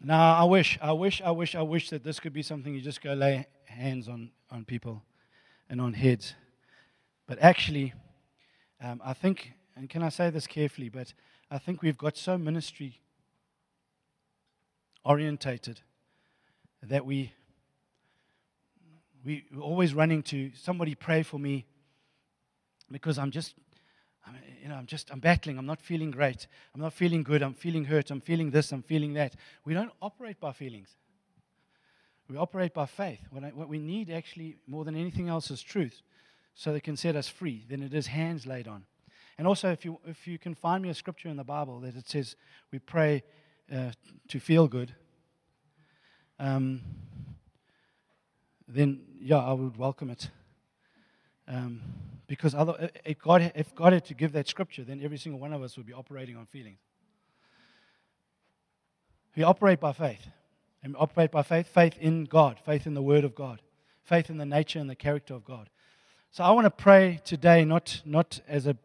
Now, 0.02 0.34
I 0.34 0.44
wish, 0.46 0.80
I 0.82 0.92
wish, 0.92 1.22
I 1.22 1.30
wish, 1.30 1.54
I 1.54 1.62
wish 1.62 1.92
that 1.92 2.04
this 2.04 2.20
could 2.20 2.34
be 2.34 2.42
something 2.42 2.74
you 2.74 2.82
just 2.82 3.04
go 3.04 3.14
lay 3.14 3.46
hands 3.66 4.08
on, 4.08 4.32
on 4.50 4.66
people 4.66 5.04
and 5.70 5.80
on 5.80 5.94
heads. 5.94 6.34
But 7.28 7.38
actually, 7.44 7.94
um, 8.82 9.00
I 9.06 9.14
think, 9.14 9.54
and 9.76 9.88
can 9.88 10.02
I 10.02 10.10
say 10.10 10.32
this 10.32 10.48
carefully, 10.48 10.90
but 10.90 11.14
I 11.50 11.58
think 11.58 11.82
we've 11.82 11.98
got 11.98 12.18
so 12.18 12.38
ministry 12.38 13.00
orientated 15.06 15.82
that 16.84 17.06
we, 17.06 17.32
we, 19.26 19.46
we're 19.54 19.62
always 19.62 19.94
running 19.94 20.24
to 20.24 20.52
somebody 20.56 20.96
pray 20.96 21.24
for 21.24 21.40
me 21.40 21.66
because 22.92 23.18
I'm 23.18 23.32
just 23.32 23.56
I'm, 24.28 24.36
you 24.62 24.70
know, 24.70 24.76
I'm 24.76 24.86
just, 24.86 25.10
I'm 25.12 25.20
battling. 25.20 25.58
I'm 25.58 25.66
not 25.66 25.82
feeling 25.82 26.12
great. 26.12 26.48
I'm 26.76 26.82
not 26.82 26.94
feeling 26.94 27.24
good. 27.24 27.42
I'm 27.42 27.54
feeling 27.54 27.86
hurt. 27.86 28.12
I'm 28.12 28.22
feeling 28.22 28.52
this. 28.52 28.72
I'm 28.72 28.84
feeling 28.84 29.14
that. 29.14 29.36
We 29.66 29.74
don't 29.74 29.92
operate 30.02 30.40
by 30.40 30.52
feelings. 30.52 30.90
We 32.30 32.36
operate 32.36 32.74
by 32.74 32.88
faith. 32.88 33.22
What, 33.32 33.44
I, 33.46 33.50
what 33.50 33.70
we 33.70 33.80
need 33.80 34.10
actually 34.10 34.58
more 34.68 34.84
than 34.84 34.96
anything 34.96 35.30
else 35.30 35.50
is 35.50 35.62
truth 35.62 36.02
so 36.56 36.74
that 36.74 36.84
can 36.84 36.98
set 36.98 37.16
us 37.16 37.28
free. 37.28 37.66
Then 37.70 37.82
it 37.82 37.94
is 37.94 38.08
hands 38.08 38.46
laid 38.46 38.68
on. 38.68 38.84
And 39.38 39.48
also, 39.48 39.72
if 39.72 39.86
you, 39.86 40.00
if 40.06 40.28
you 40.28 40.40
can 40.40 40.56
find 40.56 40.82
me 40.82 40.90
a 40.90 40.94
scripture 40.94 41.30
in 41.30 41.38
the 41.38 41.44
Bible 41.44 41.80
that 41.82 41.96
it 41.96 42.10
says 42.10 42.36
we 42.72 42.80
pray 42.80 43.24
uh, 43.74 43.92
to 44.30 44.40
feel 44.40 44.68
good, 44.68 44.96
um, 46.40 46.82
then 48.68 49.02
yeah, 49.20 49.38
I 49.38 49.54
would 49.54 49.78
welcome 49.78 50.10
it. 50.10 50.30
Um, 51.48 51.82
because 52.28 52.54
other, 52.54 52.90
if, 53.06 53.20
God, 53.20 53.52
if 53.56 53.74
God 53.74 53.94
had 53.94 54.06
to 54.06 54.14
give 54.14 54.34
that 54.34 54.48
scripture, 54.48 54.84
then 54.84 55.02
every 55.02 55.18
single 55.18 55.40
one 55.40 55.54
of 55.54 55.62
us 55.62 55.78
would 55.78 55.86
be 55.86 55.94
operating 55.94 56.36
on 56.36 56.46
feelings. 56.46 56.80
We 59.36 59.44
operate 59.44 59.80
by 59.80 59.94
faith. 59.94 60.28
And 60.84 60.94
we 60.94 61.00
operate 61.00 61.32
by 61.32 61.44
faith, 61.44 61.68
faith 61.68 61.98
in 62.00 62.26
God, 62.26 62.60
faith 62.66 62.86
in 62.86 62.96
the 62.96 63.02
Word 63.02 63.24
of 63.24 63.34
God, 63.34 63.62
faith 64.04 64.30
in 64.30 64.38
the 64.38 64.46
nature 64.46 64.80
and 64.80 64.90
the 64.90 64.96
character 64.96 65.34
of 65.34 65.46
God. 65.46 65.70
So 66.32 66.44
I 66.44 66.52
want 66.52 66.66
to 66.66 66.72
pray 66.72 67.22
today, 67.24 67.64
not, 67.64 68.02
not 68.04 68.42
as, 68.48 68.68
a, 68.68 68.76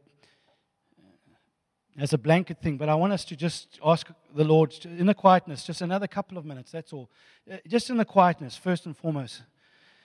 as 1.99 2.12
a 2.12 2.18
blanket 2.18 2.59
thing, 2.62 2.76
but 2.78 2.88
I 2.88 2.95
want 2.95 3.12
us 3.12 3.24
to 3.26 3.36
just 3.36 3.78
ask 3.84 4.09
the 4.34 4.45
Lord 4.45 4.74
in 4.84 5.07
the 5.07 5.14
quietness, 5.14 5.64
just 5.64 5.82
another 5.82 6.07
couple 6.07 6.38
of 6.38 6.45
minutes, 6.45 6.72
that's 6.72 6.93
all. 6.93 7.11
Uh, 7.51 7.57
just 7.66 7.90
in 7.90 7.99
the 7.99 8.05
quietness, 8.05 8.57
first 8.57 8.86
and 8.86 8.97
foremost. 8.97 9.43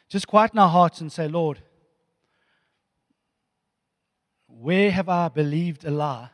Just 0.09 0.27
quieten 0.27 0.59
our 0.59 0.69
hearts 0.69 1.01
and 1.01 1.11
say, 1.11 1.27
Lord, 1.27 1.59
where 4.47 4.91
have 4.91 5.07
I 5.09 5.27
believed 5.29 5.85
a 5.85 5.91
lie? 5.91 6.29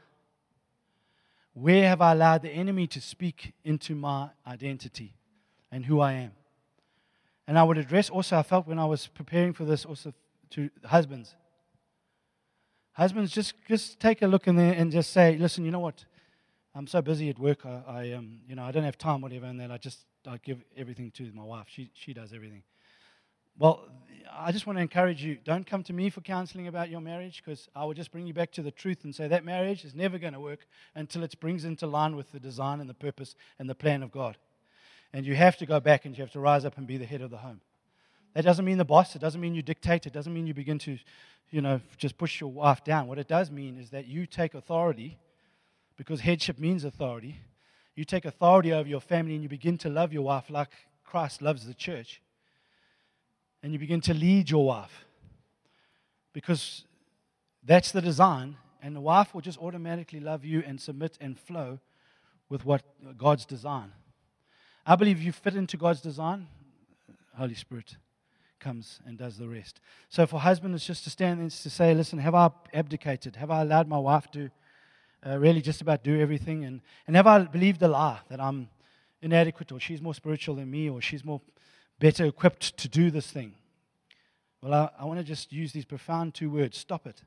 Where 1.53 1.87
have 1.87 2.01
I 2.01 2.13
allowed 2.13 2.41
the 2.41 2.49
enemy 2.49 2.87
to 2.87 3.01
speak 3.01 3.53
into 3.63 3.93
my 3.93 4.29
identity 4.47 5.13
and 5.71 5.85
who 5.85 5.99
I 5.99 6.13
am? 6.13 6.31
And 7.47 7.59
I 7.59 7.63
would 7.63 7.77
address 7.77 8.09
also, 8.09 8.37
I 8.37 8.43
felt 8.43 8.67
when 8.67 8.79
I 8.79 8.85
was 8.85 9.07
preparing 9.07 9.53
for 9.53 9.65
this, 9.65 9.85
also 9.85 10.13
to 10.51 10.69
husbands. 10.85 11.35
Husbands, 12.93 13.31
just, 13.31 13.55
just 13.67 13.99
take 13.99 14.21
a 14.21 14.27
look 14.27 14.47
in 14.47 14.55
there 14.55 14.73
and 14.73 14.91
just 14.91 15.11
say, 15.11 15.37
listen, 15.37 15.65
you 15.65 15.71
know 15.71 15.79
what? 15.79 16.05
I'm 16.75 16.87
so 16.87 17.01
busy 17.01 17.29
at 17.29 17.39
work. 17.39 17.65
I, 17.65 17.81
I 17.87 18.11
um, 18.13 18.39
you 18.47 18.55
know, 18.55 18.63
I 18.63 18.71
don't 18.71 18.83
have 18.83 18.97
time, 18.97 19.21
whatever, 19.21 19.45
and 19.45 19.59
then 19.59 19.71
I 19.71 19.77
just 19.77 19.99
I 20.27 20.37
give 20.37 20.63
everything 20.75 21.11
to 21.11 21.31
my 21.33 21.43
wife. 21.43 21.67
She, 21.69 21.91
she 21.93 22.13
does 22.13 22.33
everything. 22.33 22.63
Well, 23.59 23.87
I 24.31 24.51
just 24.51 24.65
want 24.65 24.77
to 24.77 24.81
encourage 24.81 25.23
you 25.23 25.37
don't 25.43 25.67
come 25.67 25.83
to 25.83 25.93
me 25.93 26.09
for 26.09 26.21
counseling 26.21 26.67
about 26.67 26.89
your 26.89 27.01
marriage 27.01 27.43
because 27.43 27.67
I 27.75 27.85
will 27.85 27.93
just 27.93 28.11
bring 28.11 28.25
you 28.25 28.33
back 28.33 28.51
to 28.53 28.63
the 28.63 28.71
truth 28.71 29.03
and 29.03 29.13
say 29.13 29.27
that 29.27 29.45
marriage 29.45 29.85
is 29.85 29.93
never 29.93 30.17
going 30.17 30.33
to 30.33 30.39
work 30.39 30.65
until 30.95 31.23
it 31.23 31.39
brings 31.39 31.63
into 31.63 31.85
line 31.85 32.15
with 32.15 32.31
the 32.31 32.39
design 32.39 32.79
and 32.79 32.89
the 32.89 32.95
purpose 32.95 33.35
and 33.59 33.69
the 33.69 33.75
plan 33.75 34.01
of 34.01 34.11
God. 34.11 34.37
And 35.11 35.25
you 35.25 35.35
have 35.35 35.57
to 35.57 35.67
go 35.67 35.79
back 35.79 36.05
and 36.05 36.17
you 36.17 36.23
have 36.23 36.31
to 36.31 36.39
rise 36.39 36.65
up 36.65 36.77
and 36.77 36.87
be 36.87 36.97
the 36.97 37.05
head 37.05 37.21
of 37.21 37.29
the 37.29 37.37
home. 37.37 37.61
That 38.33 38.43
doesn't 38.43 38.65
mean 38.65 38.77
the 38.77 38.85
boss, 38.85 39.15
it 39.15 39.19
doesn't 39.19 39.39
mean 39.39 39.53
you 39.53 39.61
dictate, 39.61 40.07
it 40.07 40.13
doesn't 40.13 40.33
mean 40.33 40.47
you 40.47 40.53
begin 40.53 40.79
to, 40.79 40.97
you 41.51 41.61
know, 41.61 41.79
just 41.97 42.17
push 42.17 42.41
your 42.41 42.51
wife 42.51 42.83
down. 42.83 43.07
What 43.07 43.19
it 43.19 43.27
does 43.27 43.51
mean 43.51 43.77
is 43.77 43.91
that 43.91 44.07
you 44.07 44.25
take 44.25 44.55
authority 44.55 45.19
because 45.97 46.21
headship 46.21 46.57
means 46.57 46.83
authority. 46.83 47.39
You 47.95 48.05
take 48.05 48.25
authority 48.25 48.73
over 48.73 48.89
your 48.89 49.01
family 49.01 49.35
and 49.35 49.43
you 49.43 49.49
begin 49.49 49.77
to 49.79 49.89
love 49.89 50.11
your 50.11 50.23
wife 50.23 50.49
like 50.49 50.69
Christ 51.03 51.43
loves 51.43 51.67
the 51.67 51.75
church 51.75 52.21
and 53.61 53.71
you 53.71 53.77
begin 53.77 54.01
to 54.01 54.15
lead 54.15 54.49
your 54.49 54.65
wife 54.65 55.05
because 56.33 56.85
that's 57.63 57.91
the 57.91 58.01
design, 58.01 58.57
and 58.81 58.95
the 58.95 58.99
wife 58.99 59.33
will 59.33 59.41
just 59.41 59.59
automatically 59.59 60.19
love 60.19 60.43
you 60.43 60.63
and 60.65 60.81
submit 60.81 61.17
and 61.21 61.39
flow 61.39 61.79
with 62.49 62.65
what 62.65 62.81
God's 63.15 63.45
design. 63.45 63.93
I 64.85 64.95
believe 64.95 65.21
you 65.21 65.31
fit 65.31 65.55
into 65.55 65.77
God's 65.77 66.01
design, 66.01 66.47
Holy 67.37 67.53
Spirit 67.53 67.95
comes 68.63 68.99
and 69.05 69.17
does 69.17 69.37
the 69.37 69.47
rest. 69.47 69.81
So 70.09 70.25
for 70.25 70.39
husband, 70.39 70.73
it's 70.73 70.85
just 70.85 71.03
to 71.03 71.09
stand 71.09 71.41
and 71.41 71.51
to 71.51 71.69
say, 71.69 71.93
listen, 71.93 72.19
have 72.19 72.33
I 72.33 72.49
abdicated? 72.73 73.35
Have 73.35 73.51
I 73.51 73.61
allowed 73.61 73.87
my 73.87 73.97
wife 73.97 74.31
to 74.31 74.49
uh, 75.25 75.37
really 75.37 75.61
just 75.61 75.81
about 75.81 76.03
do 76.03 76.19
everything? 76.19 76.63
And, 76.63 76.81
and 77.05 77.15
have 77.15 77.27
I 77.27 77.43
believed 77.43 77.81
the 77.81 77.89
lie 77.89 78.19
that 78.29 78.39
I'm 78.39 78.69
inadequate 79.21 79.71
or 79.71 79.79
she's 79.79 80.01
more 80.01 80.13
spiritual 80.13 80.55
than 80.55 80.71
me 80.71 80.89
or 80.89 81.01
she's 81.01 81.25
more 81.25 81.41
better 81.99 82.25
equipped 82.25 82.77
to 82.77 82.87
do 82.87 83.11
this 83.11 83.29
thing? 83.29 83.53
Well, 84.61 84.73
I, 84.73 84.89
I 85.01 85.05
want 85.05 85.19
to 85.19 85.25
just 85.25 85.51
use 85.51 85.73
these 85.73 85.85
profound 85.85 86.33
two 86.33 86.49
words 86.49 86.77
stop 86.77 87.05
it. 87.05 87.21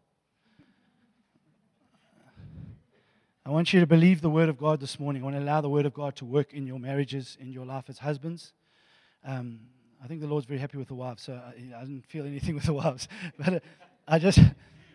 I 3.45 3.51
want 3.51 3.73
you 3.73 3.79
to 3.79 3.87
believe 3.87 4.23
the 4.23 4.31
Word 4.31 4.49
of 4.49 4.59
God 4.59 4.81
this 4.81 4.99
morning. 4.99 5.23
I 5.23 5.25
want 5.27 5.37
to 5.37 5.43
allow 5.43 5.61
the 5.61 5.69
Word 5.69 5.87
of 5.87 5.95
God 5.95 6.17
to 6.17 6.25
work 6.25 6.53
in 6.53 6.67
your 6.67 6.81
marriages, 6.81 7.37
in 7.39 7.53
your 7.53 7.65
life 7.65 7.85
as 7.89 7.99
husbands. 7.99 8.53
Um, 9.25 9.61
I 10.07 10.09
think 10.09 10.21
the 10.21 10.29
Lord's 10.29 10.47
very 10.47 10.61
happy 10.61 10.79
with 10.79 10.87
the 10.87 10.95
wives, 10.95 11.25
so 11.25 11.33
I, 11.33 11.77
I 11.77 11.81
didn't 11.81 12.07
feel 12.07 12.27
anything 12.27 12.55
with 12.55 12.63
the 12.63 12.73
wives. 12.73 13.09
But 13.37 13.55
uh, 13.55 13.59
I 14.07 14.21
just, 14.21 14.39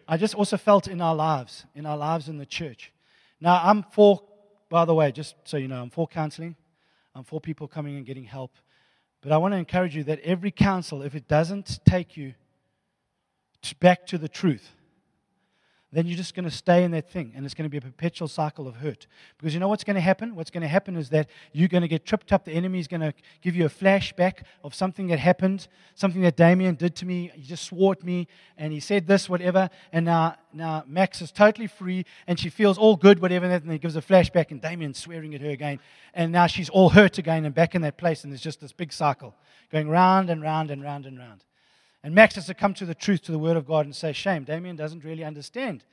I 0.08 0.16
just 0.16 0.34
also 0.36 0.56
felt 0.56 0.88
in 0.88 1.02
our 1.02 1.14
lives, 1.14 1.66
in 1.76 1.86
our 1.86 1.98
lives 1.98 2.30
in 2.30 2.38
the 2.38 2.46
church. 2.46 2.94
Now, 3.42 3.60
I'm 3.62 3.84
for, 3.84 4.24
by 4.70 4.86
the 4.86 4.96
way, 4.96 5.12
just 5.12 5.36
so 5.44 5.58
you 5.58 5.68
know, 5.68 5.82
I'm 5.82 5.90
for 5.90 6.08
counseling. 6.08 6.56
I'm 7.14 7.26
for 7.26 7.42
people 7.42 7.68
coming 7.68 7.98
and 7.98 8.06
getting 8.06 8.24
help. 8.24 8.54
But 9.20 9.34
I 9.34 9.38
want 9.38 9.54
to 9.54 9.58
encourage 9.58 9.98
you 9.98 10.06
that 10.06 10.22
every 10.22 10.50
counsel, 10.50 11.02
if 11.02 11.14
it 11.14 11.28
doesn't 11.28 11.82
take 11.84 12.16
you 12.16 12.34
back 13.82 14.08
to 14.08 14.18
the 14.18 14.30
truth, 14.30 14.72
then 15.94 16.06
you're 16.06 16.18
just 16.18 16.34
going 16.34 16.46
to 16.46 16.52
stay 16.52 16.84
in 16.84 16.92
that 16.92 17.10
thing 17.10 17.34
and 17.36 17.46
it's 17.46 17.54
going 17.54 17.66
to 17.66 17.70
be 17.70 17.78
a 17.78 17.82
perpetual 17.82 18.28
cycle 18.28 18.68
of 18.68 18.78
hurt. 18.78 19.08
Because 19.38 19.54
you 19.54 19.60
know 19.60 19.68
what's 19.68 19.84
going 19.84 19.96
to 19.96 20.02
happen? 20.02 20.36
What's 20.36 20.50
going 20.50 20.62
to 20.62 20.68
happen 20.68 20.96
is 20.96 21.10
that 21.10 21.30
you're 21.52 21.68
going 21.68 21.82
to 21.82 21.88
get 21.88 22.06
tripped 22.06 22.32
up. 22.32 22.46
The 22.46 22.54
enemy 22.54 22.80
is 22.80 22.88
going 22.88 23.02
to 23.02 23.14
give 23.42 23.56
you 23.56 23.66
a 23.66 23.70
flashback 23.70 24.44
of 24.64 24.74
something 24.74 25.08
that 25.08 25.20
happened, 25.20 25.68
something 25.96 26.22
that 26.22 26.38
Damien 26.38 26.76
did 26.76 26.96
to 26.98 27.06
me. 27.06 27.32
He 27.36 27.42
just 27.42 27.66
swore 27.66 27.92
at 27.92 28.04
me 28.04 28.28
and 28.58 28.72
he 28.72 28.80
said 28.80 29.06
this, 29.06 29.28
whatever. 29.28 29.70
And 29.92 30.06
now, 30.06 30.36
now 30.54 30.86
Max 30.88 31.22
is 31.22 31.32
totally 31.32 31.68
free 31.68 32.06
and 32.26 32.40
she 32.40 32.50
feels 32.50 32.78
all 32.78 32.96
good, 32.96 33.20
whatever. 33.20 33.46
And 33.46 33.54
then 33.66 33.72
he 33.72 33.78
gives 33.78 33.98
a 33.98 34.02
flashback 34.02 34.52
and 34.52 34.62
Damien's 34.62 34.98
swearing 34.98 35.36
at 35.36 35.42
her 35.42 35.50
again. 35.50 35.80
And 36.14 36.32
now 36.32 36.48
she's 36.48 36.70
all 36.70 36.90
hurt 36.90 37.18
again 37.18 37.44
and 37.44 37.54
back 37.54 37.76
in 37.76 37.82
that 37.82 37.98
place. 37.98 38.24
And 38.24 38.32
there's 38.32 38.42
just 38.42 38.62
this 38.62 38.72
big 38.72 38.94
cycle 38.94 39.36
going 39.72 39.90
round 39.90 40.30
and 40.30 40.42
round 40.42 40.72
and 40.72 40.82
round 40.82 41.06
and 41.06 41.18
round. 41.18 41.44
And 42.04 42.16
Max 42.16 42.36
has 42.36 42.48
to 42.48 42.54
come 42.54 42.74
to 42.76 42.86
the 42.86 42.96
truth, 42.96 43.22
to 43.24 43.32
the 43.32 43.40
Word 43.40 43.58
of 43.58 43.68
God, 43.68 43.86
and 43.86 43.96
say, 43.96 44.12
Shame, 44.12 44.44
Damien 44.44 44.76
doesn't 44.76 45.04
really 45.04 45.24
understand 45.24 45.84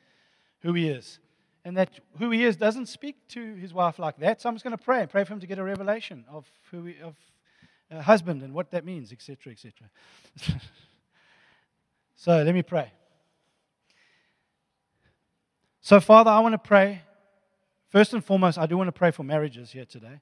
who 0.60 0.72
he 0.72 0.89
is. 0.89 1.18
And 1.64 1.76
that 1.76 1.90
who 2.18 2.30
he 2.30 2.44
is 2.44 2.56
doesn't 2.56 2.86
speak 2.86 3.16
to 3.28 3.55
his 3.55 3.74
wife 3.74 3.98
like 3.98 4.18
that. 4.18 4.40
So 4.40 4.48
I'm 4.48 4.55
just 4.55 4.64
going 4.64 4.76
to 4.76 4.82
pray 4.82 5.06
pray 5.06 5.24
for 5.24 5.35
him 5.35 5.40
to 5.40 5.47
get 5.47 5.59
a 5.59 5.64
revelation 5.64 6.24
of 6.30 6.47
who 6.70 6.85
he, 6.85 6.94
of 7.02 7.14
a 7.90 8.02
husband 8.02 8.43
and 8.43 8.55
what 8.55 8.70
that 8.70 8.85
means, 8.85 9.12
etc., 9.12 9.52
etc. 9.52 9.89
so 12.16 12.43
let 12.43 12.55
me 12.55 12.62
pray. 12.62 12.93
So, 15.80 16.01
Father, 16.01 16.30
I 16.30 16.40
want 16.40 16.52
to 16.52 16.59
pray. 16.59 17.02
First 17.89 18.12
and 18.12 18.22
foremost, 18.22 18.59
I 18.59 18.66
do 18.66 18.76
want 18.76 18.89
to 18.89 18.93
pray 18.93 19.10
for 19.10 19.22
marriages 19.22 19.70
here 19.70 19.86
today. 19.86 20.20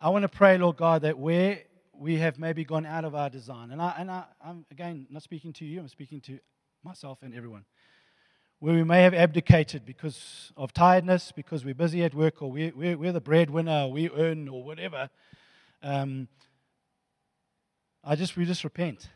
I 0.00 0.10
want 0.10 0.24
to 0.24 0.28
pray, 0.28 0.58
Lord 0.58 0.76
God, 0.76 1.02
that 1.02 1.18
where 1.18 1.60
we 2.02 2.16
have 2.18 2.38
maybe 2.38 2.64
gone 2.64 2.84
out 2.84 3.04
of 3.04 3.14
our 3.14 3.30
design. 3.30 3.70
And, 3.70 3.80
I, 3.80 3.94
and 3.96 4.10
I, 4.10 4.24
I'm, 4.44 4.66
again, 4.70 5.06
not 5.08 5.22
speaking 5.22 5.52
to 5.54 5.64
you, 5.64 5.80
I'm 5.80 5.88
speaking 5.88 6.20
to 6.22 6.38
myself 6.82 7.18
and 7.22 7.34
everyone. 7.34 7.64
Where 8.58 8.74
we 8.74 8.84
may 8.84 9.02
have 9.02 9.14
abdicated 9.14 9.84
because 9.86 10.52
of 10.56 10.72
tiredness, 10.72 11.32
because 11.32 11.64
we're 11.64 11.74
busy 11.74 12.04
at 12.04 12.14
work, 12.14 12.42
or 12.42 12.50
we're, 12.50 12.72
we're, 12.74 12.98
we're 12.98 13.12
the 13.12 13.20
breadwinner, 13.20 13.88
we 13.88 14.10
earn, 14.10 14.48
or 14.48 14.62
whatever. 14.62 15.10
Um, 15.82 16.28
I 18.04 18.16
just, 18.16 18.36
we 18.36 18.44
just 18.44 18.64
repent. 18.64 19.08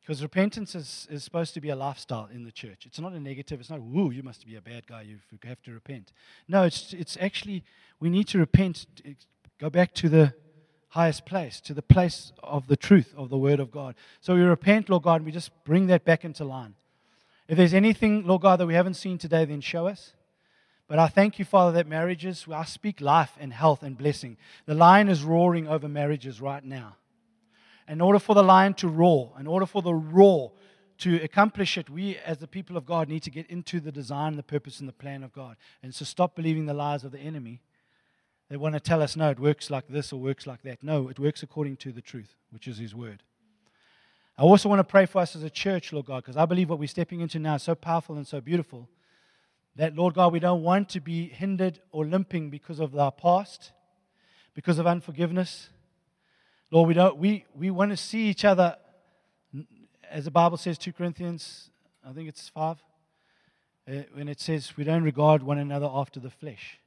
Because 0.00 0.22
repentance 0.22 0.74
is, 0.74 1.08
is 1.10 1.24
supposed 1.24 1.54
to 1.54 1.60
be 1.60 1.70
a 1.70 1.76
lifestyle 1.76 2.28
in 2.32 2.44
the 2.44 2.52
church. 2.52 2.84
It's 2.86 3.00
not 3.00 3.12
a 3.12 3.20
negative. 3.20 3.58
It's 3.58 3.70
not, 3.70 3.80
woo, 3.80 4.10
you 4.10 4.22
must 4.22 4.46
be 4.46 4.56
a 4.56 4.60
bad 4.60 4.86
guy. 4.86 5.02
You 5.02 5.18
have 5.44 5.62
to 5.62 5.72
repent. 5.72 6.12
No, 6.46 6.64
it's, 6.64 6.92
it's 6.92 7.16
actually, 7.20 7.64
we 8.00 8.10
need 8.10 8.28
to 8.28 8.38
repent, 8.38 8.86
go 9.58 9.70
back 9.70 9.94
to 9.94 10.08
the, 10.08 10.34
highest 10.94 11.26
place, 11.26 11.60
to 11.60 11.74
the 11.74 11.82
place 11.82 12.32
of 12.40 12.68
the 12.68 12.76
truth 12.76 13.12
of 13.16 13.28
the 13.28 13.36
Word 13.36 13.58
of 13.58 13.72
God. 13.72 13.96
So 14.20 14.36
we 14.36 14.42
repent, 14.42 14.88
Lord 14.88 15.02
God, 15.02 15.16
and 15.16 15.26
we 15.26 15.32
just 15.32 15.50
bring 15.64 15.88
that 15.88 16.04
back 16.04 16.24
into 16.24 16.44
line. 16.44 16.76
If 17.48 17.56
there's 17.56 17.74
anything, 17.74 18.24
Lord 18.24 18.42
God, 18.42 18.60
that 18.60 18.66
we 18.66 18.74
haven't 18.74 18.94
seen 18.94 19.18
today, 19.18 19.44
then 19.44 19.60
show 19.60 19.88
us. 19.88 20.12
But 20.86 21.00
I 21.00 21.08
thank 21.08 21.40
you, 21.40 21.44
Father, 21.44 21.72
that 21.72 21.88
marriages, 21.88 22.46
I 22.48 22.64
speak 22.64 23.00
life 23.00 23.32
and 23.40 23.52
health 23.52 23.82
and 23.82 23.98
blessing. 23.98 24.36
The 24.66 24.74
lion 24.74 25.08
is 25.08 25.24
roaring 25.24 25.66
over 25.66 25.88
marriages 25.88 26.40
right 26.40 26.64
now. 26.64 26.94
In 27.88 28.00
order 28.00 28.20
for 28.20 28.36
the 28.36 28.44
lion 28.44 28.74
to 28.74 28.88
roar, 28.88 29.32
in 29.40 29.48
order 29.48 29.66
for 29.66 29.82
the 29.82 29.94
roar 29.94 30.52
to 30.98 31.20
accomplish 31.24 31.76
it, 31.76 31.90
we 31.90 32.18
as 32.18 32.38
the 32.38 32.46
people 32.46 32.76
of 32.76 32.86
God 32.86 33.08
need 33.08 33.24
to 33.24 33.30
get 33.30 33.50
into 33.50 33.80
the 33.80 33.90
design, 33.90 34.36
the 34.36 34.44
purpose, 34.44 34.78
and 34.78 34.88
the 34.88 34.92
plan 34.92 35.24
of 35.24 35.32
God. 35.32 35.56
And 35.82 35.92
so 35.92 36.04
stop 36.04 36.36
believing 36.36 36.66
the 36.66 36.72
lies 36.72 37.02
of 37.02 37.10
the 37.10 37.18
enemy. 37.18 37.62
They 38.54 38.58
want 38.58 38.74
to 38.74 38.80
tell 38.80 39.02
us, 39.02 39.16
no, 39.16 39.30
it 39.30 39.40
works 39.40 39.68
like 39.68 39.88
this 39.88 40.12
or 40.12 40.20
works 40.20 40.46
like 40.46 40.62
that. 40.62 40.80
No, 40.80 41.08
it 41.08 41.18
works 41.18 41.42
according 41.42 41.76
to 41.78 41.90
the 41.90 42.00
truth, 42.00 42.36
which 42.52 42.68
is 42.68 42.78
His 42.78 42.94
word. 42.94 43.24
I 44.38 44.42
also 44.42 44.68
want 44.68 44.78
to 44.78 44.84
pray 44.84 45.06
for 45.06 45.18
us 45.18 45.34
as 45.34 45.42
a 45.42 45.50
church, 45.50 45.92
Lord 45.92 46.06
God, 46.06 46.22
because 46.22 46.36
I 46.36 46.46
believe 46.46 46.70
what 46.70 46.78
we're 46.78 46.86
stepping 46.86 47.18
into 47.18 47.40
now 47.40 47.56
is 47.56 47.64
so 47.64 47.74
powerful 47.74 48.14
and 48.14 48.24
so 48.24 48.40
beautiful 48.40 48.88
that, 49.74 49.96
Lord 49.96 50.14
God, 50.14 50.32
we 50.32 50.38
don't 50.38 50.62
want 50.62 50.88
to 50.90 51.00
be 51.00 51.26
hindered 51.26 51.80
or 51.90 52.06
limping 52.06 52.48
because 52.48 52.78
of 52.78 52.96
our 52.96 53.10
past, 53.10 53.72
because 54.54 54.78
of 54.78 54.86
unforgiveness. 54.86 55.70
Lord, 56.70 56.86
we, 56.86 56.94
don't, 56.94 57.16
we, 57.16 57.46
we 57.56 57.72
want 57.72 57.90
to 57.90 57.96
see 57.96 58.28
each 58.28 58.44
other, 58.44 58.76
as 60.08 60.26
the 60.26 60.30
Bible 60.30 60.58
says, 60.58 60.78
2 60.78 60.92
Corinthians, 60.92 61.70
I 62.08 62.12
think 62.12 62.28
it's 62.28 62.50
5, 62.50 62.76
uh, 63.88 63.92
when 64.12 64.28
it 64.28 64.40
says, 64.40 64.76
we 64.76 64.84
don't 64.84 65.02
regard 65.02 65.42
one 65.42 65.58
another 65.58 65.90
after 65.92 66.20
the 66.20 66.30
flesh. 66.30 66.78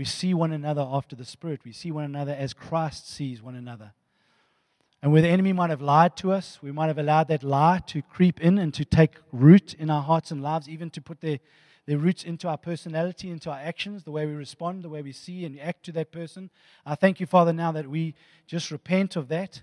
We 0.00 0.06
see 0.06 0.32
one 0.32 0.50
another 0.50 0.80
after 0.80 1.14
the 1.14 1.26
Spirit. 1.26 1.60
We 1.62 1.72
see 1.72 1.92
one 1.92 2.04
another 2.04 2.32
as 2.32 2.54
Christ 2.54 3.06
sees 3.06 3.42
one 3.42 3.54
another. 3.54 3.92
And 5.02 5.12
where 5.12 5.20
the 5.20 5.28
enemy 5.28 5.52
might 5.52 5.68
have 5.68 5.82
lied 5.82 6.16
to 6.16 6.32
us, 6.32 6.58
we 6.62 6.72
might 6.72 6.86
have 6.86 6.96
allowed 6.96 7.28
that 7.28 7.42
lie 7.42 7.82
to 7.88 8.00
creep 8.00 8.40
in 8.40 8.56
and 8.56 8.72
to 8.72 8.86
take 8.86 9.16
root 9.30 9.74
in 9.74 9.90
our 9.90 10.00
hearts 10.00 10.30
and 10.30 10.42
lives, 10.42 10.70
even 10.70 10.88
to 10.92 11.02
put 11.02 11.20
their, 11.20 11.38
their 11.84 11.98
roots 11.98 12.24
into 12.24 12.48
our 12.48 12.56
personality, 12.56 13.28
into 13.28 13.50
our 13.50 13.58
actions, 13.58 14.04
the 14.04 14.10
way 14.10 14.24
we 14.24 14.32
respond, 14.32 14.82
the 14.82 14.88
way 14.88 15.02
we 15.02 15.12
see 15.12 15.44
and 15.44 15.60
act 15.60 15.82
to 15.84 15.92
that 15.92 16.12
person. 16.12 16.48
I 16.86 16.94
thank 16.94 17.20
you, 17.20 17.26
Father, 17.26 17.52
now 17.52 17.70
that 17.72 17.86
we 17.86 18.14
just 18.46 18.70
repent 18.70 19.16
of 19.16 19.28
that 19.28 19.60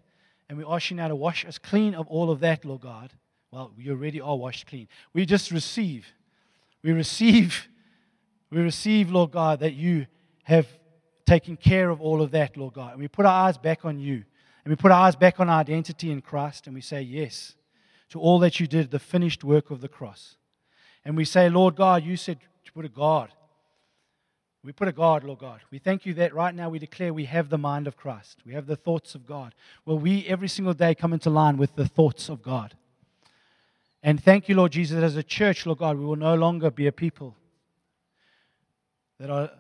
and 0.49 0.59
we 0.59 0.63
ask 0.65 0.91
you 0.91 0.97
now 0.97 1.07
to 1.07 1.15
wash 1.15 1.47
us 1.47 1.57
clean 1.57 1.95
of 1.95 2.05
all 2.09 2.29
of 2.29 2.41
that, 2.41 2.63
Lord 2.63 2.81
God. 2.81 3.11
Well, 3.49 3.71
we 3.75 3.89
already 3.89 4.21
are 4.21 4.37
washed 4.37 4.67
clean. 4.67 4.87
We 5.13 5.25
just 5.25 5.49
receive. 5.49 6.13
We 6.83 6.91
receive, 6.91 7.67
we 8.51 8.61
receive, 8.61 9.09
Lord 9.09 9.31
God, 9.31 9.61
that 9.61 9.73
you 9.73 10.05
have 10.47 10.65
taken 11.25 11.57
care 11.57 11.89
of 11.89 11.99
all 11.99 12.21
of 12.21 12.31
that, 12.31 12.55
Lord 12.55 12.73
God. 12.73 12.93
And 12.93 13.01
we 13.01 13.09
put 13.09 13.25
our 13.25 13.47
eyes 13.47 13.57
back 13.57 13.83
on 13.83 13.99
you. 13.99 14.23
And 14.63 14.71
we 14.71 14.77
put 14.77 14.91
our 14.91 15.05
eyes 15.05 15.15
back 15.17 15.41
on 15.41 15.49
our 15.49 15.59
identity 15.59 16.09
in 16.09 16.21
Christ 16.21 16.67
and 16.67 16.73
we 16.73 16.79
say 16.79 17.01
yes 17.01 17.55
to 18.09 18.19
all 18.21 18.39
that 18.39 18.57
you 18.57 18.65
did, 18.65 18.89
the 18.89 18.97
finished 18.97 19.43
work 19.43 19.71
of 19.71 19.81
the 19.81 19.89
cross. 19.89 20.37
And 21.03 21.17
we 21.17 21.25
say, 21.25 21.49
Lord 21.49 21.75
God, 21.75 22.05
you 22.05 22.15
said 22.15 22.39
to 22.63 22.71
put 22.71 22.85
a 22.85 22.89
guard. 22.89 23.31
We 24.63 24.71
put 24.71 24.87
a 24.87 24.93
guard, 24.93 25.25
Lord 25.25 25.39
God. 25.39 25.59
We 25.69 25.79
thank 25.79 26.05
you 26.05 26.13
that 26.13 26.33
right 26.33 26.55
now 26.55 26.69
we 26.69 26.79
declare 26.79 27.13
we 27.13 27.25
have 27.25 27.49
the 27.49 27.57
mind 27.57 27.85
of 27.85 27.97
Christ. 27.97 28.39
We 28.45 28.53
have 28.53 28.67
the 28.67 28.77
thoughts 28.77 29.13
of 29.13 29.25
God. 29.25 29.53
Well, 29.85 29.99
we 29.99 30.25
every 30.27 30.47
single 30.47 30.73
day 30.73 30.95
come 30.95 31.11
into 31.11 31.29
line 31.29 31.57
with 31.57 31.75
the 31.75 31.87
thoughts 31.87 32.29
of 32.29 32.41
God. 32.41 32.73
And 34.01 34.23
thank 34.23 34.47
you, 34.47 34.55
Lord 34.55 34.71
Jesus, 34.71 35.03
as 35.03 35.17
a 35.17 35.23
church, 35.23 35.65
Lord 35.65 35.79
God, 35.79 35.97
we 35.97 36.05
will 36.05 36.15
no 36.15 36.35
longer 36.35 36.71
be 36.71 36.87
a 36.87 36.93
people 36.93 37.35
that 39.19 39.29
are 39.29 39.51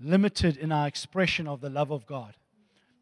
limited 0.00 0.56
in 0.56 0.72
our 0.72 0.86
expression 0.86 1.46
of 1.46 1.60
the 1.60 1.70
love 1.70 1.90
of 1.90 2.06
God 2.06 2.34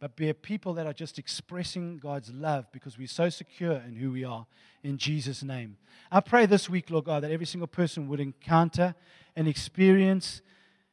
but 0.00 0.14
be 0.16 0.28
a 0.28 0.34
people 0.34 0.74
that 0.74 0.86
are 0.86 0.92
just 0.92 1.18
expressing 1.18 1.98
God's 1.98 2.32
love 2.32 2.66
because 2.72 2.96
we're 2.96 3.08
so 3.08 3.28
secure 3.28 3.82
in 3.86 3.96
who 3.96 4.12
we 4.12 4.24
are 4.24 4.46
in 4.82 4.96
Jesus' 4.96 5.42
name. 5.42 5.76
I 6.10 6.20
pray 6.20 6.46
this 6.46 6.70
week, 6.70 6.90
Lord 6.90 7.04
God, 7.04 7.22
that 7.24 7.32
every 7.32 7.46
single 7.46 7.66
person 7.66 8.08
would 8.08 8.20
encounter 8.20 8.94
and 9.34 9.48
experience 9.48 10.40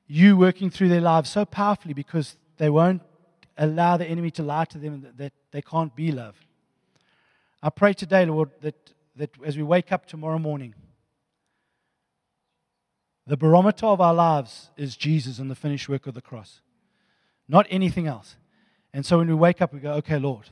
you 0.08 0.38
working 0.38 0.70
through 0.70 0.90
their 0.90 1.02
lives 1.02 1.30
so 1.30 1.46
powerfully 1.46 1.94
because 1.94 2.36
they 2.58 2.70
won't 2.70 3.02
allow 3.58 3.98
the 3.98 4.06
enemy 4.06 4.32
to 4.32 4.44
lie 4.44 4.66
to 4.66 4.78
them 4.78 5.08
that, 5.18 5.34
they 5.52 5.62
can't 5.62 5.96
be 5.96 6.12
loved. 6.12 6.46
I 7.64 7.70
pray 7.70 7.94
today, 7.94 8.26
Lord, 8.26 8.50
that, 8.60 8.76
that 9.16 9.30
as 9.46 9.56
we 9.56 9.64
wake 9.64 9.94
up 9.94 10.06
tomorrow 10.06 10.38
morning, 10.38 10.76
the 13.28 13.38
barometer 13.38 13.88
of 13.88 14.02
our 14.02 14.14
lives 14.14 14.70
is 14.78 14.96
Jesus 14.96 15.40
and 15.40 15.50
the 15.50 15.56
finished 15.56 15.90
work 15.90 16.08
of 16.08 16.14
the 16.14 16.22
cross, 16.22 16.62
not 17.48 17.66
anything 17.70 18.08
else. 18.08 18.36
And 18.94 19.06
so 19.06 19.18
when 19.18 19.28
we 19.28 19.34
wake 19.34 19.62
up, 19.62 19.74
we 19.74 19.80
go, 19.80 19.94
okay, 19.94 20.18
Lord, 20.18 20.50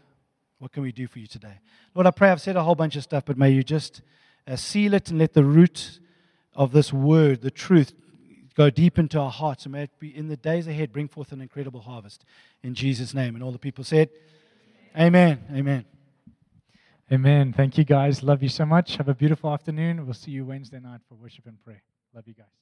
what 0.59 0.71
can 0.71 0.83
we 0.83 0.91
do 0.91 1.07
for 1.07 1.19
you 1.19 1.27
today? 1.27 1.59
Lord, 1.93 2.07
I 2.07 2.11
pray 2.11 2.29
I've 2.29 2.41
said 2.41 2.55
a 2.55 2.63
whole 2.63 2.75
bunch 2.75 2.95
of 2.95 3.03
stuff, 3.03 3.25
but 3.25 3.37
may 3.37 3.51
you 3.51 3.63
just 3.63 4.01
uh, 4.47 4.55
seal 4.55 4.93
it 4.93 5.09
and 5.09 5.19
let 5.19 5.33
the 5.33 5.43
root 5.43 5.99
of 6.55 6.71
this 6.71 6.91
word, 6.91 7.41
the 7.41 7.51
truth, 7.51 7.93
go 8.55 8.69
deep 8.69 8.99
into 8.99 9.19
our 9.19 9.31
hearts. 9.31 9.65
And 9.65 9.73
may 9.73 9.83
it 9.83 9.99
be 9.99 10.15
in 10.15 10.27
the 10.27 10.37
days 10.37 10.67
ahead 10.67 10.91
bring 10.91 11.07
forth 11.07 11.31
an 11.31 11.41
incredible 11.41 11.81
harvest. 11.81 12.25
In 12.63 12.75
Jesus' 12.75 13.13
name. 13.13 13.35
And 13.35 13.43
all 13.43 13.51
the 13.51 13.59
people 13.59 13.83
said, 13.83 14.09
Amen. 14.97 15.39
Amen. 15.51 15.85
Amen. 17.11 17.53
Thank 17.53 17.77
you, 17.77 17.83
guys. 17.83 18.23
Love 18.23 18.43
you 18.43 18.49
so 18.49 18.65
much. 18.65 18.95
Have 18.97 19.09
a 19.09 19.15
beautiful 19.15 19.51
afternoon. 19.51 20.05
We'll 20.05 20.13
see 20.13 20.31
you 20.31 20.45
Wednesday 20.45 20.79
night 20.79 21.01
for 21.09 21.15
worship 21.15 21.47
and 21.47 21.61
prayer. 21.63 21.81
Love 22.13 22.27
you 22.27 22.33
guys. 22.33 22.53